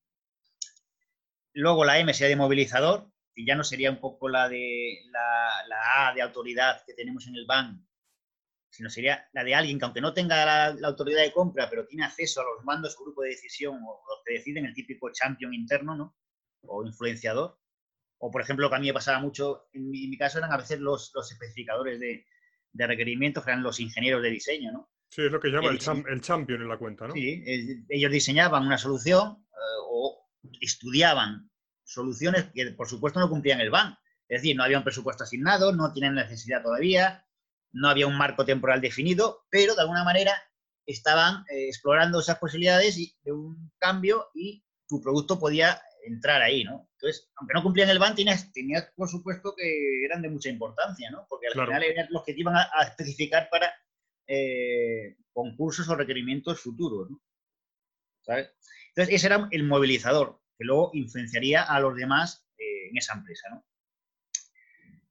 Luego 1.54 1.84
la 1.84 1.98
M 1.98 2.12
sería 2.14 2.30
de 2.30 2.36
movilizador, 2.36 3.10
que 3.34 3.44
ya 3.44 3.54
no 3.54 3.64
sería 3.64 3.90
un 3.90 4.00
poco 4.00 4.28
la 4.28 4.48
de 4.48 5.00
la, 5.10 6.08
A 6.08 6.14
de 6.14 6.22
autoridad 6.22 6.82
que 6.86 6.94
tenemos 6.94 7.26
en 7.26 7.36
el 7.36 7.46
BAN, 7.46 7.86
sino 8.70 8.88
sería 8.88 9.28
la 9.32 9.44
de 9.44 9.54
alguien 9.54 9.78
que 9.78 9.84
aunque 9.84 10.00
no 10.00 10.14
tenga 10.14 10.44
la, 10.74 10.88
autoridad 10.88 11.22
de 11.22 11.32
compra, 11.32 11.68
pero 11.68 11.86
tiene 11.86 12.04
acceso 12.04 12.40
a 12.40 12.44
los 12.44 12.64
mandos 12.64 12.96
o 12.98 13.04
grupo 13.04 13.22
de 13.22 13.30
decisión 13.30 13.76
o 13.82 14.02
los 14.08 14.22
que 14.24 14.34
deciden, 14.34 14.66
el 14.66 14.74
típico 14.74 15.10
champion 15.12 15.52
interno, 15.52 15.94
¿no? 15.94 16.16
O 16.62 16.84
influenciador. 16.84 17.58
O, 18.18 18.30
por 18.30 18.40
ejemplo, 18.40 18.70
que 18.70 18.76
a 18.76 18.78
mí 18.78 18.86
me 18.86 18.94
pasaba 18.94 19.18
mucho, 19.18 19.68
en 19.72 19.90
mi, 19.90 20.16
caso 20.16 20.38
eran 20.38 20.52
a 20.52 20.56
veces 20.56 20.78
los, 20.78 21.10
los 21.14 21.30
especificadores 21.32 21.98
de, 21.98 22.24
de 22.72 22.86
requerimientos, 22.86 23.44
que 23.44 23.50
eran 23.50 23.62
los 23.62 23.80
ingenieros 23.80 24.22
de 24.22 24.30
diseño, 24.30 24.72
¿no? 24.72 24.90
Sí, 25.12 25.22
es 25.26 25.32
lo 25.32 25.40
que 25.40 25.48
llama 25.48 25.68
el, 25.68 25.78
el, 26.08 26.20
champion 26.22 26.62
en 26.62 26.68
la 26.68 26.78
cuenta, 26.78 27.06
¿no? 27.06 27.12
Sí, 27.12 27.44
ellos 27.90 28.10
diseñaban 28.10 28.64
una 28.64 28.78
solución 28.78 29.44
eh, 29.50 29.80
o 29.90 30.21
estudiaban 30.60 31.50
soluciones 31.84 32.46
que, 32.52 32.70
por 32.72 32.88
supuesto, 32.88 33.20
no 33.20 33.28
cumplían 33.28 33.60
el 33.60 33.70
BAN. 33.70 33.96
Es 34.28 34.42
decir, 34.42 34.56
no 34.56 34.64
había 34.64 34.78
un 34.78 34.84
presupuesto 34.84 35.24
asignado, 35.24 35.72
no 35.72 35.92
tienen 35.92 36.14
necesidad 36.14 36.62
todavía, 36.62 37.26
no 37.72 37.88
había 37.88 38.06
un 38.06 38.16
marco 38.16 38.44
temporal 38.44 38.80
definido, 38.80 39.44
pero 39.50 39.74
de 39.74 39.82
alguna 39.82 40.04
manera 40.04 40.32
estaban 40.86 41.44
eh, 41.50 41.68
explorando 41.68 42.20
esas 42.20 42.38
posibilidades 42.38 42.96
de 43.22 43.32
un 43.32 43.70
cambio 43.78 44.30
y 44.34 44.64
tu 44.88 45.00
producto 45.00 45.38
podía 45.38 45.80
entrar 46.04 46.42
ahí, 46.42 46.64
¿no? 46.64 46.88
Entonces, 46.94 47.30
aunque 47.36 47.54
no 47.54 47.62
cumplían 47.62 47.88
el 47.90 47.98
BAN, 47.98 48.14
tenías, 48.14 48.92
por 48.96 49.08
supuesto 49.08 49.54
que 49.56 50.04
eran 50.04 50.22
de 50.22 50.30
mucha 50.30 50.48
importancia, 50.48 51.10
¿no? 51.10 51.26
Porque 51.28 51.46
al 51.46 51.52
final 51.52 51.82
eran 51.82 52.08
los 52.10 52.24
que 52.24 52.34
te 52.34 52.40
iban 52.40 52.56
a, 52.56 52.82
especificar 52.82 53.48
para 53.50 53.72
eh, 54.26 55.16
concursos 55.32 55.88
o 55.88 55.94
requerimientos 55.94 56.60
futuros, 56.60 57.10
¿no? 57.10 57.20
¿Sabes? 58.22 58.50
Entonces, 58.94 59.14
ese 59.14 59.26
era 59.26 59.48
el 59.50 59.64
movilizador, 59.64 60.40
que 60.58 60.64
luego 60.64 60.90
influenciaría 60.92 61.62
a 61.62 61.80
los 61.80 61.96
demás 61.96 62.46
eh, 62.58 62.90
en 62.90 62.98
esa 62.98 63.14
empresa. 63.14 63.48
¿no? 63.50 63.64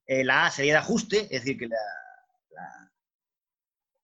Eh, 0.06 0.24
la 0.24 0.46
A 0.46 0.50
sería 0.50 0.74
de 0.74 0.78
ajuste, 0.78 1.22
es 1.22 1.44
decir, 1.44 1.58
que 1.58 1.68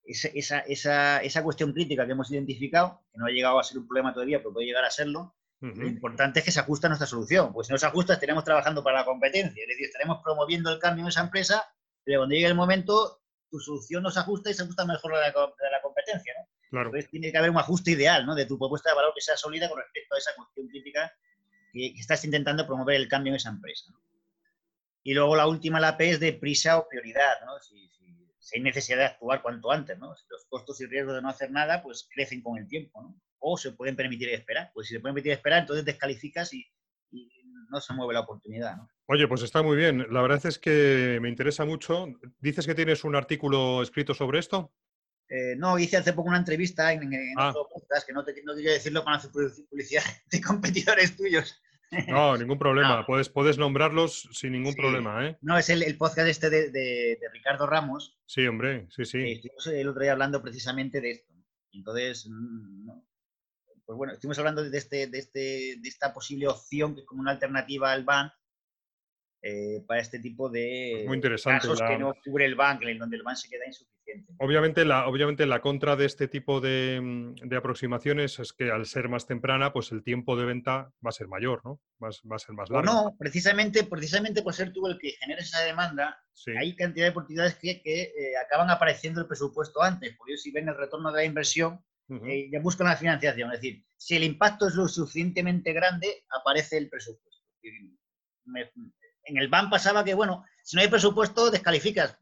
esa, 0.04 1.42
cuestión 1.42 1.72
crítica 1.72 2.06
que 2.06 2.12
hemos 2.12 2.30
identificado, 2.30 3.02
que 3.12 3.18
no 3.18 3.26
ha 3.26 3.30
llegado 3.30 3.58
a 3.58 3.64
ser 3.64 3.78
un 3.78 3.86
problema 3.86 4.12
todavía, 4.12 4.38
pero 4.38 4.52
puede 4.52 4.66
llegar 4.66 4.84
a 4.84 4.90
serlo, 4.90 5.34
lo 5.60 5.88
importante 5.88 6.38
es 6.38 6.44
que 6.44 6.52
se 6.52 6.60
ajuste 6.60 6.86
a 6.86 6.90
nuestra 6.90 7.08
solución. 7.08 7.52
Pues 7.52 7.66
si 7.66 7.72
no 7.72 7.78
se 7.78 7.86
ajusta, 7.86 8.12
estaremos 8.14 8.44
trabajando 8.44 8.82
para 8.84 9.00
la 9.00 9.04
competencia, 9.04 9.62
es 9.62 9.68
decir, 9.68 9.86
estaremos 9.86 10.22
promoviendo 10.22 10.72
el 10.72 10.78
cambio 10.78 11.02
en 11.02 11.08
esa 11.08 11.22
empresa, 11.22 11.64
pero 12.04 12.20
cuando 12.20 12.34
llegue 12.34 12.46
el 12.46 12.54
momento, 12.54 13.22
tu 13.50 13.58
solución 13.58 14.04
no 14.04 14.10
se 14.10 14.20
ajusta 14.20 14.50
y 14.50 14.54
se 14.54 14.62
ajusta 14.62 14.84
mejor 14.84 15.16
a 15.16 15.20
la, 15.20 15.26
a 15.26 15.70
la 15.70 15.82
competencia. 15.82 16.32
¿no? 16.38 16.46
Entonces 16.70 17.10
tiene 17.10 17.32
que 17.32 17.38
haber 17.38 17.50
un 17.50 17.58
ajuste 17.58 17.92
ideal 17.92 18.26
¿no? 18.26 18.34
de 18.34 18.46
tu 18.46 18.58
propuesta 18.58 18.90
de 18.90 18.96
valor 18.96 19.12
que 19.14 19.20
sea 19.20 19.36
sólida 19.36 19.68
con 19.68 19.78
respecto 19.78 20.14
a 20.14 20.18
esa 20.18 20.34
cuestión 20.36 20.68
crítica 20.68 21.12
que, 21.72 21.86
estás 21.98 22.24
intentando 22.24 22.66
promover 22.66 22.96
el 22.96 23.08
cambio 23.08 23.32
en 23.32 23.36
esa 23.36 23.50
empresa. 23.50 23.90
Y 25.02 25.14
luego 25.14 25.36
la 25.36 25.46
última, 25.46 25.80
la 25.80 25.96
P, 25.96 26.10
es 26.10 26.20
de 26.20 26.34
prisa 26.34 26.78
o 26.78 26.88
prioridad. 26.88 27.40
¿no? 27.46 27.58
Si, 27.60 27.88
hay 28.54 28.60
necesidad 28.60 28.98
de 28.98 29.04
actuar 29.04 29.42
cuanto 29.42 29.70
antes, 29.70 29.98
¿no? 29.98 30.16
Si 30.16 30.24
los 30.30 30.46
costos 30.46 30.80
y 30.80 30.86
riesgos 30.86 31.14
de 31.14 31.20
no 31.20 31.28
hacer 31.28 31.50
nada, 31.50 31.82
pues 31.82 32.08
crecen 32.10 32.40
con 32.40 32.56
el 32.56 32.66
tiempo, 32.66 33.02
¿no? 33.02 33.20
O 33.40 33.58
se 33.58 33.72
pueden 33.72 33.94
permitir 33.94 34.30
esperar. 34.30 34.70
Pues 34.72 34.88
si 34.88 34.94
se 34.94 35.00
pueden 35.00 35.14
permitir 35.14 35.32
esperar, 35.32 35.60
entonces 35.60 35.84
descalificas 35.84 36.54
y, 36.54 36.66
y 37.10 37.42
no 37.70 37.78
se 37.78 37.92
mueve 37.92 38.14
la 38.14 38.20
oportunidad, 38.20 38.76
¿no? 38.78 38.88
Oye, 39.06 39.26
pues 39.26 39.42
está 39.42 39.62
muy 39.62 39.76
bien. 39.76 40.06
La 40.10 40.22
verdad 40.22 40.44
es 40.44 40.58
que 40.58 41.18
me 41.20 41.28
interesa 41.28 41.64
mucho. 41.64 42.08
¿Dices 42.40 42.66
que 42.66 42.74
tienes 42.74 43.04
un 43.04 43.16
artículo 43.16 43.82
escrito 43.82 44.12
sobre 44.14 44.38
esto? 44.38 44.72
Eh, 45.28 45.54
no, 45.56 45.78
hice 45.78 45.98
hace 45.98 46.12
poco 46.12 46.28
una 46.28 46.38
entrevista 46.38 46.92
en, 46.92 47.10
ah. 47.36 47.50
otro 47.50 47.68
podcast, 47.68 48.06
que 48.06 48.12
no, 48.12 48.24
te, 48.24 48.42
no 48.44 48.54
quería 48.54 48.72
decirlo 48.72 49.04
con 49.04 49.12
hacer 49.12 49.30
publicidad 49.30 50.02
de 50.30 50.40
competidores 50.40 51.16
tuyos. 51.16 51.62
No, 52.06 52.36
ningún 52.36 52.58
problema. 52.58 53.06
Puedes, 53.06 53.30
puedes 53.30 53.56
nombrarlos 53.56 54.28
sin 54.32 54.52
ningún 54.52 54.74
problema. 54.74 55.26
¿eh? 55.26 55.38
No, 55.40 55.56
es 55.56 55.70
el, 55.70 55.96
podcast 55.96 56.28
este 56.28 56.50
de, 56.50 57.18
Ricardo 57.32 57.66
Ramos. 57.66 58.18
Sí, 58.26 58.46
hombre, 58.46 58.86
sí, 58.90 59.06
sí. 59.06 59.32
estuvimos 59.32 59.66
el 59.68 59.88
otro 59.88 60.02
día 60.02 60.12
hablando 60.12 60.42
precisamente 60.42 61.00
de 61.00 61.12
esto. 61.12 61.32
Entonces, 61.72 62.28
mm, 62.28 62.90
pues 63.86 63.96
bueno, 63.96 64.12
estuvimos 64.12 64.38
hablando 64.38 64.68
de, 64.68 64.76
este, 64.76 65.06
de, 65.06 65.18
este, 65.18 65.40
de 65.80 65.88
esta 65.88 66.12
posible 66.12 66.46
opción 66.48 66.94
que 66.94 67.00
es 67.00 67.06
como 67.06 67.22
una 67.22 67.30
alternativa 67.30 67.90
al 67.90 68.04
BAN 68.04 68.30
eh, 69.42 69.84
para 69.86 70.00
este 70.00 70.18
tipo 70.18 70.48
de 70.48 71.04
Muy 71.06 71.16
interesante, 71.16 71.68
casos 71.68 71.80
que 71.80 71.98
no 71.98 72.14
cubre 72.24 72.44
el 72.44 72.54
banco, 72.54 72.88
en 72.88 72.98
donde 72.98 73.16
el 73.16 73.22
banco 73.22 73.36
se 73.36 73.48
queda 73.48 73.66
insuficiente. 73.66 74.32
Obviamente 74.38 74.84
la, 74.84 75.06
obviamente 75.06 75.46
la 75.46 75.60
contra 75.60 75.94
de 75.94 76.06
este 76.06 76.28
tipo 76.28 76.60
de, 76.60 77.00
mm, 77.00 77.34
de, 77.48 77.56
aproximaciones 77.56 78.38
es 78.38 78.52
que 78.52 78.70
al 78.70 78.86
ser 78.86 79.08
más 79.08 79.26
temprana, 79.26 79.72
pues 79.72 79.92
el 79.92 80.02
tiempo 80.02 80.36
de 80.36 80.46
venta 80.46 80.92
va 81.04 81.10
a 81.10 81.12
ser 81.12 81.28
mayor, 81.28 81.60
¿no? 81.64 81.80
Va, 82.02 82.08
va 82.30 82.36
a 82.36 82.38
ser 82.38 82.54
más 82.54 82.70
largo. 82.70 82.90
No, 82.90 83.16
precisamente, 83.18 83.84
precisamente 83.84 84.42
por 84.42 84.54
ser 84.54 84.72
tú 84.72 84.86
el 84.86 84.98
que 84.98 85.10
genera 85.20 85.40
esa 85.40 85.60
demanda, 85.60 86.20
hay 86.58 86.74
cantidad 86.74 87.06
de 87.06 87.10
oportunidades 87.10 87.56
que, 87.56 87.80
que 87.82 88.02
eh, 88.02 88.36
acaban 88.44 88.70
apareciendo 88.70 89.20
el 89.20 89.26
presupuesto 89.26 89.82
antes, 89.82 90.14
porque 90.16 90.32
ellos 90.32 90.42
si 90.42 90.50
ven 90.50 90.68
el 90.68 90.76
retorno 90.76 91.12
de 91.12 91.18
la 91.18 91.24
inversión, 91.24 91.80
eh, 92.08 92.48
ya 92.50 92.60
buscan 92.60 92.86
la 92.86 92.96
financiación. 92.96 93.52
Es 93.52 93.60
decir, 93.60 93.84
si 93.96 94.16
el 94.16 94.24
impacto 94.24 94.66
es 94.66 94.74
lo 94.74 94.88
suficientemente 94.88 95.72
grande, 95.72 96.24
aparece 96.30 96.78
el 96.78 96.88
presupuesto. 96.88 97.28
Me, 98.46 98.70
en 99.28 99.36
el 99.38 99.48
BAN 99.48 99.70
pasaba 99.70 100.04
que, 100.04 100.14
bueno, 100.14 100.44
si 100.62 100.76
no 100.76 100.82
hay 100.82 100.88
presupuesto, 100.88 101.50
descalificas. 101.50 102.16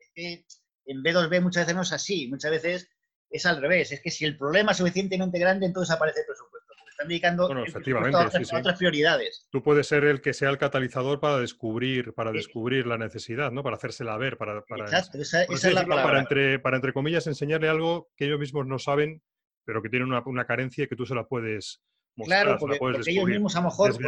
es 0.00 0.10
que 0.14 0.44
en 0.86 1.02
B2B 1.02 1.40
muchas 1.40 1.62
veces 1.64 1.76
no 1.76 1.82
es 1.82 1.92
así, 1.92 2.28
muchas 2.28 2.50
veces 2.50 2.90
es 3.30 3.46
al 3.46 3.60
revés. 3.60 3.92
Es 3.92 4.00
que 4.00 4.10
si 4.10 4.24
el 4.24 4.36
problema 4.36 4.72
es 4.72 4.78
suficientemente 4.78 5.38
grande, 5.38 5.66
entonces 5.66 5.94
aparece 5.94 6.20
el 6.20 6.26
presupuesto. 6.26 6.74
están 6.90 7.08
dedicando 7.08 7.44
a, 7.44 8.60
otras, 8.60 8.78
prioridades. 8.78 9.46
Tú 9.50 9.62
puedes 9.62 9.86
ser 9.86 10.04
el 10.04 10.20
que 10.20 10.32
sea 10.32 10.50
el 10.50 10.58
catalizador 10.58 11.20
para 11.20 11.38
descubrir, 11.38 12.14
para 12.14 12.32
descubrir 12.32 12.86
la 12.86 12.98
necesidad, 12.98 13.52
¿no? 13.52 13.62
Para 13.62 13.76
hacérsela 13.76 14.16
ver, 14.16 14.36
para, 14.36 14.64
para, 14.64 14.84
Exacto, 14.84 15.18
esa, 15.18 15.44
es 15.44 15.64
la 15.72 15.86
Para 15.86 16.18
entre, 16.18 16.58
para 16.58 16.76
entre 16.76 16.92
comillas 16.92 17.26
enseñarle 17.26 17.68
algo 17.68 18.10
que 18.16 18.24
ellos 18.24 18.40
mismos 18.40 18.66
no 18.66 18.78
saben, 18.78 19.22
pero 19.64 19.82
que 19.82 19.90
tienen 19.90 20.12
una, 20.12 20.44
carencia 20.46 20.84
y 20.84 20.88
que 20.88 20.96
tú 20.96 21.06
se 21.06 21.14
la 21.14 21.26
puedes 21.26 21.82
mostrar, 22.16 22.44
claro, 22.44 22.58
porque, 22.58 22.78
ellos 23.06 23.26
mismos 23.26 23.54
a 23.54 23.60
lo 23.60 23.66
mejor 23.66 23.94
pues, 23.94 24.00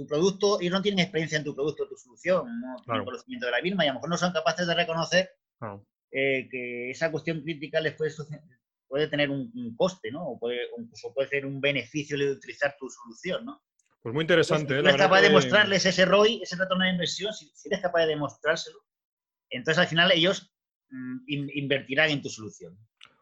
tu 0.00 0.06
producto, 0.06 0.58
ellos 0.60 0.72
no 0.72 0.80
tienen 0.80 1.00
experiencia 1.00 1.36
en 1.36 1.44
tu 1.44 1.54
producto, 1.54 1.86
tu 1.86 1.96
solución, 1.96 2.46
no 2.60 2.82
tienen 2.82 3.04
conocimiento 3.04 3.46
de 3.46 3.52
la 3.52 3.60
misma 3.60 3.84
y 3.84 3.88
a 3.88 3.90
lo 3.90 3.96
mejor 3.96 4.08
no 4.08 4.16
son 4.16 4.32
capaces 4.32 4.66
de 4.66 4.74
reconocer 4.74 5.30
eh, 6.10 6.48
que 6.50 6.90
esa 6.90 7.10
cuestión 7.10 7.42
crítica 7.42 7.80
les 7.80 7.94
puede, 7.94 8.10
puede 8.88 9.08
tener 9.08 9.28
un, 9.28 9.76
coste, 9.76 10.10
¿no? 10.10 10.26
O 10.26 10.38
puede, 10.38 10.58
incluso 10.78 11.12
puede 11.12 11.28
ser 11.28 11.44
un 11.44 11.60
beneficio 11.60 12.16
de 12.16 12.30
utilizar 12.30 12.74
tu 12.78 12.88
solución, 12.88 13.44
¿no? 13.44 13.62
Pues 14.02 14.14
muy 14.14 14.22
interesante. 14.22 14.68
si 14.68 14.74
¿eh? 14.74 14.78
eres 14.78 14.96
capaz 14.96 15.20
de 15.20 15.28
mostrarles 15.28 15.84
ese 15.84 16.06
ROI, 16.06 16.40
ese 16.42 16.56
retorno 16.56 16.84
de 16.84 16.92
inversión, 16.92 17.34
si, 17.34 17.52
eres 17.66 17.82
capaz 17.82 18.00
de 18.00 18.08
demostrárselo, 18.08 18.78
entonces 19.50 19.78
al 19.78 19.88
final 19.88 20.10
ellos 20.12 20.50
mm, 20.88 21.18
invertirán 21.26 22.08
en 22.08 22.22
tu 22.22 22.30
solución. 22.30 22.78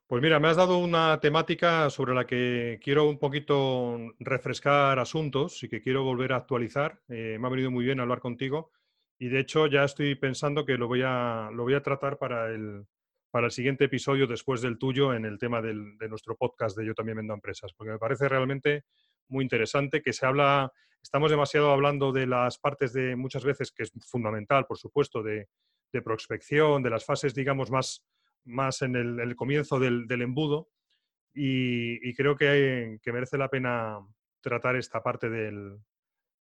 Pues 0.09 0.23
mira, 0.23 0.41
me 0.41 0.49
has 0.49 0.57
dado 0.57 0.79
una 0.79 1.21
temática 1.21 1.91
sobre 1.91 2.15
la 2.15 2.27
que 2.27 2.81
quiero 2.83 3.07
un 3.11 3.19
poquito 3.19 4.15
refrescar 4.19 4.99
asuntos 4.99 5.63
y 5.63 5.69
que 5.69 5.83
quiero 5.83 6.03
volver 6.03 6.33
a 6.33 6.37
actualizar. 6.37 7.03
Eh, 7.11 7.37
me 7.39 7.47
ha 7.47 7.51
venido 7.51 7.71
muy 7.71 7.85
bien 7.85 8.01
hablar 8.01 8.19
contigo 8.19 8.73
y 9.19 9.29
de 9.29 9.41
hecho 9.41 9.67
ya 9.67 9.85
estoy 9.85 10.15
pensando 10.15 10.65
que 10.65 10.79
lo 10.79 10.89
voy 10.89 11.03
a, 11.05 11.51
lo 11.53 11.65
voy 11.65 11.75
a 11.75 11.83
tratar 11.83 12.17
para 12.17 12.49
el, 12.49 12.87
para 13.31 13.49
el 13.49 13.53
siguiente 13.53 13.85
episodio 13.85 14.27
después 14.27 14.63
del 14.63 14.79
tuyo 14.79 15.13
en 15.13 15.27
el 15.27 15.39
tema 15.39 15.61
de 15.61 15.75
nuestro 16.09 16.37
podcast 16.37 16.75
de 16.79 16.87
Yo 16.87 16.95
también 16.95 17.19
vendo 17.19 17.35
empresas, 17.35 17.75
porque 17.75 17.93
me 17.93 17.99
parece 17.99 18.31
realmente 18.31 18.85
muy 19.29 19.43
interesante 19.45 20.01
que 20.01 20.15
se 20.15 20.25
habla, 20.25 20.73
estamos 21.03 21.31
demasiado 21.31 21.71
hablando 21.71 22.13
de 22.13 22.27
las 22.27 22.57
partes 22.57 22.95
de 22.95 23.15
muchas 23.15 23.45
veces, 23.45 23.73
que 23.73 23.83
es 23.83 23.93
fundamental, 24.11 24.65
por 24.65 24.79
supuesto, 24.79 25.23
de, 25.23 25.49
de 25.93 26.01
prospección, 26.01 26.83
de 26.83 26.89
las 26.89 27.05
fases, 27.05 27.35
digamos, 27.35 27.71
más 27.71 28.07
más 28.45 28.83
en 28.83 28.97
el, 28.97 29.37
comienzo 29.37 29.79
del, 29.79 30.07
embudo 30.11 30.69
y, 31.35 32.15
creo 32.15 32.37
que, 32.37 32.99
merece 33.07 33.39
la 33.39 33.49
pena 33.49 33.99
tratar 34.41 34.77
esta 34.77 35.03
parte 35.03 35.29
del, 35.29 35.79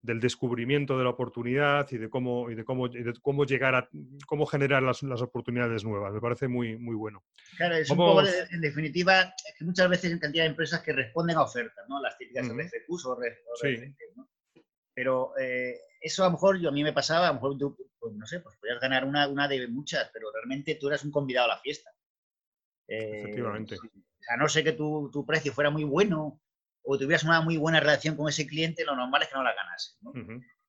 descubrimiento 0.03 0.97
de 0.97 1.03
la 1.03 1.11
oportunidad 1.11 1.91
y 1.91 1.99
de 1.99 2.09
cómo, 2.09 2.49
y 2.49 2.55
de 2.55 2.65
cómo, 2.65 2.89
de 2.89 3.13
cómo 3.21 3.45
llegar 3.45 3.75
a 3.75 3.89
cómo 4.27 4.47
generar 4.47 4.83
las, 4.83 5.03
oportunidades 5.03 5.85
nuevas. 5.85 6.13
Me 6.13 6.21
parece 6.21 6.47
muy, 6.47 6.77
muy 6.79 6.95
bueno. 6.95 7.25
Claro, 7.57 7.75
es 7.75 7.91
un 7.91 7.97
poco, 7.97 8.23
en 8.23 8.61
definitiva, 8.61 9.35
que 9.59 9.65
muchas 9.65 9.89
veces 9.89 10.13
hay 10.13 10.21
cantidad 10.21 10.45
de 10.45 10.51
empresas 10.51 10.81
que 10.83 10.93
responden 10.93 11.37
a 11.37 11.43
ofertas, 11.43 11.85
¿no? 11.89 12.01
Las 12.01 12.17
típicas 12.17 12.47
RFQs 12.47 13.07
o, 13.07 13.19
¿no? 14.15 14.29
Pero 14.95 15.33
eh, 15.39 15.77
eso 16.01 16.23
a 16.23 16.29
lo 16.29 16.33
mejor 16.33 16.59
yo 16.59 16.71
a 16.71 16.73
mí 16.73 16.83
me 16.83 16.93
pasaba, 16.93 17.27
a 17.27 17.29
lo 17.29 17.35
mejor 17.35 17.59
tú, 17.59 17.77
pues, 18.07 18.19
no 18.19 18.27
sé, 18.27 18.41
pues 18.41 18.57
podías 18.57 18.81
ganar 18.81 19.05
una, 19.05 19.29
una 19.29 19.49
de 19.49 19.67
muchas, 19.69 20.11
pero 20.13 20.31
realmente 20.33 20.77
tú 20.77 20.89
eras 20.89 21.05
un 21.05 21.11
convidado 21.11 21.47
a 21.47 21.55
la 21.57 21.61
fiesta. 21.61 21.91
Efectivamente. 22.87 23.75
Eh, 23.75 23.79
o 23.79 24.23
sea, 24.23 24.37
no 24.37 24.49
sé 24.49 24.63
que 24.63 24.73
tu, 24.73 25.11
tu, 25.13 25.27
precio 25.27 25.53
fuera 25.53 25.71
muy 25.71 25.85
bueno 25.85 26.41
o 26.83 26.97
tuvieras 26.97 27.25
una 27.25 27.41
muy 27.41 27.57
buena 27.57 27.81
relación 27.81 28.17
con 28.17 28.29
ese 28.29 28.47
cliente, 28.47 28.85
lo 28.85 28.95
normal 28.95 29.23
es 29.23 29.29
que 29.29 29.35
no 29.35 29.43
la 29.43 29.55
ganas. 29.55 29.99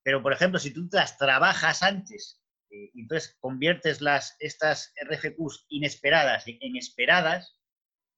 Pero, 0.04 0.24
por 0.24 0.34
ejemplo, 0.34 0.60
si 0.60 0.74
tú 0.74 0.88
las 0.92 1.18
trabajas 1.18 1.84
antes 1.84 2.42
eh, 2.72 2.90
y 2.94 3.02
entonces 3.02 3.38
conviertes 3.40 4.02
las, 4.02 4.36
estas 4.40 4.94
RFQs 5.06 5.66
inesperadas 5.70 6.46
en, 6.48 6.76
esperadas, 6.76 7.60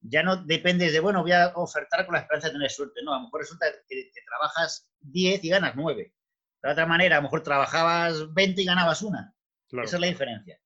ya 0.02 0.24
no 0.24 0.38
dependes 0.38 0.94
de, 0.94 1.02
bueno, 1.02 1.24
voy 1.24 1.34
a 1.34 1.52
ofertar 1.56 2.06
con 2.06 2.16
la 2.16 2.22
esperanza 2.22 2.48
de 2.48 2.54
tener 2.54 2.72
suerte. 2.72 3.02
No, 3.04 3.14
a 3.14 3.18
lo 3.18 3.24
mejor 3.26 3.42
resulta 3.42 3.66
que, 3.88 4.12
trabajas 4.26 4.90
10 5.02 5.44
y 5.44 5.50
ganas 5.50 5.76
9. 5.76 6.14
De 6.62 6.72
otra 6.72 6.86
manera, 6.86 7.18
a 7.18 7.20
lo 7.20 7.24
mejor 7.24 7.44
trabajabas 7.44 8.34
20 8.34 8.62
y 8.62 8.66
ganabas 8.66 9.02
una. 9.02 9.34
Esa 9.72 9.96
es 9.96 10.00
la 10.00 10.08
diferencia. 10.08 10.60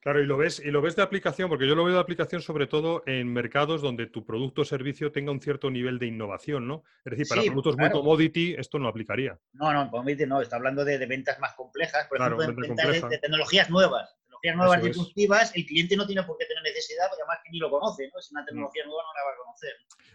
Claro, 0.00 0.22
y 0.22 0.26
lo 0.26 0.36
ves, 0.36 0.62
y 0.64 0.70
lo 0.70 0.80
ves 0.80 0.94
de 0.94 1.02
aplicación, 1.02 1.48
porque 1.48 1.66
yo 1.66 1.74
lo 1.74 1.84
veo 1.84 1.94
de 1.94 2.00
aplicación 2.00 2.40
sobre 2.40 2.68
todo 2.68 3.02
en 3.06 3.32
mercados 3.32 3.82
donde 3.82 4.06
tu 4.06 4.24
producto 4.24 4.62
o 4.62 4.64
servicio 4.64 5.10
tenga 5.10 5.32
un 5.32 5.40
cierto 5.40 5.70
nivel 5.70 5.98
de 5.98 6.06
innovación, 6.06 6.68
¿no? 6.68 6.84
Es 7.04 7.10
decir, 7.10 7.26
para 7.28 7.42
productos 7.42 7.76
muy 7.76 7.90
commodity 7.90 8.54
esto 8.56 8.78
no 8.78 8.88
aplicaría. 8.88 9.38
No, 9.52 9.72
no, 9.72 9.90
commodity 9.90 10.24
no, 10.24 10.40
está 10.40 10.56
hablando 10.56 10.84
de, 10.84 11.04
ventas 11.04 11.38
más 11.40 11.54
complejas, 11.54 12.06
por 12.06 12.20
ejemplo, 12.20 12.46
de 12.46 12.52
ventas 12.52 13.10
de, 13.10 13.18
tecnologías 13.18 13.70
nuevas, 13.70 14.16
tecnologías 14.22 14.56
nuevas 14.56 14.82
disruptivas, 14.82 15.56
el 15.56 15.66
cliente 15.66 15.96
no 15.96 16.06
tiene 16.06 16.22
por 16.22 16.38
qué 16.38 16.46
tener 16.46 16.62
necesidad, 16.62 17.08
porque 17.08 17.22
además 17.22 17.40
que 17.44 17.50
ni 17.50 17.58
lo 17.58 17.68
conoce, 17.68 18.08
¿no? 18.14 18.20
Si 18.22 18.32
una 18.32 18.42
mm. 18.42 18.46
tecnología 18.46 18.84
nueva 18.86 19.02
no 19.02 19.12
la 19.12 19.24
va 19.24 19.34
a 19.34 19.44
conocer. 19.44 19.72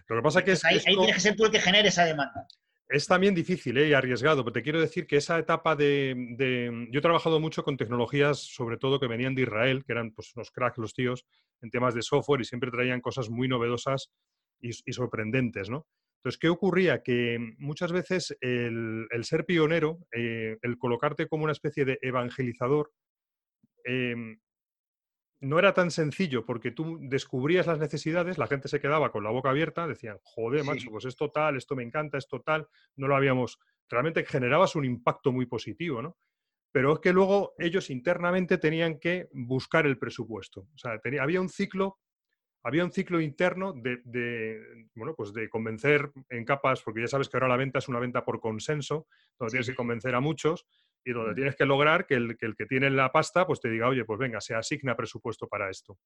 Lo 0.08 0.16
que 0.16 0.22
pasa 0.22 0.44
que 0.44 0.52
es 0.54 0.66
ahí, 0.66 0.82
ahí 0.86 0.96
tienes 0.96 1.16
que 1.16 1.22
ser 1.22 1.36
tú 1.36 1.46
el 1.46 1.52
que 1.52 1.60
genere 1.60 1.90
esa 1.90 2.06
demanda. 2.06 2.48
Es 2.90 3.08
también 3.08 3.34
difícil 3.34 3.78
¿eh? 3.78 3.88
y 3.88 3.94
arriesgado, 3.94 4.44
pero 4.44 4.54
te 4.54 4.62
quiero 4.62 4.80
decir 4.80 5.08
que 5.08 5.18
esa 5.18 5.40
etapa 5.40 5.76
de, 5.76 6.88
Yo 6.92 7.00
he 7.00 7.02
trabajado 7.02 7.40
mucho 7.40 7.64
con 7.64 7.78
tecnologías, 7.78 8.40
sobre 8.40 8.78
todo 8.78 9.00
que 9.00 9.08
venían 9.08 9.36
de 9.36 9.44
Israel, 9.44 9.84
que 9.86 9.94
eran 9.94 10.12
pues, 10.12 10.36
unos 10.36 10.52
cracks 10.52 10.78
los 10.78 10.94
tíos 10.94 11.26
en 11.62 11.70
temas 11.70 11.96
de 11.96 12.02
software 12.02 12.42
y 12.42 12.46
siempre 12.46 12.72
traían 12.72 13.02
cosas 13.02 13.30
muy 13.30 13.48
novedosas 13.48 14.12
y, 14.60 14.72
sorprendentes, 14.94 15.70
¿no? 15.70 15.88
Entonces, 16.18 16.40
¿qué 16.40 16.48
ocurría? 16.48 17.04
Que 17.04 17.38
muchas 17.58 17.92
veces 17.92 18.38
el, 18.40 19.08
ser 19.24 19.46
pionero, 19.46 20.00
eh, 20.14 20.58
el 20.62 20.78
colocarte 20.78 21.28
como 21.28 21.44
una 21.44 21.52
especie 21.52 21.84
de 21.84 22.00
evangelizador, 22.02 22.92
em, 23.84 24.40
no 25.44 25.60
era 25.60 25.74
tan 25.74 25.92
sencillo 25.92 26.46
porque 26.46 26.72
tú 26.72 26.98
descubrías 27.02 27.68
las 27.68 27.78
necesidades, 27.78 28.38
la 28.38 28.48
gente 28.48 28.70
se 28.70 28.80
quedaba 28.80 29.12
con 29.12 29.26
la 29.26 29.30
boca 29.30 29.50
abierta, 29.50 29.86
decían, 29.88 30.18
joder, 30.24 30.64
macho, 30.64 30.90
pues 30.90 31.04
esto 31.04 31.32
tal, 31.32 31.58
esto 31.58 31.76
me 31.76 31.84
encanta, 31.84 32.18
esto 32.18 32.42
tal, 32.42 32.68
no 32.96 33.08
lo 33.08 33.16
habíamos, 33.16 33.60
realmente 33.90 34.24
generabas 34.24 34.76
un 34.76 34.86
impacto 34.86 35.34
muy 35.34 35.46
positivo, 35.46 36.02
¿no? 36.02 36.18
Pero 36.72 36.94
es 36.94 37.00
que 37.00 37.12
luego 37.12 37.54
ellos 37.60 37.90
internamente 37.90 38.58
tenían 38.58 39.00
que 39.00 39.28
buscar 39.34 39.86
el 39.86 40.00
presupuesto. 40.00 40.62
O 40.74 40.78
sea, 40.78 41.00
había 41.22 41.42
un 41.42 41.50
ciclo, 41.50 42.00
había 42.64 42.86
un 42.86 42.92
ciclo 42.94 43.20
interno 43.20 43.74
de, 43.74 44.90
bueno, 44.96 45.14
pues 45.14 45.34
de 45.34 45.50
convencer 45.50 46.10
en 46.30 46.46
capas, 46.46 46.82
porque 46.82 47.02
ya 47.02 47.08
sabes 47.08 47.28
que 47.28 47.36
ahora 47.36 47.50
la 47.50 47.58
venta 47.58 47.80
es 47.80 47.90
una 47.90 48.00
venta 48.00 48.24
por 48.24 48.40
consenso, 48.40 49.08
donde 49.38 49.52
tienes 49.52 49.70
que 49.70 49.76
convencer 49.76 50.16
a 50.16 50.22
muchos, 50.22 50.66
y 51.06 51.12
donde 51.12 51.32
mm. 51.32 51.36
tienes 51.36 51.56
que 51.56 51.66
lograr 51.66 52.06
que 52.06 52.16
el, 52.16 52.38
que 52.38 52.66
tiene 52.66 52.90
la 52.90 53.12
pasta 53.12 53.46
pues 53.46 53.60
te 53.60 53.70
diga, 53.70 53.88
oye, 53.88 54.06
pues 54.06 54.20
venga, 54.20 54.42
se 54.42 54.56
asigna 54.56 54.96
presupuesto 54.96 55.48
para 55.48 55.70
esto. 55.70 55.98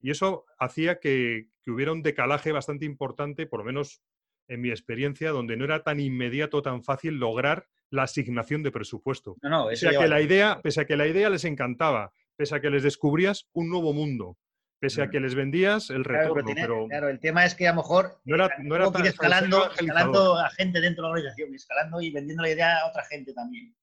Y 0.00 0.10
eso 0.10 0.44
hacía 0.58 1.00
que, 1.00 1.46
hubiera 1.66 1.92
un 1.92 2.02
decalaje 2.02 2.52
bastante 2.52 2.84
importante, 2.84 3.46
por 3.46 3.60
lo 3.60 3.64
menos 3.64 4.02
en 4.48 4.60
mi 4.60 4.70
experiencia, 4.70 5.30
donde 5.30 5.56
no 5.56 5.64
era 5.64 5.82
tan 5.82 6.00
inmediato, 6.00 6.62
tan 6.62 6.84
fácil 6.84 7.14
lograr 7.18 7.66
la 7.90 8.04
asignación 8.04 8.62
de 8.62 8.70
presupuesto. 8.70 9.36
No, 9.42 9.48
no, 9.48 9.66
pese, 9.68 9.88
a 9.88 9.98
que 9.98 10.08
la 10.08 10.20
idea, 10.20 10.60
pese 10.62 10.82
a 10.82 10.84
que 10.86 10.96
la 10.96 11.06
idea 11.06 11.30
les 11.30 11.44
encantaba, 11.44 12.12
pese 12.36 12.54
a 12.54 12.60
que 12.60 12.70
les 12.70 12.82
descubrías 12.82 13.48
un 13.52 13.68
nuevo 13.68 13.92
mundo, 13.92 14.36
pese 14.78 15.02
a 15.02 15.06
mm. 15.06 15.10
que 15.10 15.20
les 15.20 15.34
vendías 15.34 15.90
el 15.90 16.04
retorno. 16.04 16.54
Claro, 16.54 16.86
claro, 16.88 17.08
el 17.08 17.18
tema 17.18 17.44
es 17.44 17.54
que 17.54 17.66
a 17.66 17.72
lo 17.72 17.78
mejor 17.78 18.20
no 18.24 18.36
era, 18.36 18.50
no 18.58 18.76
era 18.76 18.90
tan, 18.92 19.06
escalando, 19.06 19.70
escalando 19.72 20.36
a 20.36 20.50
gente 20.50 20.80
dentro 20.80 21.02
de 21.02 21.08
la 21.08 21.12
organización, 21.14 21.54
escalando 21.54 22.00
y 22.00 22.10
vendiendo 22.10 22.42
la 22.42 22.50
idea 22.50 22.78
a 22.80 22.88
otra 22.88 23.04
gente 23.04 23.32
también. 23.32 23.74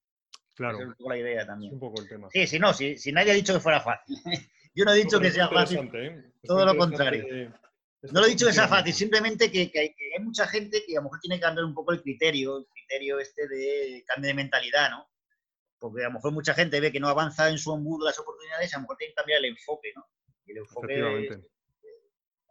Claro. 0.56 0.80
es 0.80 0.86
un 0.86 0.94
poco 0.94 1.10
la 1.10 1.18
idea 1.18 1.46
también. 1.46 1.74
un 1.74 1.80
poco 1.80 2.02
el 2.02 2.08
tema. 2.08 2.28
Sí, 2.32 2.46
sí, 2.46 2.60
no, 2.60 2.74
si, 2.74 2.98
si 2.98 3.12
nadie 3.12 3.32
ha 3.32 3.36
dicho 3.36 3.54
que 3.54 3.60
fuera 3.60 3.82
fácil. 3.82 4.18
Yo 4.76 4.86
no 4.86 4.94
he 4.94 4.98
dicho 4.98 5.20
que 5.20 5.32
sea 5.32 5.48
fácil. 5.50 5.90
¿eh? 5.94 6.32
Todo 6.44 6.66
lo 6.66 6.76
contrario. 6.76 7.52
No 8.12 8.20
lo 8.20 8.26
he 8.26 8.32
dicho 8.32 8.48
que 8.48 8.54
sea 8.54 8.68
fácil, 8.68 8.94
simplemente 8.94 9.50
que, 9.50 9.72
hay, 9.76 10.24
mucha 10.24 10.46
gente 10.46 10.84
que 10.86 10.98
a 10.98 11.00
lo 11.00 11.04
mejor 11.04 11.20
tiene 11.22 11.38
que 11.38 11.44
cambiar 11.44 11.64
un 11.64 11.74
poco 11.74 11.94
el 11.94 12.02
criterio, 12.02 12.58
el 12.58 12.66
criterio 12.66 13.20
este 13.20 13.48
de 13.48 14.04
cambio 14.06 14.28
de 14.28 14.34
mentalidad, 14.34 14.90
¿no? 14.90 15.08
Porque 15.80 16.02
a 16.02 16.08
lo 16.08 16.16
mejor 16.16 16.34
mucha 16.34 16.54
gente 16.54 16.82
ve 16.82 16.92
que 16.92 17.00
no 17.00 17.08
avanza 17.08 17.50
en 17.50 17.58
su 17.58 17.74
embudo 17.74 18.06
las 18.06 18.20
oportunidades, 18.20 18.74
a 18.74 18.78
lo 18.78 18.82
mejor 18.82 18.98
tiene 18.98 19.12
que 19.12 19.16
cambiar 19.16 19.40
el 19.40 19.46
enfoque, 19.46 19.94
¿no? 19.96 20.06
Y 20.46 20.52
el 20.52 20.58
enfoque 20.58 21.28
es, 21.28 21.40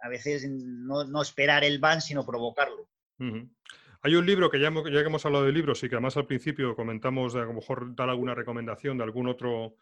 a 0.01 0.09
veces 0.09 0.49
no, 0.49 1.05
no, 1.05 1.21
esperar 1.21 1.65
el 1.65 1.79
ban, 1.79 2.01
sino 2.01 2.25
provocarlo. 2.25 2.89
Hay 4.03 4.17
un 4.17 4.27
libro 4.27 4.51
que 4.51 4.59
ya, 4.59 4.71
ya, 4.71 5.01
que 5.01 5.07
hemos 5.07 5.25
hablado 5.25 5.45
de 5.45 5.53
libros 5.53 5.83
y 5.83 5.89
que 5.89 5.95
además 5.95 6.17
al 6.17 6.27
principio 6.27 6.75
comentamos 6.75 7.35
de 7.35 7.41
a 7.41 7.45
lo 7.45 7.53
mejor 7.53 7.95
dar 7.95 8.09
alguna 8.09 8.35
recomendación 8.35 8.99
de 8.99 9.05
algún 9.05 9.29
otro 9.29 9.77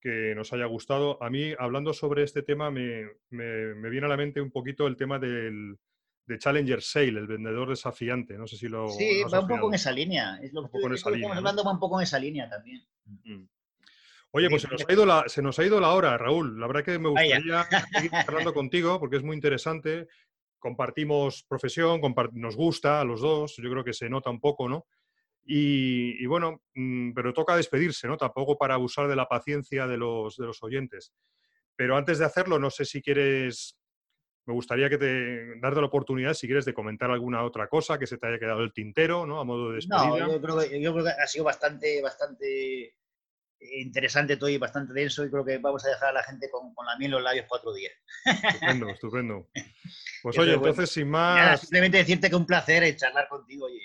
que 0.00 0.34
nos 0.36 0.52
haya 0.52 0.66
gustado. 0.66 1.20
A 1.22 1.28
mí, 1.28 1.54
hablando 1.58 1.92
sobre 1.92 2.22
este 2.22 2.42
tema, 2.42 2.70
me, 2.70 3.08
viene 3.30 4.06
a 4.06 4.08
la 4.08 4.16
mente 4.16 4.40
un 4.40 4.50
poquito 4.50 4.86
el 4.86 4.96
tema 4.96 5.18
del 5.18 5.78
de 6.26 6.38
Challenger 6.38 6.82
Sale, 6.82 7.18
el 7.18 7.26
vendedor 7.26 7.68
desafiante. 7.68 8.38
No 8.38 8.46
sé 8.46 8.56
si 8.56 8.68
lo. 8.68 8.88
Sí, 8.90 9.22
va 9.32 9.40
un 9.40 9.48
poco 9.48 9.68
en 9.68 9.74
esa 9.74 9.90
línea. 9.90 10.38
Es 10.42 10.52
lo 10.52 10.70
que, 10.70 10.78
estamos 10.94 11.36
hablando, 11.36 11.64
va 11.64 11.72
un 11.72 11.80
poco 11.80 11.98
en 11.98 12.04
esa 12.04 12.18
línea 12.18 12.48
también. 12.48 12.82
Mm. 13.04 13.46
Oye, 14.30 14.50
pues 14.50 14.62
se 14.62 14.68
nos, 14.68 14.84
ha 14.88 14.92
ido 14.92 15.06
la, 15.06 15.24
se 15.26 15.42
nos 15.42 15.58
ha 15.58 15.64
ido 15.64 15.80
la 15.80 15.90
hora, 15.90 16.18
Raúl. 16.18 16.58
La 16.58 16.66
verdad 16.66 16.84
que 16.84 16.98
me 16.98 17.08
gustaría 17.08 17.66
seguir 17.92 18.10
hablando 18.14 18.52
contigo 18.52 18.98
porque 18.98 19.16
es 19.16 19.22
muy 19.22 19.36
interesante 19.36 20.08
compartimos 20.64 21.44
profesión, 21.46 22.00
nos 22.32 22.56
gusta 22.56 22.98
a 22.98 23.04
los 23.04 23.20
dos, 23.20 23.56
yo 23.58 23.70
creo 23.70 23.84
que 23.84 23.92
se 23.92 24.08
nota 24.08 24.30
un 24.30 24.40
poco, 24.40 24.66
¿no? 24.66 24.86
Y, 25.44 26.24
bueno, 26.24 26.62
mm, 26.74 27.12
pero 27.12 27.34
toca 27.34 27.54
despedirse, 27.54 28.08
¿no? 28.08 28.16
Tampoco 28.16 28.56
para 28.56 28.72
abusar 28.72 29.06
de 29.06 29.14
la 29.14 29.28
paciencia 29.28 29.86
de 29.86 29.98
los, 29.98 30.38
de 30.38 30.46
los 30.46 30.62
oyentes. 30.62 31.12
Pero 31.76 31.98
antes 31.98 32.18
de 32.18 32.24
hacerlo, 32.24 32.58
no 32.58 32.70
sé 32.70 32.86
si 32.86 33.02
quieres, 33.02 33.78
me 34.46 34.54
gustaría 34.54 34.88
que 34.88 34.96
te 34.96 35.60
darte 35.60 35.80
la 35.80 35.88
oportunidad, 35.88 36.32
si 36.32 36.46
quieres, 36.46 36.64
de 36.64 36.72
comentar 36.72 37.10
alguna 37.10 37.44
otra 37.44 37.68
cosa 37.68 37.98
que 37.98 38.06
se 38.06 38.16
te 38.16 38.26
haya 38.26 38.38
quedado 38.38 38.62
el 38.62 38.72
tintero, 38.72 39.26
¿no? 39.26 39.40
A 39.40 39.44
modo 39.44 39.68
de 39.68 39.74
despedida. 39.74 40.18
No, 40.18 40.32
yo 40.32 40.40
creo 40.40 40.58
que, 40.60 40.80
yo 40.80 40.92
creo 40.94 41.04
que 41.04 41.10
ha 41.10 41.26
sido 41.26 41.44
bastante, 41.44 42.00
bastante 42.00 42.94
interesante 43.60 44.36
todo 44.36 44.50
y 44.50 44.58
bastante 44.58 44.92
denso 44.92 45.24
y 45.24 45.30
creo 45.30 45.44
que 45.44 45.58
vamos 45.58 45.84
a 45.84 45.88
dejar 45.88 46.10
a 46.10 46.12
la 46.12 46.22
gente 46.22 46.48
con, 46.50 46.72
la 46.86 46.96
miel 46.98 47.10
en 47.10 47.12
los 47.12 47.22
labios 47.22 47.46
cuatro 47.48 47.72
días. 47.72 47.92
Estupendo, 48.24 48.88
estupendo. 48.90 49.50
Pues 50.22 50.38
oye, 50.38 50.54
entonces 50.54 50.90
sin 50.90 51.08
más... 51.08 51.60
simplemente 51.60 51.98
decirte 51.98 52.30
que 52.30 52.36
un 52.36 52.46
placer 52.46 52.96
charlar 52.96 53.28
contigo 53.28 53.68
y 53.68 53.78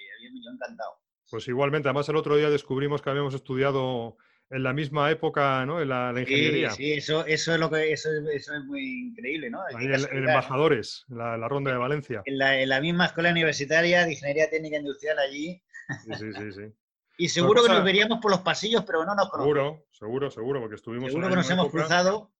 yo 0.43 0.51
encantado. 0.51 0.91
Pues 1.29 1.47
igualmente, 1.47 1.87
además 1.87 2.09
el 2.09 2.15
otro 2.15 2.37
día 2.37 2.49
descubrimos 2.49 3.01
que 3.01 3.09
habíamos 3.09 3.33
estudiado 3.33 4.17
en 4.49 4.63
la 4.63 4.73
misma 4.73 5.11
época, 5.11 5.63
¿no? 5.65 5.79
En 5.81 5.89
la, 5.89 6.13
ingeniería. 6.17 6.71
Sí, 6.71 6.93
eso, 6.93 7.25
eso 7.25 7.53
es 7.53 7.59
lo 7.59 7.69
que 7.69 7.91
eso, 7.93 8.09
es 8.33 8.49
muy 8.65 9.09
increíble, 9.09 9.49
¿no? 9.49 9.59
en, 9.79 9.93
embajadores, 10.17 11.05
la, 11.07 11.37
la, 11.37 11.47
ronda 11.47 11.71
de 11.71 11.77
Valencia. 11.77 12.23
En 12.25 12.37
la, 12.39 12.59
en 12.59 12.69
la, 12.69 12.81
misma 12.81 13.05
escuela 13.05 13.29
universitaria 13.29 14.05
de 14.05 14.13
ingeniería 14.13 14.49
técnica 14.49 14.77
industrial 14.77 15.19
allí. 15.19 15.61
Sí, 16.03 16.13
sí, 16.17 16.33
sí, 16.33 16.51
sí. 16.51 16.73
Y 17.19 17.27
seguro 17.27 17.61
que 17.61 17.69
nos 17.69 17.83
veríamos 17.83 18.19
por 18.21 18.31
los 18.31 18.39
pasillos, 18.39 18.83
pero 18.85 19.05
no 19.05 19.13
nos 19.13 19.29
conocemos. 19.29 19.57
Seguro, 19.57 19.85
seguro, 19.91 20.31
seguro, 20.31 20.59
porque 20.61 20.75
estuvimos. 20.75 21.11
Seguro 21.11 21.29
que 21.29 21.35
nos 21.35 21.49
hemos 21.49 21.69
cruzado. 21.69 22.31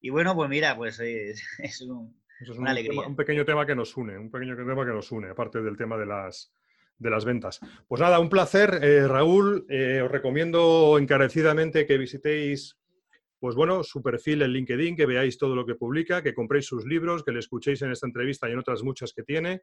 Y 0.00 0.08
bueno, 0.08 0.34
pues 0.34 0.48
mira, 0.48 0.74
pues 0.74 0.98
es, 1.00 1.42
es, 1.58 1.82
un, 1.82 2.18
es 2.40 2.48
una 2.48 2.70
alegría. 2.70 3.06
un 3.06 3.14
pequeño 3.14 3.44
tema 3.44 3.66
que 3.66 3.74
nos 3.74 3.94
une, 3.94 4.16
un 4.16 4.30
pequeño 4.30 4.56
tema 4.56 4.86
que 4.86 4.92
nos 4.92 5.12
une, 5.12 5.28
aparte 5.28 5.60
del 5.60 5.76
tema 5.76 5.98
de 5.98 6.06
las 6.06 6.50
de 6.98 7.10
las 7.10 7.26
ventas. 7.26 7.60
Pues 7.86 8.00
nada, 8.00 8.18
un 8.18 8.30
placer, 8.30 8.78
eh, 8.82 9.06
Raúl. 9.06 9.66
Eh, 9.68 10.00
os 10.02 10.10
recomiendo 10.10 10.96
encarecidamente 10.98 11.84
que 11.84 11.98
visitéis, 11.98 12.78
pues 13.38 13.54
bueno, 13.54 13.82
su 13.82 14.02
perfil 14.02 14.40
en 14.40 14.52
LinkedIn, 14.52 14.96
que 14.96 15.04
veáis 15.04 15.36
todo 15.36 15.54
lo 15.54 15.66
que 15.66 15.74
publica, 15.74 16.22
que 16.22 16.32
compréis 16.32 16.64
sus 16.64 16.86
libros, 16.86 17.22
que 17.22 17.32
le 17.32 17.40
escuchéis 17.40 17.82
en 17.82 17.90
esta 17.90 18.06
entrevista 18.06 18.48
y 18.48 18.52
en 18.52 18.60
otras 18.60 18.82
muchas 18.82 19.12
que 19.12 19.24
tiene. 19.24 19.60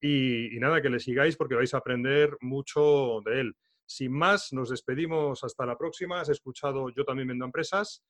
Y, 0.00 0.56
y 0.56 0.58
nada, 0.58 0.80
que 0.80 0.88
le 0.88 1.00
sigáis 1.00 1.36
porque 1.36 1.54
vais 1.54 1.74
a 1.74 1.78
aprender 1.78 2.34
mucho 2.40 3.20
de 3.26 3.40
él. 3.40 3.56
Sin 3.90 4.12
más, 4.12 4.52
nos 4.52 4.70
despedimos 4.70 5.42
hasta 5.42 5.66
la 5.66 5.76
próxima. 5.76 6.20
Has 6.20 6.28
escuchado 6.28 6.90
Yo 6.90 7.04
también 7.04 7.26
vendo 7.26 7.44
empresas. 7.44 8.04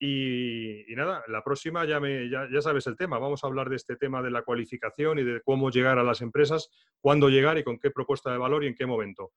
Y, 0.00 0.86
nada, 0.96 1.22
la 1.28 1.44
próxima 1.44 1.84
ya, 1.84 2.00
me, 2.00 2.30
ya, 2.30 2.48
sabes 2.62 2.86
el 2.86 2.96
tema. 2.96 3.18
Vamos 3.18 3.44
a 3.44 3.46
hablar 3.46 3.68
de 3.68 3.76
este 3.76 3.96
tema 3.96 4.22
de 4.22 4.30
la 4.30 4.44
cualificación 4.44 5.18
y 5.18 5.24
de 5.24 5.42
cómo 5.42 5.70
llegar 5.70 5.98
a 5.98 6.02
las 6.02 6.22
empresas, 6.22 6.70
cuándo 7.02 7.28
llegar 7.28 7.58
y 7.58 7.64
con 7.64 7.78
qué 7.78 7.90
propuesta 7.90 8.32
de 8.32 8.38
valor 8.38 8.64
y 8.64 8.68
en 8.68 8.74
qué 8.74 8.86
momento. 8.86 9.32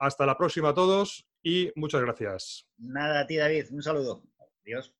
Hasta 0.00 0.26
la 0.26 0.36
próxima 0.36 0.70
a 0.70 0.74
todos 0.74 1.24
y 1.40 1.70
muchas 1.76 2.00
gracias. 2.00 2.66
Nada, 2.76 3.20
a 3.20 3.26
ti 3.28 3.36
David. 3.36 3.66
Un 3.70 3.82
saludo. 3.82 4.24
Adiós. 4.64 4.92